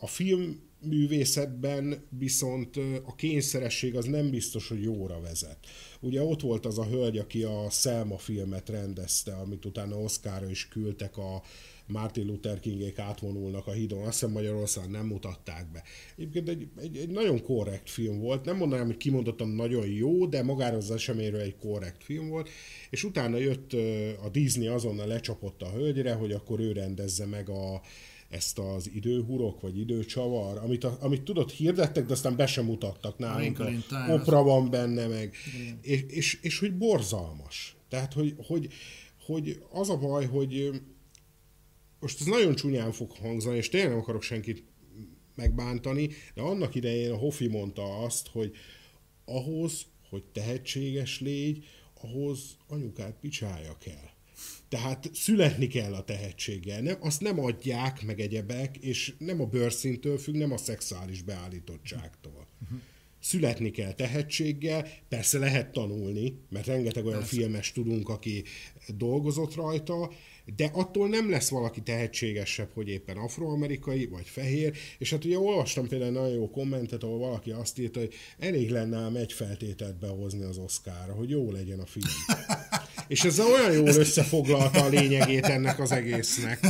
A 0.00 0.06
film 0.06 0.60
művészetben 0.80 2.06
viszont 2.18 2.76
a 3.04 3.14
kényszeresség 3.14 3.96
az 3.96 4.04
nem 4.04 4.30
biztos, 4.30 4.68
hogy 4.68 4.82
jóra 4.82 5.20
vezet. 5.20 5.58
Ugye 6.00 6.22
ott 6.22 6.40
volt 6.40 6.66
az 6.66 6.78
a 6.78 6.86
hölgy, 6.86 7.18
aki 7.18 7.42
a 7.42 7.70
Selma 7.70 8.18
filmet 8.18 8.68
rendezte, 8.68 9.34
amit 9.34 9.64
utána 9.64 9.96
Oscarra 9.96 10.50
is 10.50 10.68
küldtek 10.68 11.16
a 11.16 11.42
Martin 11.86 12.26
Luther 12.26 12.60
Kingék 12.60 12.98
átvonulnak 12.98 13.66
a 13.66 13.72
hídon, 13.72 14.02
azt 14.02 14.12
hiszem 14.12 14.30
Magyarországon 14.30 14.90
nem 14.90 15.06
mutatták 15.06 15.70
be. 15.72 15.82
Egyébként 16.16 16.48
egy, 16.48 16.68
egy, 16.82 16.96
egy 16.96 17.08
nagyon 17.08 17.42
korrekt 17.42 17.90
film 17.90 18.20
volt, 18.20 18.44
nem 18.44 18.56
mondanám, 18.56 18.86
hogy 18.86 18.96
kimondottan 18.96 19.48
nagyon 19.48 19.86
jó, 19.86 20.26
de 20.26 20.42
magára 20.42 20.76
az 20.76 20.90
eseményről 20.90 21.40
egy 21.40 21.56
korrekt 21.56 22.04
film 22.04 22.28
volt, 22.28 22.48
és 22.90 23.04
utána 23.04 23.36
jött 23.36 23.72
a 24.24 24.28
Disney 24.28 24.66
azonnal 24.66 25.06
lecsapott 25.06 25.62
a 25.62 25.70
hölgyre, 25.70 26.12
hogy 26.12 26.32
akkor 26.32 26.60
ő 26.60 26.72
rendezze 26.72 27.26
meg 27.26 27.48
a, 27.48 27.80
ezt 28.28 28.58
az 28.58 28.90
időhurok, 28.94 29.60
vagy 29.60 29.78
időcsavar, 29.78 30.58
amit, 30.58 30.84
a, 30.84 30.96
amit 31.00 31.22
tudod, 31.22 31.50
hirdettek, 31.50 32.06
de 32.06 32.12
aztán 32.12 32.36
be 32.36 32.46
sem 32.46 32.64
mutattak 32.64 33.18
nálunk. 33.18 33.58
A 33.58 34.12
opera 34.12 34.42
van 34.42 34.70
benne, 34.70 35.06
meg. 35.06 35.34
És, 35.82 36.04
és, 36.08 36.38
és, 36.42 36.58
hogy 36.58 36.74
borzalmas. 36.76 37.76
Tehát, 37.88 38.12
hogy, 38.12 38.34
hogy, 38.46 38.68
hogy 39.26 39.62
az 39.70 39.90
a 39.90 39.96
baj, 39.96 40.26
hogy 40.26 40.70
most 42.04 42.20
ez 42.20 42.26
nagyon 42.26 42.54
csúnyán 42.54 42.92
fog 42.92 43.10
hangzani, 43.10 43.56
és 43.56 43.68
tényleg 43.68 43.90
nem 43.90 43.98
akarok 43.98 44.22
senkit 44.22 44.64
megbántani, 45.34 46.08
de 46.34 46.42
annak 46.42 46.74
idején 46.74 47.10
a 47.10 47.16
Hofi 47.16 47.46
mondta 47.46 47.98
azt, 47.98 48.28
hogy 48.28 48.52
ahhoz, 49.24 49.86
hogy 50.08 50.24
tehetséges 50.32 51.20
légy, 51.20 51.64
ahhoz 52.00 52.56
anyukát 52.68 53.16
picsája 53.20 53.76
kell. 53.78 54.08
Tehát 54.68 55.10
születni 55.14 55.66
kell 55.66 55.94
a 55.94 56.04
tehetséggel. 56.04 56.80
Nem, 56.80 56.96
azt 57.00 57.20
nem 57.20 57.40
adják 57.40 58.02
meg 58.02 58.20
egyebek, 58.20 58.76
és 58.76 59.14
nem 59.18 59.40
a 59.40 59.46
bőrszintől 59.46 60.18
függ, 60.18 60.34
nem 60.34 60.52
a 60.52 60.56
szexuális 60.56 61.22
beállítottságtól. 61.22 62.46
Uh-huh. 62.62 62.78
Születni 63.20 63.70
kell 63.70 63.92
tehetséggel, 63.92 64.88
persze 65.08 65.38
lehet 65.38 65.72
tanulni, 65.72 66.38
mert 66.50 66.66
rengeteg 66.66 67.04
olyan 67.04 67.18
persze. 67.18 67.36
filmes 67.36 67.72
tudunk, 67.72 68.08
aki 68.08 68.44
dolgozott 68.96 69.54
rajta, 69.54 70.10
de 70.56 70.70
attól 70.72 71.08
nem 71.08 71.30
lesz 71.30 71.48
valaki 71.48 71.80
tehetségesebb, 71.80 72.68
hogy 72.74 72.88
éppen 72.88 73.16
afroamerikai 73.16 74.06
vagy 74.06 74.26
fehér, 74.26 74.76
és 74.98 75.10
hát 75.10 75.24
ugye 75.24 75.38
olvastam 75.38 75.88
például 75.88 76.10
nagyon 76.10 76.34
jó 76.34 76.50
kommentet, 76.50 77.02
ahol 77.02 77.18
valaki 77.18 77.50
azt 77.50 77.78
írta, 77.78 77.98
hogy 77.98 78.14
elég 78.38 78.70
lenne 78.70 78.96
ám 78.96 79.16
egy 79.16 79.32
feltételt 79.32 79.98
behozni 79.98 80.42
az 80.42 80.58
Oszkára, 80.58 81.12
hogy 81.12 81.30
jó 81.30 81.50
legyen 81.50 81.80
a 81.80 81.86
film. 81.86 82.06
és 83.08 83.24
ez 83.24 83.40
olyan 83.40 83.72
jól 83.72 83.88
összefoglalta 83.88 84.84
a 84.84 84.88
lényegét 84.88 85.44
ennek 85.44 85.78
az 85.78 85.92
egésznek. 85.92 86.60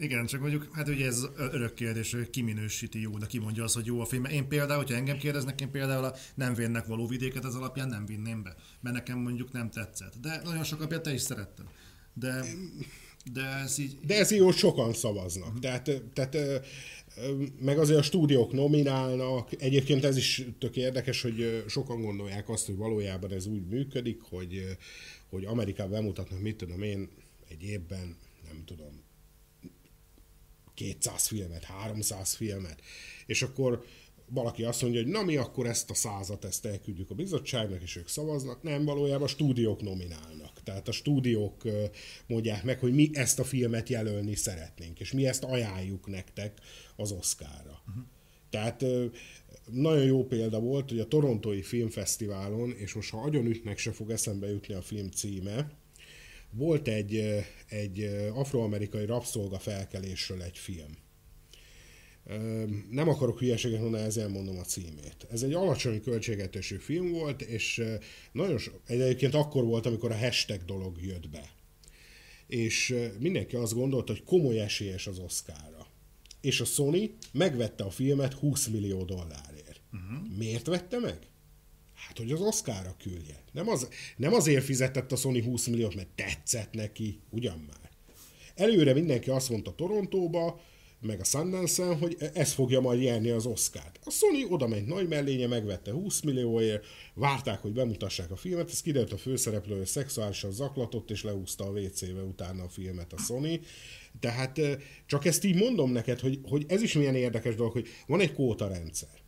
Igen, 0.00 0.26
csak 0.26 0.40
mondjuk, 0.40 0.68
hát 0.72 0.88
ugye 0.88 1.06
ez 1.06 1.26
örök 1.36 1.74
kérdés, 1.74 2.12
hogy 2.12 2.30
ki 2.30 2.42
minősíti 2.42 3.00
jó, 3.00 3.18
de 3.18 3.26
ki 3.26 3.38
mondja 3.38 3.64
azt, 3.64 3.74
hogy 3.74 3.86
jó 3.86 4.00
a 4.00 4.04
film. 4.04 4.24
Én 4.24 4.48
például, 4.48 4.78
hogyha 4.78 4.94
engem 4.94 5.18
kérdeznek, 5.18 5.60
én 5.60 5.70
például 5.70 6.04
a 6.04 6.14
nem 6.34 6.54
vénnek 6.54 6.86
való 6.86 7.06
vidéket 7.06 7.44
ez 7.44 7.54
alapján 7.54 7.88
nem 7.88 8.06
vinném 8.06 8.42
be, 8.42 8.54
mert 8.80 8.94
nekem 8.94 9.18
mondjuk 9.18 9.52
nem 9.52 9.70
tetszett. 9.70 10.14
De 10.20 10.40
nagyon 10.44 10.64
sok 10.64 10.80
apját 10.80 11.02
te 11.02 11.12
is 11.12 11.20
szerettem. 11.20 11.68
De, 12.14 12.44
de 13.32 13.42
ez 13.42 13.78
így... 13.78 13.98
De 14.06 14.18
ez 14.18 14.30
így, 14.30 14.52
sokan 14.52 14.92
szavaznak. 14.92 15.46
Uh-huh. 15.46 15.60
Tehát, 15.60 16.02
tehát 16.12 16.36
meg 17.60 17.78
azért 17.78 17.98
a 17.98 18.02
stúdiók 18.02 18.52
nominálnak. 18.52 19.62
Egyébként 19.62 20.04
ez 20.04 20.16
is 20.16 20.44
tök 20.58 20.76
érdekes, 20.76 21.22
hogy 21.22 21.64
sokan 21.68 22.00
gondolják 22.00 22.48
azt, 22.48 22.66
hogy 22.66 22.76
valójában 22.76 23.32
ez 23.32 23.46
úgy 23.46 23.66
működik, 23.66 24.20
hogy, 24.20 24.76
hogy 25.28 25.44
Amerikában 25.44 25.92
bemutatnak, 25.92 26.40
mit 26.40 26.56
tudom 26.56 26.82
én, 26.82 27.08
egy 27.48 27.62
évben, 27.62 28.16
nem 28.48 28.62
tudom, 28.64 28.99
200 30.80 31.26
filmet, 31.26 31.64
300 31.64 32.34
filmet, 32.34 32.80
és 33.26 33.42
akkor 33.42 33.84
valaki 34.26 34.64
azt 34.64 34.82
mondja, 34.82 35.02
hogy 35.02 35.10
na 35.10 35.22
mi 35.22 35.36
akkor 35.36 35.66
ezt 35.66 35.90
a 35.90 35.94
százat, 35.94 36.44
ezt 36.44 36.66
elküldjük 36.66 37.10
a 37.10 37.14
bizottságnak, 37.14 37.82
és 37.82 37.96
ők 37.96 38.08
szavaznak. 38.08 38.62
Nem, 38.62 38.84
valójában 38.84 39.22
a 39.22 39.26
stúdiók 39.26 39.82
nominálnak. 39.82 40.62
Tehát 40.62 40.88
a 40.88 40.92
stúdiók 40.92 41.62
mondják 42.26 42.64
meg, 42.64 42.78
hogy 42.78 42.94
mi 42.94 43.10
ezt 43.12 43.38
a 43.38 43.44
filmet 43.44 43.88
jelölni 43.88 44.34
szeretnénk, 44.34 45.00
és 45.00 45.12
mi 45.12 45.26
ezt 45.26 45.44
ajánljuk 45.44 46.06
nektek 46.06 46.58
az 46.96 47.12
Oscarra. 47.12 47.82
Uh-huh. 47.88 48.04
Tehát 48.50 48.84
nagyon 49.70 50.04
jó 50.04 50.26
példa 50.26 50.60
volt, 50.60 50.88
hogy 50.88 51.00
a 51.00 51.08
Torontói 51.08 51.62
Filmfesztiválon, 51.62 52.70
és 52.76 52.94
most 52.94 53.10
ha 53.10 53.20
agyonütnek 53.20 53.78
se 53.78 53.92
fog 53.92 54.10
eszembe 54.10 54.48
jutni 54.48 54.74
a 54.74 54.82
film 54.82 55.10
címe, 55.10 55.70
volt 56.50 56.88
egy, 56.88 57.44
egy 57.68 58.04
afroamerikai 58.34 59.06
rabszolga 59.06 59.58
felkelésről 59.58 60.42
egy 60.42 60.58
film. 60.58 60.96
Nem 62.90 63.08
akarok 63.08 63.38
hülyeséget 63.38 63.80
mondani, 63.80 64.04
ezzel 64.04 64.28
mondom 64.28 64.58
a 64.58 64.62
címét. 64.62 65.26
Ez 65.30 65.42
egy 65.42 65.52
alacsony 65.52 66.02
költségetésű 66.02 66.76
film 66.76 67.10
volt, 67.10 67.42
és 67.42 67.82
nagyon 68.32 68.58
so, 68.58 68.70
egyébként 68.86 69.34
akkor 69.34 69.64
volt, 69.64 69.86
amikor 69.86 70.10
a 70.10 70.18
hashtag 70.18 70.64
dolog 70.64 71.02
jött 71.02 71.28
be. 71.28 71.50
És 72.46 72.94
mindenki 73.18 73.56
azt 73.56 73.74
gondolta, 73.74 74.12
hogy 74.12 74.24
komoly 74.24 74.60
esélyes 74.60 75.06
az 75.06 75.18
Oscarra. 75.18 75.86
És 76.40 76.60
a 76.60 76.64
Sony 76.64 77.16
megvette 77.32 77.84
a 77.84 77.90
filmet 77.90 78.32
20 78.32 78.66
millió 78.66 79.04
dollárért. 79.04 79.80
Uh-huh. 79.92 80.36
Miért 80.36 80.66
vette 80.66 80.98
meg? 80.98 81.18
Hát, 82.06 82.18
hogy 82.18 82.32
az 82.32 82.40
Oscarra 82.40 82.96
küldje. 83.02 83.42
Nem, 83.52 83.68
az, 83.68 83.88
nem 84.16 84.32
azért 84.32 84.64
fizetett 84.64 85.12
a 85.12 85.16
Sony 85.16 85.44
20 85.44 85.66
milliót, 85.66 85.94
mert 85.94 86.08
tetszett 86.08 86.72
neki, 86.72 87.20
ugyan 87.30 87.64
már. 87.66 87.90
Előre 88.54 88.92
mindenki 88.92 89.30
azt 89.30 89.50
mondta 89.50 89.74
Torontóba, 89.74 90.60
meg 91.00 91.20
a 91.20 91.24
sundance 91.24 91.84
hogy 91.84 92.16
ez 92.34 92.52
fogja 92.52 92.80
majd 92.80 93.00
nyerni 93.00 93.30
az 93.30 93.46
Oscárt. 93.46 93.98
A 94.04 94.10
Sony 94.10 94.46
oda 94.48 94.66
ment 94.66 94.86
nagy 94.86 95.08
mellénye, 95.08 95.46
megvette 95.46 95.92
20 95.92 96.20
millióért, 96.20 96.86
várták, 97.14 97.60
hogy 97.60 97.72
bemutassák 97.72 98.30
a 98.30 98.36
filmet, 98.36 98.70
ez 98.70 98.82
kiderült 98.82 99.12
a 99.12 99.16
főszereplő, 99.16 99.84
szexuálisan 99.84 100.52
zaklatott, 100.52 101.10
és 101.10 101.22
leúzta 101.22 101.64
a 101.64 101.70
WC-be 101.70 102.22
utána 102.22 102.62
a 102.62 102.68
filmet 102.68 103.12
a 103.12 103.18
Sony. 103.18 103.60
Tehát 104.20 104.60
csak 105.06 105.24
ezt 105.24 105.44
így 105.44 105.56
mondom 105.56 105.92
neked, 105.92 106.20
hogy, 106.20 106.38
hogy 106.42 106.64
ez 106.68 106.82
is 106.82 106.92
milyen 106.92 107.14
érdekes 107.14 107.54
dolog, 107.54 107.72
hogy 107.72 107.88
van 108.06 108.20
egy 108.20 108.32
kóta 108.32 108.68
rendszer. 108.68 109.19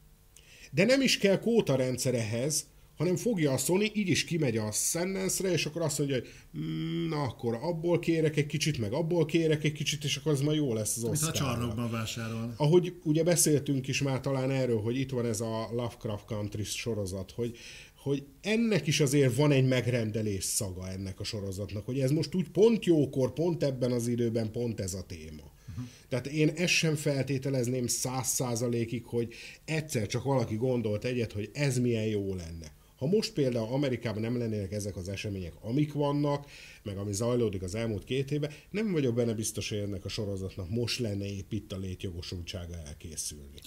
De 0.75 0.85
nem 0.85 1.01
is 1.01 1.19
kell 1.19 1.39
kóta 1.39 1.77
rendszer 1.77 2.15
ehhez, 2.15 2.67
hanem 2.97 3.17
fogja 3.17 3.53
a 3.53 3.57
Sony, 3.57 3.91
így 3.95 4.09
is 4.09 4.25
kimegy 4.25 4.57
a 4.57 4.71
sundance 4.71 5.53
és 5.53 5.67
akkor 5.67 5.83
azt 5.83 5.99
mondja, 5.99 6.17
hogy 6.17 6.29
mm, 6.59 7.09
na 7.09 7.23
akkor 7.23 7.59
abból 7.63 7.99
kérek 7.99 8.37
egy 8.37 8.47
kicsit, 8.47 8.79
meg 8.79 8.93
abból 8.93 9.25
kérek 9.25 9.65
egy 9.65 9.73
kicsit, 9.73 10.05
és 10.05 10.17
akkor 10.17 10.33
az 10.33 10.41
majd 10.41 10.57
jó 10.57 10.75
lesz 10.75 10.97
az 10.97 11.05
Oscar. 11.05 11.29
a 11.29 11.33
csarnokban 11.33 11.91
vásárol. 11.91 12.55
Ahogy 12.57 12.95
ugye 13.03 13.23
beszéltünk 13.23 13.89
is 13.89 14.03
már 14.03 14.21
talán 14.21 14.51
erről, 14.51 14.81
hogy 14.81 14.99
itt 14.99 15.11
van 15.11 15.27
ez 15.27 15.41
a 15.41 15.69
Lovecraft 15.71 16.25
Country 16.27 16.65
sorozat, 16.65 17.31
hogy, 17.31 17.59
hogy 18.03 18.25
ennek 18.41 18.87
is 18.87 19.01
azért 19.01 19.37
van 19.37 19.53
egy 19.53 19.67
megrendelés 19.67 20.45
szaga 20.45 20.89
ennek 20.89 21.21
a 21.21 21.25
sorozatnak, 21.25 21.85
hogy 21.85 22.01
ez 22.01 22.11
most 22.11 22.35
úgy 22.35 22.49
pont 22.49 22.85
jókor, 22.85 23.33
pont 23.33 23.63
ebben 23.63 23.93
az 23.93 24.07
időben, 24.07 24.51
pont 24.51 24.81
ez 24.81 24.95
a 24.95 25.03
téma. 25.07 25.51
Uh-huh. 25.73 25.89
Tehát 26.09 26.27
én 26.27 26.49
ezt 26.49 26.73
sem 26.73 26.95
feltételezném 26.95 27.87
száz 27.87 28.27
százalékig, 28.27 29.05
hogy 29.05 29.35
egyszer 29.65 30.07
csak 30.07 30.23
valaki 30.23 30.57
gondolt 30.57 31.05
egyet, 31.05 31.33
hogy 31.33 31.51
ez 31.53 31.79
milyen 31.79 32.07
jó 32.07 32.35
lenne. 32.35 32.73
Ha 33.03 33.09
most 33.09 33.33
például 33.33 33.73
Amerikában 33.73 34.23
nem 34.23 34.39
lennének 34.39 34.73
ezek 34.73 34.97
az 34.97 35.09
események, 35.09 35.53
amik 35.61 35.93
vannak, 35.93 36.47
meg 36.83 36.97
ami 36.97 37.13
zajlódik 37.13 37.63
az 37.63 37.75
elmúlt 37.75 38.05
két 38.05 38.31
évben, 38.31 38.51
nem 38.71 38.93
vagyok 38.93 39.15
benne 39.15 39.35
biztos, 39.35 39.69
hogy 39.69 39.79
ennek 39.79 40.05
a 40.05 40.09
sorozatnak 40.09 40.71
most 40.71 40.99
lenne 40.99 41.25
épp 41.25 41.53
itt 41.53 41.73
a 41.73 41.79
létjogosultsága 41.79 42.75
elkészülni. 42.87 43.61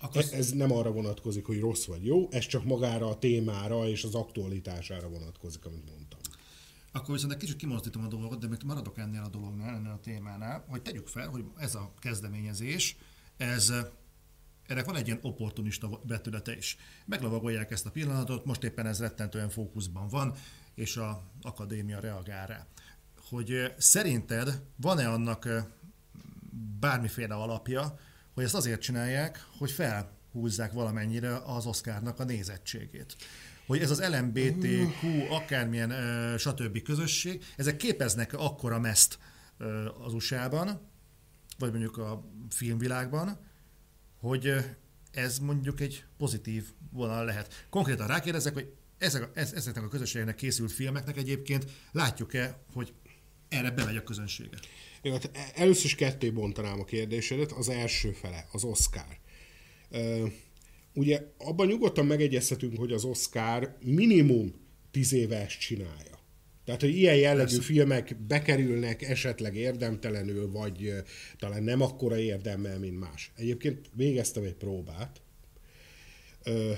Akkor... 0.00 0.22
Ez, 0.22 0.30
ez 0.30 0.52
nem 0.52 0.72
arra 0.72 0.92
vonatkozik, 0.92 1.44
hogy 1.44 1.60
rossz 1.60 1.84
vagy 1.84 2.04
jó, 2.04 2.28
ez 2.30 2.46
csak 2.46 2.64
magára 2.64 3.08
a 3.08 3.18
témára 3.18 3.88
és 3.88 4.04
az 4.04 4.14
aktualitására 4.14 5.08
vonatkozik, 5.08 5.64
amit 5.64 5.84
mondtam. 5.86 6.05
Akkor 6.96 7.14
viszont 7.14 7.32
egy 7.32 7.38
kicsit 7.38 7.56
kimozdítom 7.56 8.04
a 8.04 8.08
dolgot, 8.08 8.38
de 8.38 8.48
még 8.48 8.58
maradok 8.64 8.98
ennél 8.98 9.22
a 9.22 9.28
dolognál, 9.28 9.74
ennél 9.74 9.90
a 9.90 10.00
témánál, 10.00 10.64
hogy 10.68 10.82
tegyük 10.82 11.06
fel, 11.08 11.28
hogy 11.28 11.44
ez 11.56 11.74
a 11.74 11.94
kezdeményezés, 11.98 12.96
ez 13.36 13.72
ennek 14.66 14.84
van 14.84 14.96
egy 14.96 15.06
ilyen 15.06 15.18
opportunista 15.22 16.00
vetülete 16.06 16.56
is. 16.56 16.76
Meglavagolják 17.04 17.70
ezt 17.70 17.86
a 17.86 17.90
pillanatot, 17.90 18.44
most 18.44 18.64
éppen 18.64 18.86
ez 18.86 19.00
rettentően 19.00 19.48
fókuszban 19.48 20.08
van, 20.08 20.34
és 20.74 20.96
a 20.96 21.22
akadémia 21.42 22.00
reagál 22.00 22.46
rá. 22.46 22.66
Hogy 23.28 23.74
szerinted 23.78 24.62
van-e 24.76 25.08
annak 25.08 25.48
bármiféle 26.80 27.34
alapja, 27.34 27.98
hogy 28.34 28.44
ezt 28.44 28.54
azért 28.54 28.80
csinálják, 28.80 29.46
hogy 29.58 29.70
felhúzzák 29.70 30.72
valamennyire 30.72 31.36
az 31.36 31.66
Oscarnak 31.66 32.20
a 32.20 32.24
nézettségét. 32.24 33.16
Hogy 33.66 33.80
ez 33.80 33.90
az 33.90 34.04
LMBTQ, 34.08 35.06
akármilyen 35.30 35.92
stb. 36.38 36.82
közösség, 36.82 37.44
ezek 37.56 37.76
képeznek 37.76 38.32
akkora 38.32 38.78
meszt 38.78 39.18
az 40.04 40.14
USA-ban, 40.14 40.80
vagy 41.58 41.70
mondjuk 41.70 41.98
a 41.98 42.24
filmvilágban, 42.50 43.38
hogy 44.20 44.54
ez 45.12 45.38
mondjuk 45.38 45.80
egy 45.80 46.04
pozitív 46.18 46.64
vonal 46.92 47.24
lehet. 47.24 47.66
Konkrétan 47.70 48.06
rákérdezek, 48.06 48.54
hogy 48.54 48.72
ezek 48.98 49.28
ezeknek 49.34 49.84
a 49.84 49.88
közösségeknek 49.88 50.34
készült 50.34 50.72
filmeknek 50.72 51.16
egyébként 51.16 51.66
látjuk-e, 51.92 52.58
hogy 52.72 52.92
erre 53.48 53.70
bemegy 53.70 53.96
a 53.96 54.02
közönsége? 54.02 54.58
Jó, 55.02 55.12
hát 55.12 55.30
először 55.54 55.84
is 55.84 55.94
ketté 55.94 56.30
bontanám 56.30 56.80
a 56.80 56.84
kérdésedet. 56.84 57.52
Az 57.52 57.68
első 57.68 58.10
fele, 58.10 58.46
az 58.52 58.64
Oscar. 58.64 59.18
Uh, 59.90 60.32
ugye 60.96 61.22
abban 61.38 61.66
nyugodtan 61.66 62.06
megegyezhetünk, 62.06 62.78
hogy 62.78 62.92
az 62.92 63.04
Oscar 63.04 63.76
minimum 63.80 64.54
tíz 64.90 65.12
éve 65.12 65.40
ezt 65.40 65.58
csinálja. 65.58 66.16
Tehát, 66.64 66.80
hogy 66.80 66.96
ilyen 66.96 67.16
jellegű 67.16 67.54
Persze. 67.54 67.62
filmek 67.62 68.16
bekerülnek 68.16 69.02
esetleg 69.02 69.56
érdemtelenül, 69.56 70.50
vagy 70.50 70.92
talán 71.38 71.62
nem 71.62 71.80
akkora 71.80 72.18
érdemmel, 72.18 72.78
mint 72.78 72.98
más. 72.98 73.32
Egyébként 73.36 73.90
végeztem 73.94 74.42
egy 74.42 74.54
próbát. 74.54 75.20
Ö, 76.42 76.72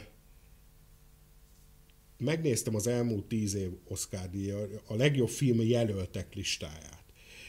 megnéztem 2.18 2.74
az 2.74 2.86
elmúlt 2.86 3.24
tíz 3.24 3.54
év 3.54 3.70
Oscar 3.84 4.30
a 4.86 4.94
legjobb 4.94 5.28
film 5.28 5.60
jelöltek 5.60 6.34
listáját. 6.34 7.04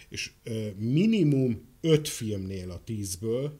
És 0.09 0.31
ö, 0.43 0.67
minimum 0.77 1.67
öt 1.81 2.07
filmnél 2.07 2.71
a 2.71 2.83
tízből 2.83 3.59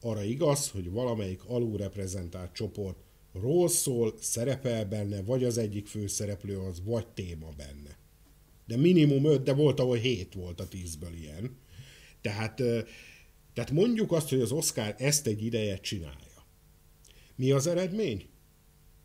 arra 0.00 0.22
igaz, 0.22 0.70
hogy 0.70 0.90
valamelyik 0.90 1.44
alulreprezentált 1.44 2.52
csoport 2.52 2.98
ról 3.32 3.68
szól, 3.68 4.14
szerepel 4.20 4.84
benne, 4.84 5.22
vagy 5.22 5.44
az 5.44 5.58
egyik 5.58 5.86
főszereplő 5.86 6.58
az, 6.58 6.82
vagy 6.84 7.06
téma 7.06 7.48
benne. 7.56 7.98
De 8.66 8.76
minimum 8.76 9.24
öt, 9.24 9.42
de 9.42 9.52
volt, 9.52 9.80
ahol 9.80 9.96
hét 9.96 10.34
volt 10.34 10.60
a 10.60 10.68
tízből 10.68 11.12
ilyen. 11.12 11.56
Tehát, 12.20 12.54
tehát 13.54 13.70
mondjuk 13.70 14.12
azt, 14.12 14.28
hogy 14.28 14.40
az 14.40 14.52
Oscar 14.52 14.94
ezt 14.98 15.26
egy 15.26 15.44
ideje 15.44 15.76
csinálja. 15.76 16.46
Mi 17.36 17.50
az 17.50 17.66
eredmény? 17.66 18.28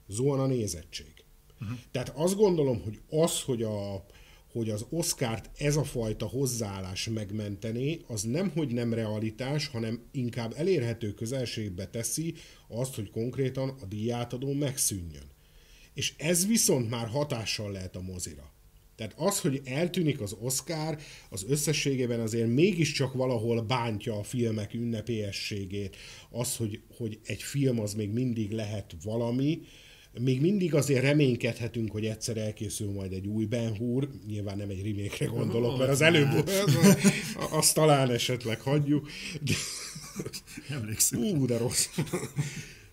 Zuhan 0.08 0.40
a 0.40 0.46
nézettség. 0.46 1.14
Uh-huh. 1.62 1.78
Tehát 1.92 2.10
azt 2.16 2.36
gondolom, 2.36 2.82
hogy 2.82 3.02
az, 3.10 3.42
hogy 3.42 3.64
a, 3.64 4.06
hogy 4.56 4.70
az 4.70 4.86
Oscárt 4.90 5.50
ez 5.58 5.76
a 5.76 5.84
fajta 5.84 6.26
hozzáállás 6.26 7.08
megmenteni, 7.08 8.00
az 8.08 8.22
nem, 8.22 8.50
hogy 8.50 8.74
nem 8.74 8.94
realitás, 8.94 9.68
hanem 9.68 10.02
inkább 10.12 10.54
elérhető 10.58 11.14
közelségbe 11.14 11.88
teszi 11.88 12.34
azt, 12.68 12.96
hogy 12.96 13.10
konkrétan 13.10 13.70
a 13.70 13.86
díjátadó 13.86 14.54
megszűnjön. 14.54 15.32
És 15.94 16.14
ez 16.18 16.48
viszont 16.48 16.90
már 16.90 17.08
hatással 17.08 17.72
lehet 17.72 17.96
a 17.96 18.02
mozira. 18.02 18.54
Tehát 18.96 19.14
az, 19.18 19.40
hogy 19.40 19.62
eltűnik 19.66 20.22
az 20.22 20.36
Oscar, 20.40 20.98
az 21.30 21.46
összességében 21.48 22.20
azért 22.20 22.48
mégiscsak 22.48 23.14
valahol 23.14 23.62
bántja 23.62 24.18
a 24.20 24.24
filmek 24.24 24.74
ünnepélyességét. 24.74 25.96
Az, 26.30 26.56
hogy, 26.56 26.82
hogy 26.98 27.20
egy 27.24 27.42
film 27.42 27.80
az 27.80 27.94
még 27.94 28.10
mindig 28.10 28.52
lehet 28.52 28.96
valami, 29.04 29.62
még 30.20 30.42
mindig 30.42 30.74
azért 30.74 31.02
reménykedhetünk, 31.02 31.92
hogy 31.92 32.06
egyszer 32.06 32.38
elkészül 32.38 32.92
majd 32.92 33.14
egy 33.14 33.28
új 33.28 33.46
Ben 33.46 33.76
Hur, 33.76 34.10
nyilván 34.28 34.58
nem 34.58 34.70
egy 34.70 34.84
remake 34.84 35.26
gondolok, 35.26 35.78
mert 35.78 35.90
az 35.90 36.02
előbb 36.02 36.50
azt 37.50 37.74
talán 37.74 38.10
esetleg 38.10 38.62
hagyjuk. 38.62 39.10
De... 39.42 39.54
Emlékszem. 40.70 41.20
Ú, 41.20 41.46
de 41.46 41.58
rossz. 41.58 41.88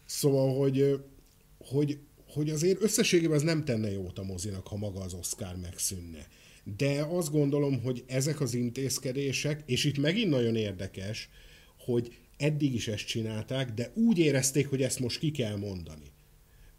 Szóval, 0.04 0.58
hogy, 0.58 1.00
hogy, 1.58 1.98
hogy 2.26 2.50
azért 2.50 2.82
összességében 2.82 3.36
ez 3.36 3.42
nem 3.42 3.64
tenne 3.64 3.90
jót 3.90 4.18
a 4.18 4.22
mozinak, 4.22 4.66
ha 4.66 4.76
maga 4.76 5.00
az 5.00 5.14
Oscar 5.14 5.56
megszűnne. 5.56 6.26
De 6.76 7.06
azt 7.10 7.30
gondolom, 7.30 7.82
hogy 7.82 8.04
ezek 8.06 8.40
az 8.40 8.54
intézkedések, 8.54 9.62
és 9.66 9.84
itt 9.84 9.98
megint 9.98 10.30
nagyon 10.30 10.56
érdekes, 10.56 11.28
hogy 11.78 12.16
eddig 12.36 12.74
is 12.74 12.88
ezt 12.88 13.06
csinálták, 13.06 13.72
de 13.72 13.92
úgy 13.94 14.18
érezték, 14.18 14.68
hogy 14.68 14.82
ezt 14.82 14.98
most 14.98 15.18
ki 15.18 15.30
kell 15.30 15.56
mondani. 15.56 16.11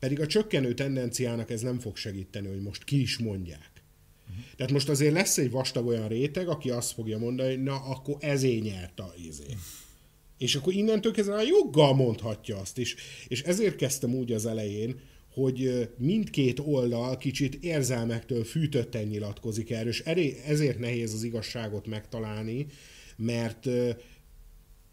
Pedig 0.03 0.19
a 0.19 0.27
csökkenő 0.27 0.73
tendenciának 0.73 1.49
ez 1.49 1.61
nem 1.61 1.79
fog 1.79 1.95
segíteni, 1.97 2.47
hogy 2.47 2.61
most 2.61 2.83
ki 2.83 3.01
is 3.01 3.17
mondják. 3.17 3.71
Tehát 4.55 4.71
most 4.71 4.89
azért 4.89 5.13
lesz 5.13 5.37
egy 5.37 5.51
vastag 5.51 5.87
olyan 5.87 6.07
réteg, 6.07 6.47
aki 6.47 6.69
azt 6.69 6.91
fogja 6.91 7.17
mondani, 7.17 7.49
hogy 7.49 7.63
na, 7.63 7.75
akkor 7.75 8.15
ezért 8.19 8.63
nyert 8.63 8.99
a 8.99 9.13
izé. 9.27 9.43
És 10.37 10.55
akkor 10.55 10.73
innentől 10.73 11.11
kezdve 11.11 11.35
a 11.35 11.41
joggal 11.41 11.93
mondhatja 11.93 12.57
azt 12.57 12.77
is. 12.77 12.95
És 13.27 13.41
ezért 13.41 13.75
kezdtem 13.75 14.15
úgy 14.15 14.31
az 14.31 14.45
elején, 14.45 14.99
hogy 15.33 15.89
mindkét 15.97 16.59
oldal 16.59 17.17
kicsit 17.17 17.55
érzelmektől 17.55 18.43
fűtötten 18.43 19.03
nyilatkozik 19.03 19.71
erről, 19.71 19.89
és 19.89 19.99
ezért 20.45 20.79
nehéz 20.79 21.13
az 21.13 21.23
igazságot 21.23 21.87
megtalálni, 21.87 22.65
mert 23.15 23.67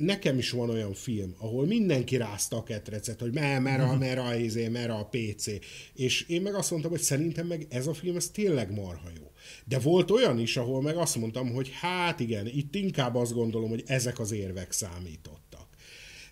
nekem 0.00 0.38
is 0.38 0.50
van 0.50 0.70
olyan 0.70 0.94
film, 0.94 1.34
ahol 1.38 1.66
mindenki 1.66 2.16
rázta 2.16 2.56
a 2.56 2.62
ketrecet, 2.62 3.20
hogy 3.20 3.32
mer, 3.32 3.60
mer, 3.60 3.80
a, 3.80 3.96
mer 3.96 4.18
a, 4.18 4.34
izé, 4.34 4.68
mer 4.68 4.90
a 4.90 5.08
PC. 5.10 5.46
És 5.94 6.28
én 6.28 6.42
meg 6.42 6.54
azt 6.54 6.70
mondtam, 6.70 6.90
hogy 6.90 7.00
szerintem 7.00 7.46
meg 7.46 7.66
ez 7.68 7.86
a 7.86 7.94
film, 7.94 8.16
ez 8.16 8.28
tényleg 8.28 8.72
marha 8.72 9.08
jó. 9.16 9.30
De 9.64 9.78
volt 9.78 10.10
olyan 10.10 10.38
is, 10.38 10.56
ahol 10.56 10.82
meg 10.82 10.96
azt 10.96 11.16
mondtam, 11.16 11.50
hogy 11.52 11.70
hát 11.80 12.20
igen, 12.20 12.46
itt 12.46 12.74
inkább 12.74 13.14
azt 13.14 13.32
gondolom, 13.32 13.68
hogy 13.68 13.82
ezek 13.86 14.18
az 14.18 14.32
érvek 14.32 14.72
számítottak. 14.72 15.68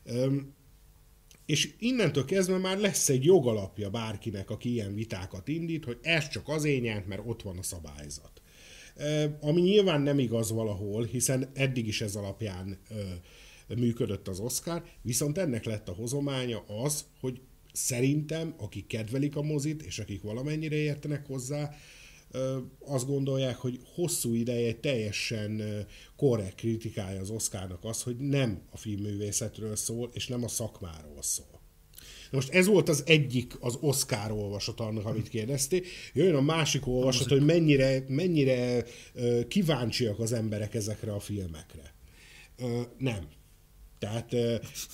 Üm, 0.05 0.57
és 1.47 1.75
innentől 1.79 2.25
kezdve 2.25 2.59
már 2.59 2.79
lesz 2.79 3.09
egy 3.09 3.25
jogalapja 3.25 3.91
bárkinek, 3.91 4.51
aki 4.51 4.73
ilyen 4.73 4.95
vitákat 4.95 5.49
indít, 5.49 5.85
hogy 5.85 5.99
ez 6.03 6.29
csak 6.29 6.49
az 6.49 6.65
nyert, 6.65 7.07
mert 7.07 7.23
ott 7.25 7.43
van 7.43 7.59
a 7.59 7.63
szabályzat. 7.63 8.43
Ami 9.41 9.61
nyilván 9.61 10.01
nem 10.01 10.19
igaz 10.19 10.53
valahol, 10.53 11.05
hiszen 11.05 11.51
eddig 11.55 11.87
is 11.87 12.01
ez 12.01 12.15
alapján 12.15 12.79
működött 13.77 14.29
az 14.29 14.41
Oscar, 14.41 14.85
viszont 15.03 15.39
ennek 15.39 15.65
lett 15.65 15.89
a 15.89 15.93
hozománya 15.93 16.65
az, 16.85 17.05
hogy 17.21 17.41
szerintem, 17.73 18.55
akik 18.59 18.87
kedvelik 18.87 19.37
a 19.37 19.43
mozit, 19.43 19.83
és 19.83 19.99
akik 19.99 20.23
valamennyire 20.23 20.77
értenek 20.77 21.27
hozzá, 21.27 21.75
azt 22.79 23.07
gondolják, 23.07 23.57
hogy 23.57 23.81
hosszú 23.95 24.35
ideje 24.35 24.75
teljesen 24.75 25.63
korrekt 26.17 26.55
kritikája 26.55 27.21
az 27.21 27.31
Oscarnak 27.31 27.85
az, 27.85 28.03
hogy 28.03 28.17
nem 28.17 28.63
a 28.71 28.77
filmművészetről 28.77 29.77
szól, 29.77 30.11
és 30.13 30.27
nem 30.27 30.45
a 30.45 30.49
szakmáról 30.49 31.23
szól. 31.23 31.61
Most 32.31 32.51
ez 32.51 32.67
volt 32.67 32.89
az 32.89 33.03
egyik 33.07 33.57
az 33.61 33.77
Oscar 33.81 34.31
olvasat 34.31 34.81
annak, 34.81 35.05
amit 35.05 35.29
kérdeztél. 35.29 35.83
Jön 36.13 36.35
a 36.35 36.41
másik 36.41 36.87
olvasat, 36.87 37.29
hogy 37.29 37.45
mennyire, 37.45 38.05
mennyire 38.09 38.85
kíváncsiak 39.49 40.19
az 40.19 40.33
emberek 40.33 40.75
ezekre 40.75 41.13
a 41.13 41.21
filmekre. 41.21 41.95
Nem. 42.99 43.29
Tehát, 43.99 44.35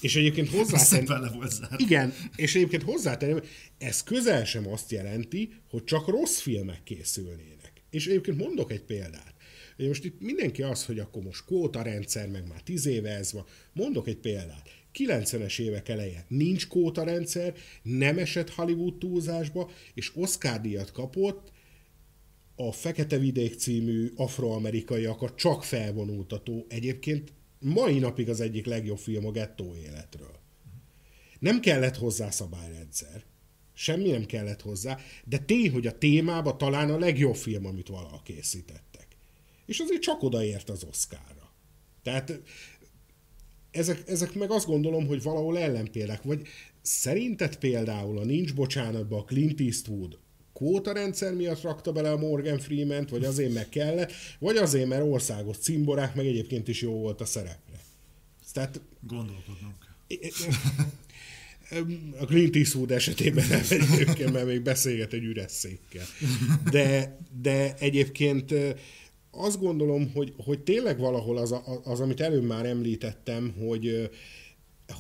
és 0.00 0.16
egyébként 0.16 0.48
hozzátenném... 0.48 1.42
Igen, 1.76 2.12
és 2.36 2.54
egyébként 2.54 2.82
hozzátenném, 2.82 3.40
ez 3.78 4.02
közel 4.02 4.44
sem 4.44 4.68
azt 4.68 4.90
jelenti, 4.90 5.52
hogy 5.68 5.84
csak 5.84 6.08
rossz 6.08 6.38
filmek 6.38 6.82
készülnének. 6.82 7.72
És 7.90 8.06
egyébként 8.06 8.38
mondok 8.38 8.72
egy 8.72 8.82
példát. 8.82 9.34
Ugye 9.78 9.88
most 9.88 10.04
itt 10.04 10.20
mindenki 10.20 10.62
az, 10.62 10.84
hogy 10.84 10.98
akkor 10.98 11.22
most 11.22 11.44
kóta 11.44 11.82
rendszer, 11.82 12.28
meg 12.28 12.48
már 12.48 12.62
tíz 12.62 12.86
éve 12.86 13.10
ez 13.10 13.32
van. 13.32 13.44
Mondok 13.72 14.08
egy 14.08 14.16
példát. 14.16 14.68
90-es 14.94 15.60
évek 15.60 15.88
eleje 15.88 16.24
nincs 16.28 16.66
kóta 16.66 17.04
rendszer, 17.04 17.54
nem 17.82 18.18
esett 18.18 18.50
Hollywood 18.50 18.98
túlzásba, 18.98 19.70
és 19.94 20.16
Oscar 20.16 20.60
díjat 20.60 20.92
kapott 20.92 21.52
a 22.56 22.72
Fekete 22.72 23.18
Vidék 23.18 23.54
című 23.54 24.10
afroamerikaiakat 24.16 25.36
csak 25.36 25.64
felvonultató, 25.64 26.66
egyébként 26.68 27.32
mai 27.64 27.98
napig 27.98 28.28
az 28.28 28.40
egyik 28.40 28.66
legjobb 28.66 28.98
film 28.98 29.26
a 29.26 29.30
gettó 29.30 29.76
életről. 29.76 30.38
Nem 31.38 31.60
kellett 31.60 31.96
hozzá 31.96 32.30
szabályrendszer, 32.30 33.24
semmi 33.72 34.10
nem 34.10 34.24
kellett 34.26 34.62
hozzá, 34.62 34.98
de 35.24 35.38
tény, 35.38 35.70
hogy 35.70 35.86
a 35.86 35.98
témába 35.98 36.56
talán 36.56 36.90
a 36.90 36.98
legjobb 36.98 37.34
film, 37.34 37.66
amit 37.66 37.88
valaha 37.88 38.22
készítettek. 38.22 39.06
És 39.66 39.78
azért 39.78 40.02
csak 40.02 40.22
odaért 40.22 40.70
az 40.70 40.84
Oscarra. 40.84 41.52
Tehát 42.02 42.40
ezek, 43.70 44.08
ezek 44.08 44.34
meg 44.34 44.50
azt 44.50 44.66
gondolom, 44.66 45.06
hogy 45.06 45.22
valahol 45.22 45.58
ellenpélek, 45.58 46.22
vagy 46.22 46.46
szerinted 46.82 47.56
például 47.56 48.18
a 48.18 48.24
Nincs 48.24 48.54
Bocsánatban 48.54 49.20
a 49.20 49.24
Clint 49.24 49.60
Eastwood 49.60 50.18
rendszer 50.84 51.34
miatt 51.34 51.60
rakta 51.60 51.92
bele 51.92 52.10
a 52.10 52.16
Morgan 52.16 52.58
freeman 52.58 53.06
vagy 53.10 53.24
azért 53.24 53.52
meg 53.52 53.68
kellett, 53.68 54.12
vagy 54.38 54.56
azért, 54.56 54.88
mert 54.88 55.02
országos 55.02 55.56
cimborák, 55.56 56.14
meg 56.14 56.26
egyébként 56.26 56.68
is 56.68 56.82
jó 56.82 56.92
volt 56.92 57.20
a 57.20 57.24
szerepre. 57.24 57.80
Tehát... 58.52 58.80
Gondolkodnom 59.00 59.74
A 62.18 62.24
Clint 62.24 62.56
Eastwood 62.56 62.90
esetében 62.90 63.48
nem 63.48 63.62
egyébként, 63.70 64.32
mert 64.32 64.46
még 64.46 64.62
beszélget 64.62 65.12
egy 65.12 65.24
üres 65.24 65.52
székkel. 65.52 66.06
De, 66.70 67.18
de 67.42 67.74
egyébként 67.78 68.54
azt 69.30 69.60
gondolom, 69.60 70.10
hogy, 70.14 70.32
hogy 70.36 70.60
tényleg 70.60 70.98
valahol 70.98 71.36
az, 71.36 71.54
az, 71.84 72.00
amit 72.00 72.20
előbb 72.20 72.44
már 72.44 72.66
említettem, 72.66 73.54
hogy, 73.58 74.10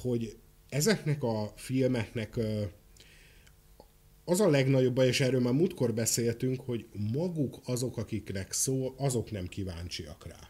hogy 0.02 0.36
ezeknek 0.68 1.22
a 1.22 1.52
filmeknek 1.56 2.38
az 4.24 4.40
a 4.40 4.48
legnagyobb 4.48 4.94
baj, 4.94 5.06
és 5.06 5.20
erről 5.20 5.40
már 5.40 5.52
múltkor 5.52 5.94
beszéltünk, 5.94 6.60
hogy 6.60 6.86
maguk 7.12 7.60
azok, 7.64 7.96
akiknek 7.96 8.52
szól, 8.52 8.94
azok 8.96 9.30
nem 9.30 9.46
kíváncsiak 9.46 10.26
rá. 10.26 10.48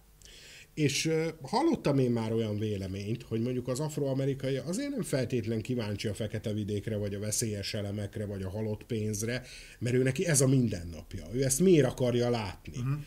És 0.75 1.07
uh, 1.07 1.27
hallottam 1.43 1.99
én 1.99 2.11
már 2.11 2.33
olyan 2.33 2.59
véleményt, 2.59 3.23
hogy 3.23 3.41
mondjuk 3.41 3.69
az 3.69 3.81
afroamerikai 3.81 4.57
azért 4.57 4.91
nem 4.91 5.03
feltétlen 5.03 5.61
kíváncsi 5.61 6.09
a 6.09 6.15
fekete 6.15 6.53
vidékre, 6.53 6.97
vagy 6.97 7.15
a 7.15 7.19
veszélyes 7.19 7.75
elemekre, 7.75 8.27
vagy 8.27 8.43
a 8.43 8.51
halott 8.51 8.85
pénzre, 8.85 9.43
mert 9.79 9.95
ő 9.95 10.03
neki 10.03 10.27
ez 10.27 10.41
a 10.41 10.49
mindennapja. 10.49 11.25
Ő 11.33 11.45
ezt 11.45 11.61
miért 11.61 11.87
akarja 11.87 12.31
látni? 12.31 12.79
Uh-huh. 12.79 13.01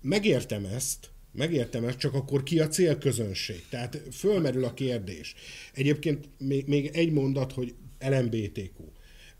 Megértem 0.00 0.64
ezt, 0.64 1.12
Megértem 1.34 1.84
ezt, 1.84 1.98
csak 1.98 2.14
akkor 2.14 2.42
ki 2.42 2.60
a 2.60 2.68
célközönség? 2.68 3.64
Tehát 3.68 4.02
fölmerül 4.12 4.64
a 4.64 4.74
kérdés. 4.74 5.34
Egyébként 5.72 6.28
még, 6.38 6.66
még 6.66 6.90
egy 6.92 7.12
mondat, 7.12 7.52
hogy 7.52 7.74
LMBTQ. 8.00 8.93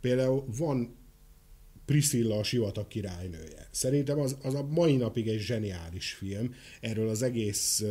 Például 0.05 0.45
van 0.57 0.97
Priscilla 1.85 2.39
a 2.39 2.43
sivatag 2.43 2.89
királynője. 2.89 3.69
Szerintem 3.71 4.19
az, 4.19 4.37
az 4.43 4.55
a 4.55 4.63
mai 4.63 4.97
napig 4.97 5.29
egy 5.29 5.39
zseniális 5.39 6.13
film. 6.13 6.55
Erről 6.81 7.09
az 7.09 7.23
egész 7.23 7.85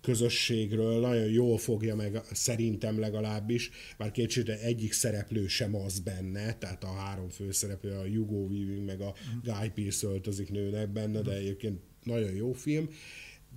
közösségről 0.00 1.00
nagyon 1.00 1.30
jól 1.30 1.58
fogja 1.58 1.96
meg, 1.96 2.20
szerintem 2.32 2.98
legalábbis, 2.98 3.70
bár 3.98 4.10
kétség, 4.10 4.48
egyik 4.48 4.92
szereplő 4.92 5.46
sem 5.46 5.74
az 5.74 5.98
benne, 5.98 6.54
tehát 6.54 6.84
a 6.84 6.92
három 6.92 7.28
főszereplő, 7.28 7.92
a 7.92 8.06
Hugo 8.06 8.36
Weaving 8.36 8.84
meg 8.84 9.00
a 9.00 9.14
Guy 9.42 9.68
Pearce 9.74 10.06
öltözik 10.06 10.50
nőnek 10.50 10.88
benne, 10.88 11.20
de 11.20 11.32
egyébként 11.32 11.80
nagyon 12.02 12.34
jó 12.34 12.52
film, 12.52 12.88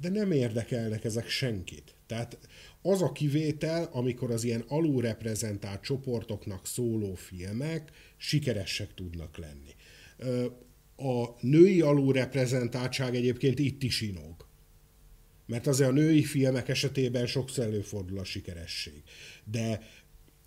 de 0.01 0.09
nem 0.09 0.31
érdekelnek 0.31 1.03
ezek 1.03 1.27
senkit. 1.27 1.95
Tehát 2.05 2.37
az 2.81 3.01
a 3.01 3.11
kivétel, 3.11 3.89
amikor 3.91 4.31
az 4.31 4.43
ilyen 4.43 4.63
alulreprezentált 4.67 5.81
csoportoknak 5.81 6.65
szóló 6.65 7.15
filmek 7.15 7.91
sikeresek 8.17 8.93
tudnak 8.93 9.37
lenni. 9.37 9.75
A 10.95 11.35
női 11.39 11.81
alulreprezentáltság 11.81 13.15
egyébként 13.15 13.59
itt 13.59 13.83
is 13.83 14.01
inog. 14.01 14.47
Mert 15.45 15.67
azért 15.67 15.89
a 15.89 15.93
női 15.93 16.23
filmek 16.23 16.69
esetében 16.69 17.25
sokszor 17.25 17.65
előfordul 17.65 18.19
a 18.19 18.23
sikeresség. 18.23 19.03
De 19.43 19.81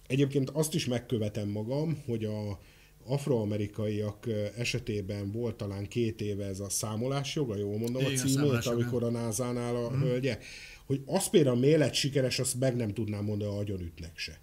egyébként 0.06 0.50
azt 0.50 0.74
is 0.74 0.86
megkövetem 0.86 1.48
magam, 1.48 2.02
hogy 2.06 2.24
a 2.24 2.60
afroamerikaiak 3.06 4.26
esetében 4.56 5.32
volt 5.32 5.56
talán 5.56 5.88
két 5.88 6.20
éve 6.20 6.44
ez 6.44 6.60
a 6.60 6.68
számolás 6.68 7.34
joga, 7.34 7.56
jól 7.56 7.78
mondom 7.78 8.02
Igen, 8.02 8.12
a 8.12 8.16
címét, 8.16 8.66
amikor 8.66 9.02
a 9.02 9.10
NASA-nál 9.10 9.76
a 9.76 9.90
mm. 9.90 10.00
hölgye, 10.00 10.38
hogy 10.86 11.02
az 11.06 11.28
például 11.28 11.58
miért 11.58 11.78
lett 11.78 11.94
sikeres, 11.94 12.38
azt 12.38 12.58
meg 12.58 12.76
nem 12.76 12.94
tudnám 12.94 13.24
mondani, 13.24 13.56
hogy 13.56 13.70
ütnek 13.70 14.18
se. 14.18 14.40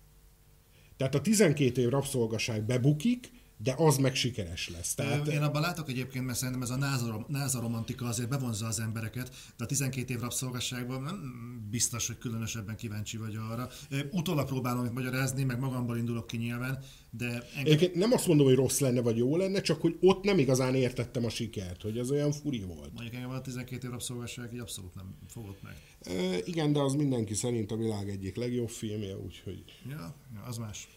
Tehát 0.98 1.16
a 1.16 1.22
12 1.22 1.82
év 1.82 1.90
rabszolgaság 1.90 2.64
bebukik, 2.64 3.32
de 3.58 3.74
az 3.78 3.98
meg 3.98 4.16
sikeres 4.16 4.70
lesz. 4.70 4.94
Tehát... 4.94 5.28
Én 5.28 5.42
abban 5.42 5.62
látok 5.62 5.90
egyébként, 5.90 6.26
mert 6.26 6.38
szerintem 6.38 6.62
ez 6.62 6.70
a 6.70 7.26
NASA 7.28 7.60
romantika 7.60 8.06
azért 8.06 8.30
bevonza 8.30 8.68
az 8.68 8.80
embereket, 8.80 9.30
de 9.58 9.64
a 9.64 9.68
12 9.68 10.14
év 10.14 10.20
rabszolgasságban 10.20 11.02
nem 11.02 11.68
biztos, 11.70 12.08
hogy 12.08 12.18
különösebben 12.18 12.76
kíváncsi 12.76 13.18
vagy 13.18 13.36
arra. 13.52 13.70
Utólag 14.12 14.48
próbálom 14.48 14.86
itt 14.86 14.94
magyarázni, 14.94 15.44
meg 15.44 15.60
magamból 15.60 15.98
indulok 15.98 16.28
ki 16.28 16.38
nyilván, 16.38 16.80
de... 17.10 17.44
Engem... 17.56 17.80
Én 17.80 17.92
nem 17.94 18.12
azt 18.12 18.28
mondom, 18.28 18.46
hogy 18.46 18.56
rossz 18.56 18.80
lenne, 18.80 19.02
vagy 19.02 19.18
jó 19.18 19.38
lenne, 19.38 19.62
csak 19.62 19.82
hogy 19.82 19.98
ott 20.02 20.24
nem 20.24 20.40
igazán 20.40 20.76
értettem 20.76 21.26
a 21.26 21.30
sikert, 21.30 21.82
hogy 21.82 21.98
az 21.98 22.12
olyan 22.12 22.32
furi 22.32 22.64
volt. 22.64 22.94
Mondjuk 22.94 23.16
engem 23.16 23.30
a 23.30 23.42
12 23.42 23.86
év 23.86 23.92
rabszolgasság 23.92 24.54
így 24.54 24.60
abszolút 24.60 24.96
nem 24.96 25.16
fogott 25.28 25.62
meg. 25.62 25.76
E, 26.00 26.38
igen, 26.46 26.74
de 26.74 26.80
az 26.80 26.94
mindenki 26.94 27.34
szerint 27.34 27.72
a 27.72 27.76
világ 27.76 28.10
egyik 28.10 28.36
legjobb 28.36 28.70
filmje, 28.70 29.18
úgyhogy... 29.18 29.64
Ja, 29.90 30.16
ja 30.34 30.42
az 30.48 30.58
más. 30.58 30.88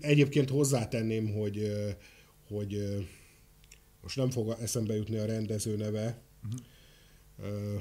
Egyébként 0.00 0.48
hozzátenném, 0.50 1.32
hogy, 1.32 1.72
hogy 2.48 2.98
most 4.02 4.16
nem 4.16 4.30
fog 4.30 4.56
eszembe 4.60 4.94
jutni 4.94 5.16
a 5.16 5.26
rendező 5.26 5.76
neve, 5.76 6.22
uh-huh. 6.44 7.80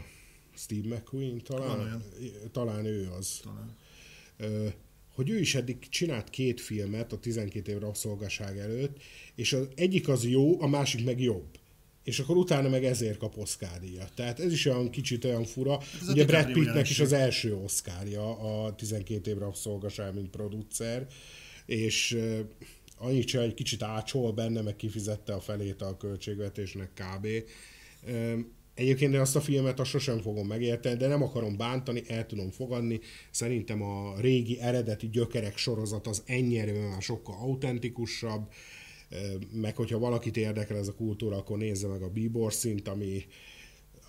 Steve 0.55 0.95
McQueen, 0.95 1.41
talán, 1.43 2.03
talán 2.51 2.85
ő 2.85 3.09
az. 3.17 3.39
Talán. 3.43 3.75
Hogy 5.13 5.29
ő 5.29 5.39
is 5.39 5.55
eddig 5.55 5.89
csinált 5.89 6.29
két 6.29 6.61
filmet 6.61 7.13
a 7.13 7.19
12 7.19 7.71
év 7.71 7.79
rabszolgaság 7.79 8.57
előtt, 8.57 9.01
és 9.35 9.53
az 9.53 9.67
egyik 9.75 10.07
az 10.07 10.25
jó, 10.25 10.61
a 10.61 10.67
másik 10.67 11.05
meg 11.05 11.21
jobb 11.21 11.57
és 12.07 12.19
akkor 12.19 12.37
utána 12.37 12.69
meg 12.69 12.85
ezért 12.85 13.17
kap 13.17 13.37
Oscar-díjat. 13.37 14.13
Tehát 14.13 14.39
ez 14.39 14.51
is 14.51 14.65
olyan 14.65 14.89
kicsit 14.89 15.25
olyan 15.25 15.43
fura. 15.43 15.71
Hát 15.71 16.01
ez 16.01 16.07
Ugye 16.07 16.25
Brad 16.25 16.51
Pittnek 16.51 16.89
is 16.89 16.99
az 16.99 17.13
első 17.13 17.55
Oscarja 17.55 18.37
a 18.39 18.75
12 18.75 19.31
évre 19.31 19.43
rabszolgaság, 19.45 20.13
mint 20.13 20.29
producer, 20.29 21.07
és 21.65 22.17
annyit 22.97 23.27
csak 23.27 23.41
egy 23.41 23.53
kicsit 23.53 23.83
ácsol 23.83 24.31
benne, 24.31 24.61
meg 24.61 24.75
kifizette 24.75 25.33
a 25.33 25.39
felét 25.39 25.81
a 25.81 25.97
költségvetésnek 25.97 26.89
kb. 26.93 27.27
Egyébként 28.73 29.13
én 29.13 29.19
azt 29.19 29.35
a 29.35 29.41
filmet 29.41 29.79
azt 29.79 29.89
sosem 29.89 30.19
fogom 30.19 30.47
megérteni, 30.47 30.97
de 30.97 31.07
nem 31.07 31.23
akarom 31.23 31.57
bántani, 31.57 32.03
el 32.07 32.25
tudom 32.25 32.51
fogadni. 32.51 32.99
Szerintem 33.31 33.81
a 33.81 34.19
régi 34.19 34.59
eredeti 34.59 35.09
gyökerek 35.09 35.57
sorozat 35.57 36.07
az 36.07 36.23
ennyire 36.25 36.89
már 36.89 37.01
sokkal 37.01 37.35
autentikusabb, 37.41 38.49
meg 39.51 39.75
hogyha 39.75 39.99
valakit 39.99 40.37
érdekel 40.37 40.77
ez 40.77 40.87
a 40.87 40.95
kultúra, 40.95 41.37
akkor 41.37 41.57
nézze 41.57 41.87
meg 41.87 42.01
a 42.01 42.09
bíbor 42.09 42.53
szint, 42.53 42.87
ami, 42.87 43.25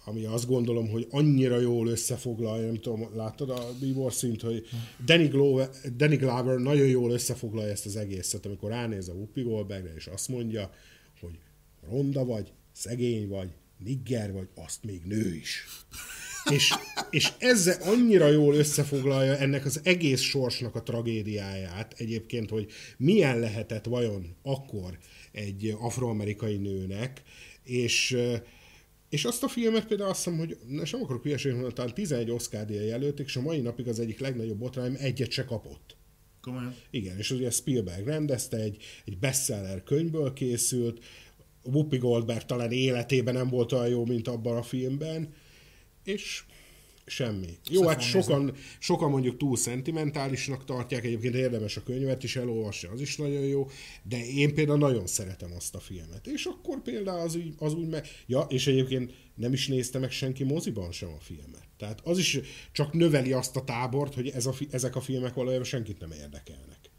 ami 0.04 0.24
azt 0.24 0.46
gondolom, 0.46 0.88
hogy 0.88 1.06
annyira 1.10 1.60
jól 1.60 1.88
összefoglalja, 1.88 2.66
nem 2.66 2.80
tudom, 2.80 3.08
láttad 3.14 3.50
a 3.50 3.72
bíbor 3.80 4.12
szint, 4.12 4.40
hogy 4.40 4.66
Danny, 5.04 5.28
Glover, 5.28 5.70
Danny 5.96 6.16
Glover 6.16 6.58
nagyon 6.58 6.86
jól 6.86 7.10
összefoglalja 7.10 7.72
ezt 7.72 7.86
az 7.86 7.96
egészet, 7.96 8.46
amikor 8.46 8.70
ránéz 8.70 9.08
a 9.08 9.12
Whoopi 9.12 9.42
Goldbergre, 9.42 9.94
és 9.94 10.06
azt 10.06 10.28
mondja, 10.28 10.70
hogy 11.20 11.38
ronda 11.88 12.24
vagy, 12.24 12.52
szegény 12.72 13.28
vagy, 13.28 13.50
nigger 13.84 14.32
vagy, 14.32 14.48
azt 14.54 14.84
még 14.84 15.02
nő 15.04 15.34
is. 15.34 15.64
És, 16.50 16.74
és 17.10 17.32
ezzel 17.38 17.82
annyira 17.82 18.28
jól 18.28 18.54
összefoglalja 18.54 19.36
ennek 19.36 19.64
az 19.64 19.80
egész 19.84 20.20
sorsnak 20.20 20.74
a 20.74 20.82
tragédiáját 20.82 21.94
egyébként, 21.96 22.50
hogy 22.50 22.70
milyen 22.96 23.38
lehetett 23.38 23.84
vajon 23.84 24.36
akkor 24.42 24.98
egy 25.32 25.76
afroamerikai 25.78 26.56
nőnek, 26.56 27.22
és 27.62 28.16
és 29.08 29.24
azt 29.24 29.42
a 29.42 29.48
filmet 29.48 29.86
például 29.86 30.10
azt 30.10 30.24
hiszem, 30.24 30.38
hogy 30.38 30.56
sem 30.84 31.02
akarok 31.02 31.22
hülyeséget 31.22 31.52
mondani, 31.52 31.74
talán 31.74 31.94
11 31.94 32.30
Oscar 32.30 32.64
díja 32.64 32.82
jelölték, 32.82 33.26
és 33.26 33.36
a 33.36 33.40
mai 33.40 33.60
napig 33.60 33.88
az 33.88 34.00
egyik 34.00 34.20
legnagyobb 34.20 34.58
botrány, 34.58 34.96
egyet 34.98 35.30
se 35.30 35.44
kapott. 35.44 35.96
Komolyan? 36.40 36.74
Igen, 36.90 37.18
és 37.18 37.30
ugye 37.30 37.50
Spielberg 37.50 38.06
rendezte, 38.06 38.56
egy, 38.56 38.82
egy 39.04 39.18
bestseller 39.18 39.82
könyvből 39.82 40.32
készült, 40.32 41.04
Whoopi 41.62 41.96
Goldberg 41.96 42.44
talán 42.44 42.70
életében 42.70 43.34
nem 43.34 43.48
volt 43.48 43.72
olyan 43.72 43.88
jó, 43.88 44.04
mint 44.04 44.28
abban 44.28 44.56
a 44.56 44.62
filmben, 44.62 45.34
és 46.08 46.44
semmi. 47.06 47.58
Jó, 47.70 47.86
hát 47.86 48.00
sokan, 48.00 48.54
sokan 48.78 49.10
mondjuk 49.10 49.36
túl 49.36 49.56
szentimentálisnak 49.56 50.64
tartják, 50.64 51.04
egyébként 51.04 51.34
érdemes 51.34 51.76
a 51.76 51.82
könyvet 51.82 52.22
is 52.22 52.36
elolvasni, 52.36 52.88
az 52.88 53.00
is 53.00 53.16
nagyon 53.16 53.42
jó, 53.42 53.68
de 54.02 54.26
én 54.26 54.54
például 54.54 54.78
nagyon 54.78 55.06
szeretem 55.06 55.52
azt 55.56 55.74
a 55.74 55.80
filmet. 55.80 56.26
És 56.26 56.44
akkor 56.44 56.82
például 56.82 57.20
az, 57.20 57.34
úgy, 57.34 57.54
az 57.58 57.74
úgy 57.74 57.88
meg... 57.88 58.06
Ja, 58.26 58.40
és 58.40 58.66
egyébként 58.66 59.14
nem 59.34 59.52
is 59.52 59.68
nézte 59.68 59.98
meg 59.98 60.10
senki 60.10 60.44
moziban 60.44 60.92
sem 60.92 61.08
a 61.08 61.20
filmet. 61.20 61.68
Tehát 61.76 62.00
az 62.04 62.18
is 62.18 62.40
csak 62.72 62.92
növeli 62.92 63.32
azt 63.32 63.56
a 63.56 63.64
tábort, 63.64 64.14
hogy 64.14 64.28
ez 64.28 64.46
a, 64.46 64.54
ezek 64.70 64.96
a 64.96 65.00
filmek 65.00 65.34
valójában 65.34 65.64
senkit 65.64 65.98
nem 65.98 66.10
érdekelnek. 66.10 66.90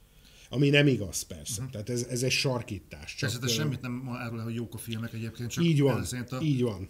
Ami 0.50 0.70
nem 0.70 0.88
igaz, 0.88 1.22
persze. 1.22 1.58
Uh-huh. 1.58 1.72
Tehát 1.72 1.90
ez, 1.90 2.06
ez 2.10 2.24
egy 2.24 2.32
sarkítás. 2.32 3.16
Csak 3.16 3.40
persze, 3.40 3.56
semmit 3.56 3.82
nem 3.82 4.10
árul 4.10 4.40
hogy 4.40 4.54
jók 4.54 4.74
a 4.74 4.78
filmek 4.78 5.14
egyébként, 5.14 5.50
csak 5.50 5.64
így 5.64 5.82
van, 5.82 6.06
a... 6.30 6.42
így 6.42 6.62
van. 6.62 6.90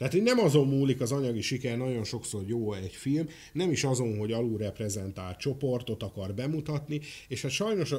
Tehát 0.00 0.22
nem 0.22 0.38
azon 0.38 0.68
múlik 0.68 1.00
az 1.00 1.12
anyagi 1.12 1.40
siker, 1.40 1.76
nagyon 1.76 2.04
sokszor 2.04 2.42
jó 2.46 2.72
egy 2.72 2.92
film, 2.92 3.28
nem 3.52 3.70
is 3.70 3.84
azon, 3.84 4.18
hogy 4.18 4.32
alulreprezentált 4.32 5.38
csoportot 5.38 6.02
akar 6.02 6.34
bemutatni, 6.34 7.00
és 7.28 7.42
hát 7.42 7.50
sajnos, 7.50 7.94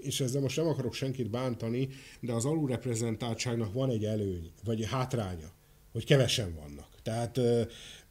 és 0.00 0.20
ezzel 0.20 0.40
most 0.40 0.56
nem 0.56 0.66
akarok 0.66 0.94
senkit 0.94 1.30
bántani, 1.30 1.88
de 2.20 2.32
az 2.32 2.44
alulreprezentáltságnak 2.44 3.72
van 3.72 3.90
egy 3.90 4.04
előny, 4.04 4.50
vagy 4.64 4.84
hátránya, 4.84 5.52
hogy 5.92 6.04
kevesen 6.04 6.54
vannak. 6.54 6.88
Tehát 7.02 7.40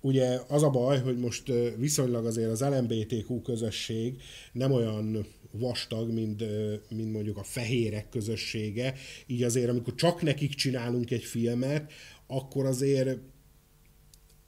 ugye 0.01 0.39
az 0.47 0.63
a 0.63 0.69
baj, 0.69 0.99
hogy 0.99 1.17
most 1.17 1.51
viszonylag 1.77 2.25
azért 2.25 2.51
az 2.51 2.61
LMBTQ 2.61 3.41
közösség 3.41 4.21
nem 4.51 4.71
olyan 4.71 5.25
vastag, 5.51 6.11
mint, 6.11 6.43
mint 6.89 7.11
mondjuk 7.11 7.37
a 7.37 7.43
fehérek 7.43 8.09
közössége, 8.09 8.93
így 9.27 9.43
azért 9.43 9.69
amikor 9.69 9.95
csak 9.95 10.21
nekik 10.21 10.53
csinálunk 10.53 11.11
egy 11.11 11.23
filmet, 11.23 11.91
akkor 12.27 12.65
azért 12.65 13.19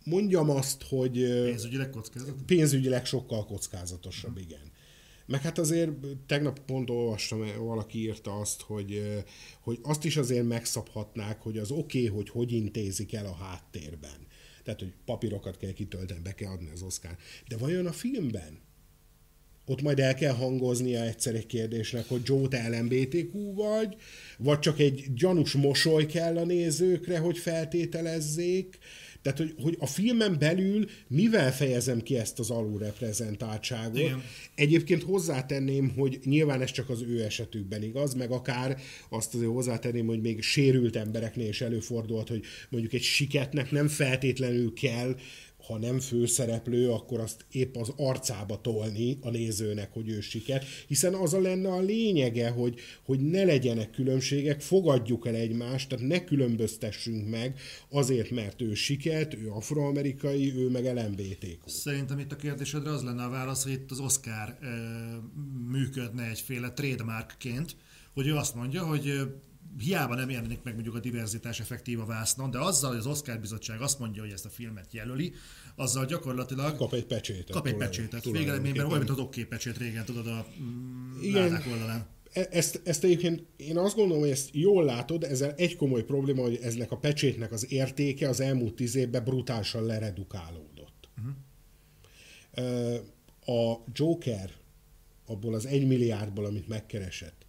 mondjam 0.09 0.49
azt, 0.49 0.83
hogy... 0.83 1.11
Pénzügyileg 1.43 1.89
kockázatos? 1.89 2.41
Pénzügyileg 2.45 3.05
sokkal 3.05 3.45
kockázatosabb, 3.45 4.31
uh-huh. 4.31 4.45
igen. 4.45 4.71
Meg 5.25 5.41
hát 5.41 5.57
azért 5.57 5.91
tegnap 6.25 6.59
pont 6.59 6.89
olvastam, 6.89 7.45
valaki 7.57 7.99
írta 7.99 8.39
azt, 8.39 8.61
hogy, 8.61 9.23
hogy 9.61 9.79
azt 9.81 10.05
is 10.05 10.17
azért 10.17 10.47
megszabhatnák, 10.47 11.41
hogy 11.41 11.57
az 11.57 11.71
oké, 11.71 12.05
okay, 12.05 12.15
hogy 12.15 12.29
hogy 12.29 12.51
intézik 12.51 13.13
el 13.13 13.25
a 13.25 13.35
háttérben. 13.35 14.25
Tehát, 14.63 14.79
hogy 14.79 14.93
papírokat 15.05 15.57
kell 15.57 15.71
kitölteni, 15.71 16.19
be 16.19 16.33
kell 16.33 16.51
adni 16.51 16.69
az 16.73 16.81
oszkán. 16.81 17.17
De 17.47 17.57
vajon 17.57 17.85
a 17.85 17.91
filmben 17.91 18.65
ott 19.69 19.81
majd 19.81 19.99
el 19.99 20.15
kell 20.15 20.33
hangoznia 20.33 21.01
egyszer 21.01 21.35
egy 21.35 21.45
kérdésnek, 21.45 22.07
hogy 22.07 22.21
Joe, 22.23 22.47
te 22.47 22.67
LMBTQ 22.67 23.53
vagy, 23.53 23.95
vagy 24.37 24.59
csak 24.59 24.79
egy 24.79 25.13
gyanús 25.13 25.53
mosoly 25.53 26.05
kell 26.05 26.37
a 26.37 26.45
nézőkre, 26.45 27.17
hogy 27.17 27.37
feltételezzék. 27.37 28.77
Tehát, 29.33 29.41
hogy, 29.41 29.63
hogy 29.63 29.75
a 29.79 29.85
filmen 29.85 30.39
belül 30.39 30.85
mivel 31.07 31.53
fejezem 31.53 32.01
ki 32.01 32.17
ezt 32.17 32.39
az 32.39 32.49
alulreprezentáltságot. 32.49 33.97
Igen. 33.97 34.23
Egyébként 34.55 35.03
hozzátenném, 35.03 35.93
hogy 35.97 36.19
nyilván 36.23 36.61
ez 36.61 36.71
csak 36.71 36.89
az 36.89 37.01
ő 37.01 37.23
esetükben 37.23 37.83
igaz, 37.83 38.13
meg 38.13 38.31
akár 38.31 38.77
azt 39.09 39.33
azért 39.33 39.51
hozzátenném, 39.51 40.05
hogy 40.05 40.21
még 40.21 40.41
sérült 40.41 40.95
embereknél 40.95 41.47
is 41.47 41.61
előfordulhat, 41.61 42.27
hogy 42.27 42.43
mondjuk 42.69 42.93
egy 42.93 43.01
siketnek 43.01 43.71
nem 43.71 43.87
feltétlenül 43.87 44.73
kell 44.73 45.15
ha 45.67 45.77
nem 45.77 45.99
főszereplő, 45.99 46.91
akkor 46.91 47.19
azt 47.19 47.45
épp 47.51 47.75
az 47.75 47.93
arcába 47.97 48.61
tolni 48.61 49.17
a 49.21 49.29
nézőnek, 49.29 49.93
hogy 49.93 50.09
ő 50.09 50.21
siker, 50.21 50.63
hiszen 50.87 51.13
az 51.13 51.33
a 51.33 51.41
lenne 51.41 51.69
a 51.69 51.81
lényege, 51.81 52.49
hogy, 52.49 52.79
hogy 53.05 53.19
ne 53.19 53.43
legyenek 53.43 53.91
különbségek, 53.91 54.61
fogadjuk 54.61 55.27
el 55.27 55.35
egymást, 55.35 55.89
tehát 55.89 56.07
ne 56.07 56.23
különböztessünk 56.23 57.29
meg 57.29 57.59
azért, 57.89 58.29
mert 58.29 58.61
ő 58.61 58.73
sikert, 58.73 59.33
ő 59.33 59.49
afroamerikai, 59.49 60.53
ő 60.55 60.69
meg 60.69 60.85
LMBT. 60.85 61.45
Szerintem 61.65 62.19
itt 62.19 62.31
a 62.31 62.35
kérdésedre 62.35 62.91
az 62.91 63.03
lenne 63.03 63.23
a 63.23 63.29
válasz, 63.29 63.63
hogy 63.63 63.71
itt 63.71 63.91
az 63.91 63.99
Oscar 63.99 64.57
e, 64.61 64.67
működne 65.71 66.29
egyféle 66.29 66.71
trademarkként, 66.71 67.75
hogy 68.13 68.27
ő 68.27 68.35
azt 68.35 68.55
mondja, 68.55 68.85
hogy 68.85 69.13
hiába 69.79 70.15
nem 70.15 70.29
jelenik 70.29 70.63
meg 70.63 70.73
mondjuk 70.73 70.95
a 70.95 70.99
diverzitás 70.99 71.59
effektív 71.59 71.99
a 71.99 72.05
vásznon, 72.05 72.51
de 72.51 72.59
azzal, 72.59 72.89
hogy 72.89 72.99
az 72.99 73.05
Oscar 73.05 73.39
bizottság 73.39 73.81
azt 73.81 73.99
mondja, 73.99 74.21
hogy 74.21 74.31
ezt 74.31 74.45
a 74.45 74.49
filmet 74.49 74.93
jelöli, 74.93 75.33
azzal 75.75 76.05
gyakorlatilag 76.05 76.75
kap 76.75 76.93
egy 76.93 77.05
pecsétet. 77.05 77.49
Kap 77.49 77.67
egy 77.67 77.75
pecsétet. 77.75 78.23
Végeredményben 78.23 78.85
olyan, 78.85 78.97
mint 78.97 79.09
az 79.09 79.19
oké 79.19 79.43
pecsét 79.43 79.77
régen, 79.77 80.05
tudod, 80.05 80.27
a 80.27 80.45
mm, 80.61 81.21
Igen. 81.21 81.63
oldalán. 81.71 82.07
E- 82.33 82.47
ezt, 82.51 82.81
ezt 82.83 83.03
egyébként 83.03 83.45
én 83.57 83.77
azt 83.77 83.95
gondolom, 83.95 84.21
hogy 84.21 84.31
ezt 84.31 84.49
jól 84.51 84.83
látod, 84.83 85.23
ezzel 85.23 85.53
egy 85.53 85.75
komoly 85.75 86.03
probléma, 86.03 86.41
hogy 86.41 86.59
eznek 86.61 86.91
a 86.91 86.97
pecsétnek 86.97 87.51
az 87.51 87.71
értéke 87.71 88.29
az 88.29 88.39
elmúlt 88.39 88.75
tíz 88.75 88.95
évben 88.95 89.23
brutálisan 89.23 89.85
leredukálódott. 89.85 91.09
Uh-huh. 91.17 91.35
A 93.45 93.83
Joker 93.93 94.51
abból 95.25 95.53
az 95.53 95.65
egy 95.65 95.87
milliárdból, 95.87 96.45
amit 96.45 96.67
megkeresett, 96.67 97.46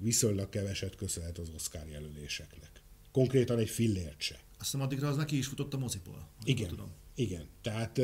viszonylag 0.00 0.48
keveset 0.48 0.96
köszönhet 0.96 1.38
az 1.38 1.48
Oscar 1.54 1.88
jelöléseknek. 1.88 2.70
Konkrétan 3.12 3.58
egy 3.58 3.70
fillért 3.70 4.20
se. 4.20 4.34
Azt 4.34 4.70
hiszem 4.70 4.80
addigra 4.80 5.08
az 5.08 5.16
neki 5.16 5.36
is 5.36 5.46
futott 5.46 5.74
a 5.74 5.78
moziból. 5.78 6.28
Igen, 6.44 6.68
tudom. 6.68 6.92
igen. 7.14 7.48
Tehát 7.62 8.00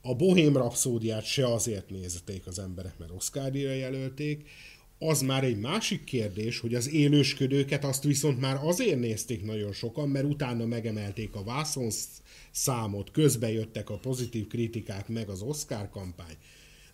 a 0.00 0.14
Bohém 0.14 0.56
Rapszódiát 0.56 1.24
se 1.24 1.52
azért 1.52 1.90
nézték 1.90 2.46
az 2.46 2.58
emberek, 2.58 2.98
mert 2.98 3.10
Oscar-díjra 3.10 3.72
jelölték, 3.72 4.48
az 4.98 5.20
már 5.20 5.44
egy 5.44 5.58
másik 5.58 6.04
kérdés, 6.04 6.60
hogy 6.60 6.74
az 6.74 6.88
élősködőket 6.88 7.84
azt 7.84 8.02
viszont 8.02 8.40
már 8.40 8.58
azért 8.62 8.98
nézték 8.98 9.44
nagyon 9.44 9.72
sokan, 9.72 10.08
mert 10.08 10.24
utána 10.24 10.66
megemelték 10.66 11.34
a 11.34 11.44
vászon 11.44 11.90
számot, 12.50 13.10
közbe 13.10 13.52
jöttek 13.52 13.90
a 13.90 13.98
pozitív 13.98 14.46
kritikák, 14.46 15.08
meg 15.08 15.28
az 15.28 15.42
Oscar 15.42 15.90
kampány. 15.90 16.36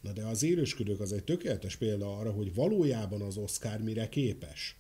Na 0.03 0.13
de 0.13 0.25
az 0.25 0.43
élősködők 0.43 1.01
az 1.01 1.13
egy 1.13 1.25
tökéletes 1.25 1.77
példa 1.77 2.19
arra, 2.19 2.31
hogy 2.31 2.55
valójában 2.55 3.23
az 3.23 3.37
Oscar 3.37 3.81
mire 3.81 4.09
képes. 4.09 4.77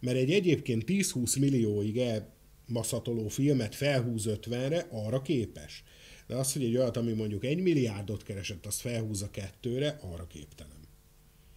Mert 0.00 0.16
egy 0.16 0.30
egyébként 0.30 0.84
10-20 0.86 1.38
millióig 1.40 1.98
elmaszatoló 1.98 3.28
filmet 3.28 3.74
felhúz 3.74 4.24
50-re, 4.28 4.86
arra 4.90 5.22
képes. 5.22 5.84
De 6.26 6.34
az, 6.34 6.52
hogy 6.52 6.64
egy 6.64 6.76
olyat, 6.76 6.96
ami 6.96 7.12
mondjuk 7.12 7.44
egy 7.44 7.60
milliárdot 7.60 8.22
keresett, 8.22 8.66
azt 8.66 8.80
felhúzza 8.80 9.30
kettőre, 9.30 9.98
arra 10.02 10.26
képtelen. 10.26 10.80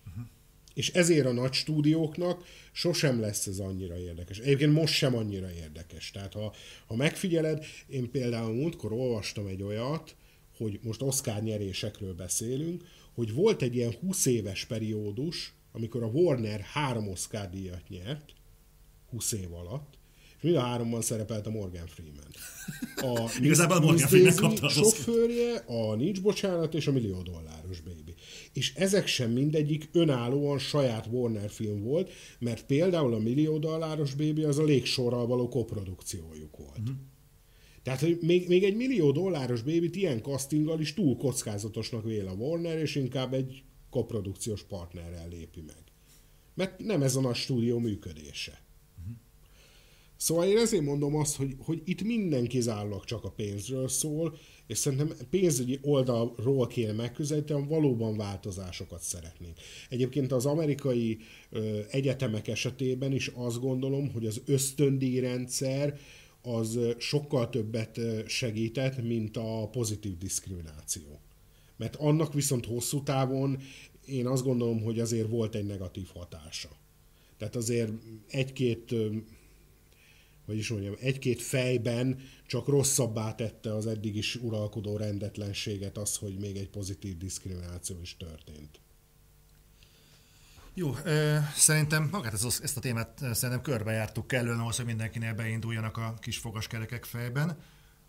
Uh-huh. 0.07 0.25
És 0.73 0.89
ezért 0.89 1.25
a 1.25 1.31
nagy 1.31 1.53
stúdióknak 1.53 2.45
sosem 2.71 3.19
lesz 3.19 3.47
ez 3.47 3.59
annyira 3.59 3.97
érdekes. 3.97 4.39
Egyébként 4.39 4.73
most 4.73 4.93
sem 4.93 5.15
annyira 5.15 5.51
érdekes. 5.51 6.11
Tehát 6.11 6.33
ha, 6.33 6.53
ha 6.85 6.95
megfigyeled, 6.95 7.65
én 7.87 8.11
például 8.11 8.53
múltkor 8.53 8.91
olvastam 8.91 9.47
egy 9.47 9.63
olyat, 9.63 10.15
hogy 10.57 10.79
most 10.83 11.01
Oscar 11.01 11.41
nyerésekről 11.41 12.13
beszélünk, 12.13 12.83
hogy 13.13 13.33
volt 13.33 13.61
egy 13.61 13.75
ilyen 13.75 13.93
20 13.99 14.25
éves 14.25 14.65
periódus, 14.65 15.53
amikor 15.71 16.03
a 16.03 16.07
Warner 16.07 16.59
három 16.59 17.07
Oscar 17.07 17.49
díjat 17.49 17.89
nyert, 17.89 18.33
20 19.09 19.31
év 19.31 19.53
alatt, 19.53 19.97
és 20.37 20.41
mind 20.41 20.55
a 20.55 20.61
háromban 20.61 21.01
szerepelt 21.01 21.47
a 21.47 21.49
Morgan 21.49 21.87
Freeman. 21.87 22.27
A 22.95 23.31
Igazából 23.41 23.77
a 23.77 23.79
Morgan 23.79 24.07
Freeman 24.07 24.35
kapta 24.35 24.65
az 24.65 24.73
sofőrje, 24.73 25.55
a 25.55 25.95
Nincs 25.95 26.21
Bocsánat 26.21 26.73
és 26.73 26.87
a 26.87 26.91
Millió 26.91 27.21
Dolláros 27.21 27.81
Baby. 27.81 28.13
És 28.53 28.73
ezek 28.75 29.07
sem 29.07 29.31
mindegyik 29.31 29.89
önállóan 29.91 30.59
saját 30.59 31.07
Warner 31.11 31.49
film 31.49 31.81
volt, 31.81 32.11
mert 32.39 32.65
például 32.65 33.13
a 33.13 33.19
Millió 33.19 33.57
Dolláros 33.57 34.13
Baby 34.13 34.43
az 34.43 34.57
a 34.57 34.63
légsorral 34.63 35.27
való 35.27 35.49
koprodukciójuk 35.49 36.57
volt. 36.57 36.79
Uh-huh. 36.79 36.95
Tehát, 37.85 37.99
hogy 37.99 38.17
még, 38.21 38.47
még 38.47 38.63
egy 38.63 38.75
millió 38.75 39.11
dolláros 39.11 39.61
bébit 39.61 39.95
ilyen 39.95 40.21
castinggal 40.21 40.79
is 40.79 40.93
túl 40.93 41.17
kockázatosnak 41.17 42.03
vél 42.03 42.27
a 42.27 42.31
Warner, 42.33 42.77
és 42.77 42.95
inkább 42.95 43.33
egy 43.33 43.63
koprodukciós 43.89 44.63
partnerrel 44.63 45.27
lépi 45.29 45.61
meg. 45.67 45.83
Mert 46.53 46.79
nem 46.79 47.01
ez 47.01 47.15
a 47.15 47.21
nagy 47.21 47.35
stúdió 47.35 47.79
működése. 47.79 48.61
Szóval 50.17 50.47
én 50.47 50.57
ezért 50.57 50.83
mondom 50.83 51.15
azt, 51.15 51.35
hogy, 51.35 51.55
hogy 51.59 51.81
itt 51.85 52.03
minden 52.03 52.47
kizárólag 52.47 53.03
csak 53.03 53.23
a 53.23 53.31
pénzről 53.31 53.87
szól, 53.87 54.37
és 54.67 54.77
szerintem 54.77 55.11
pénzügyi 55.29 55.79
oldalról 55.81 56.67
kéne 56.67 56.91
megközelíteni, 56.91 57.67
valóban 57.67 58.17
változásokat 58.17 59.01
szeretnénk. 59.01 59.57
Egyébként 59.89 60.31
az 60.31 60.45
amerikai 60.45 61.17
ö, 61.49 61.79
egyetemek 61.89 62.47
esetében 62.47 63.11
is 63.11 63.31
azt 63.33 63.59
gondolom, 63.59 64.11
hogy 64.11 64.25
az 64.25 64.41
ösztöndíjrendszer 64.45 65.99
az 66.45 66.79
sokkal 66.97 67.49
többet 67.49 67.99
segített, 68.27 69.03
mint 69.03 69.37
a 69.37 69.67
pozitív 69.71 70.17
diszkrimináció. 70.17 71.19
Mert 71.77 71.95
annak 71.95 72.33
viszont 72.33 72.65
hosszú 72.65 73.03
távon 73.03 73.59
én 74.05 74.27
azt 74.27 74.43
gondolom, 74.43 74.81
hogy 74.81 74.99
azért 74.99 75.29
volt 75.29 75.55
egy 75.55 75.65
negatív 75.65 76.07
hatása. 76.13 76.69
Tehát 77.37 77.55
azért 77.55 77.91
egy-két, 78.27 78.93
vagy 80.45 80.57
is 80.57 80.69
mondjam, 80.69 80.95
egy-két 80.99 81.41
fejben 81.41 82.19
csak 82.47 82.67
rosszabbá 82.67 83.35
tette 83.35 83.75
az 83.75 83.87
eddig 83.87 84.15
is 84.15 84.35
uralkodó 84.35 84.97
rendetlenséget 84.97 85.97
az, 85.97 86.15
hogy 86.15 86.37
még 86.39 86.55
egy 86.57 86.69
pozitív 86.69 87.17
diszkrimináció 87.17 87.95
is 88.01 88.17
történt. 88.17 88.79
Jó, 90.77 90.95
szerintem 91.55 92.07
magát 92.11 92.33
ezt, 92.33 92.63
ezt 92.63 92.77
a 92.77 92.79
témát 92.79 93.17
szerintem 93.17 93.61
körbejártuk 93.61 94.27
kellően 94.27 94.59
ahhoz, 94.59 94.75
hogy 94.75 94.85
mindenkinél 94.85 95.33
beinduljanak 95.33 95.97
a 95.97 96.13
kis 96.19 96.37
fogaskerekek 96.37 97.03
fejben. 97.03 97.57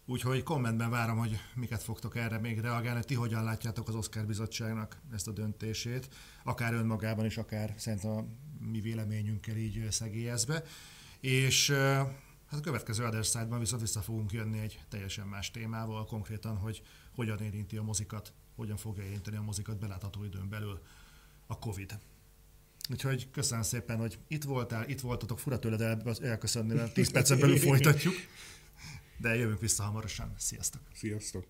Úgyhogy 0.07 0.43
kommentben 0.43 0.91
várom, 0.91 1.19
hogy 1.19 1.41
miket 1.55 1.83
fogtok 1.83 2.17
erre 2.17 2.39
még 2.39 2.61
reagálni, 2.61 3.05
ti 3.05 3.15
hogyan 3.15 3.45
látjátok 3.45 3.89
az 3.89 3.95
Oscar 3.95 4.27
bizottságnak 4.27 5.01
ezt 5.13 5.29
a 5.29 5.33
döntését, 5.33 6.09
akár 6.45 6.75
önmagában 6.75 7.25
is, 7.25 7.37
akár 7.37 7.75
szerintem 7.77 8.11
a 8.11 8.25
mi 8.59 8.81
véleményünkkel 8.81 9.57
így 9.57 9.87
szegélyezve. 9.91 10.63
És 11.21 11.71
hát 12.47 12.59
a 12.59 12.61
következő 12.61 13.07
Other 13.07 13.59
viszont 13.59 13.81
vissza 13.81 14.01
fogunk 14.01 14.33
jönni 14.33 14.59
egy 14.59 14.81
teljesen 14.89 15.27
más 15.27 15.51
témával, 15.51 16.05
konkrétan, 16.05 16.57
hogy 16.57 16.83
hogyan 17.15 17.39
érinti 17.39 17.77
a 17.77 17.83
mozikat, 17.83 18.33
hogyan 18.57 18.77
fogja 18.77 19.05
érinteni 19.05 19.37
a 19.37 19.43
mozikat 19.43 19.79
belátható 19.79 20.25
időn 20.25 20.49
belül 20.49 20.83
a 21.47 21.59
Covid. 21.59 21.99
Úgyhogy 22.91 23.31
köszönöm 23.31 23.63
szépen, 23.63 23.99
hogy 23.99 24.19
itt 24.29 24.45
voltál, 24.45 24.89
itt 24.89 25.01
voltatok, 25.01 25.39
fura 25.39 25.59
tőled 25.59 26.07
elköszönni, 26.23 26.75
mert 26.75 26.95
10 26.95 27.11
percen 27.11 27.39
belül 27.39 27.57
folytatjuk, 27.69 28.15
de 29.19 29.37
jövünk 29.37 29.61
vissza 29.61 29.83
hamarosan. 29.83 30.35
Sziasztok! 30.39 30.81
Sziasztok! 30.95 31.47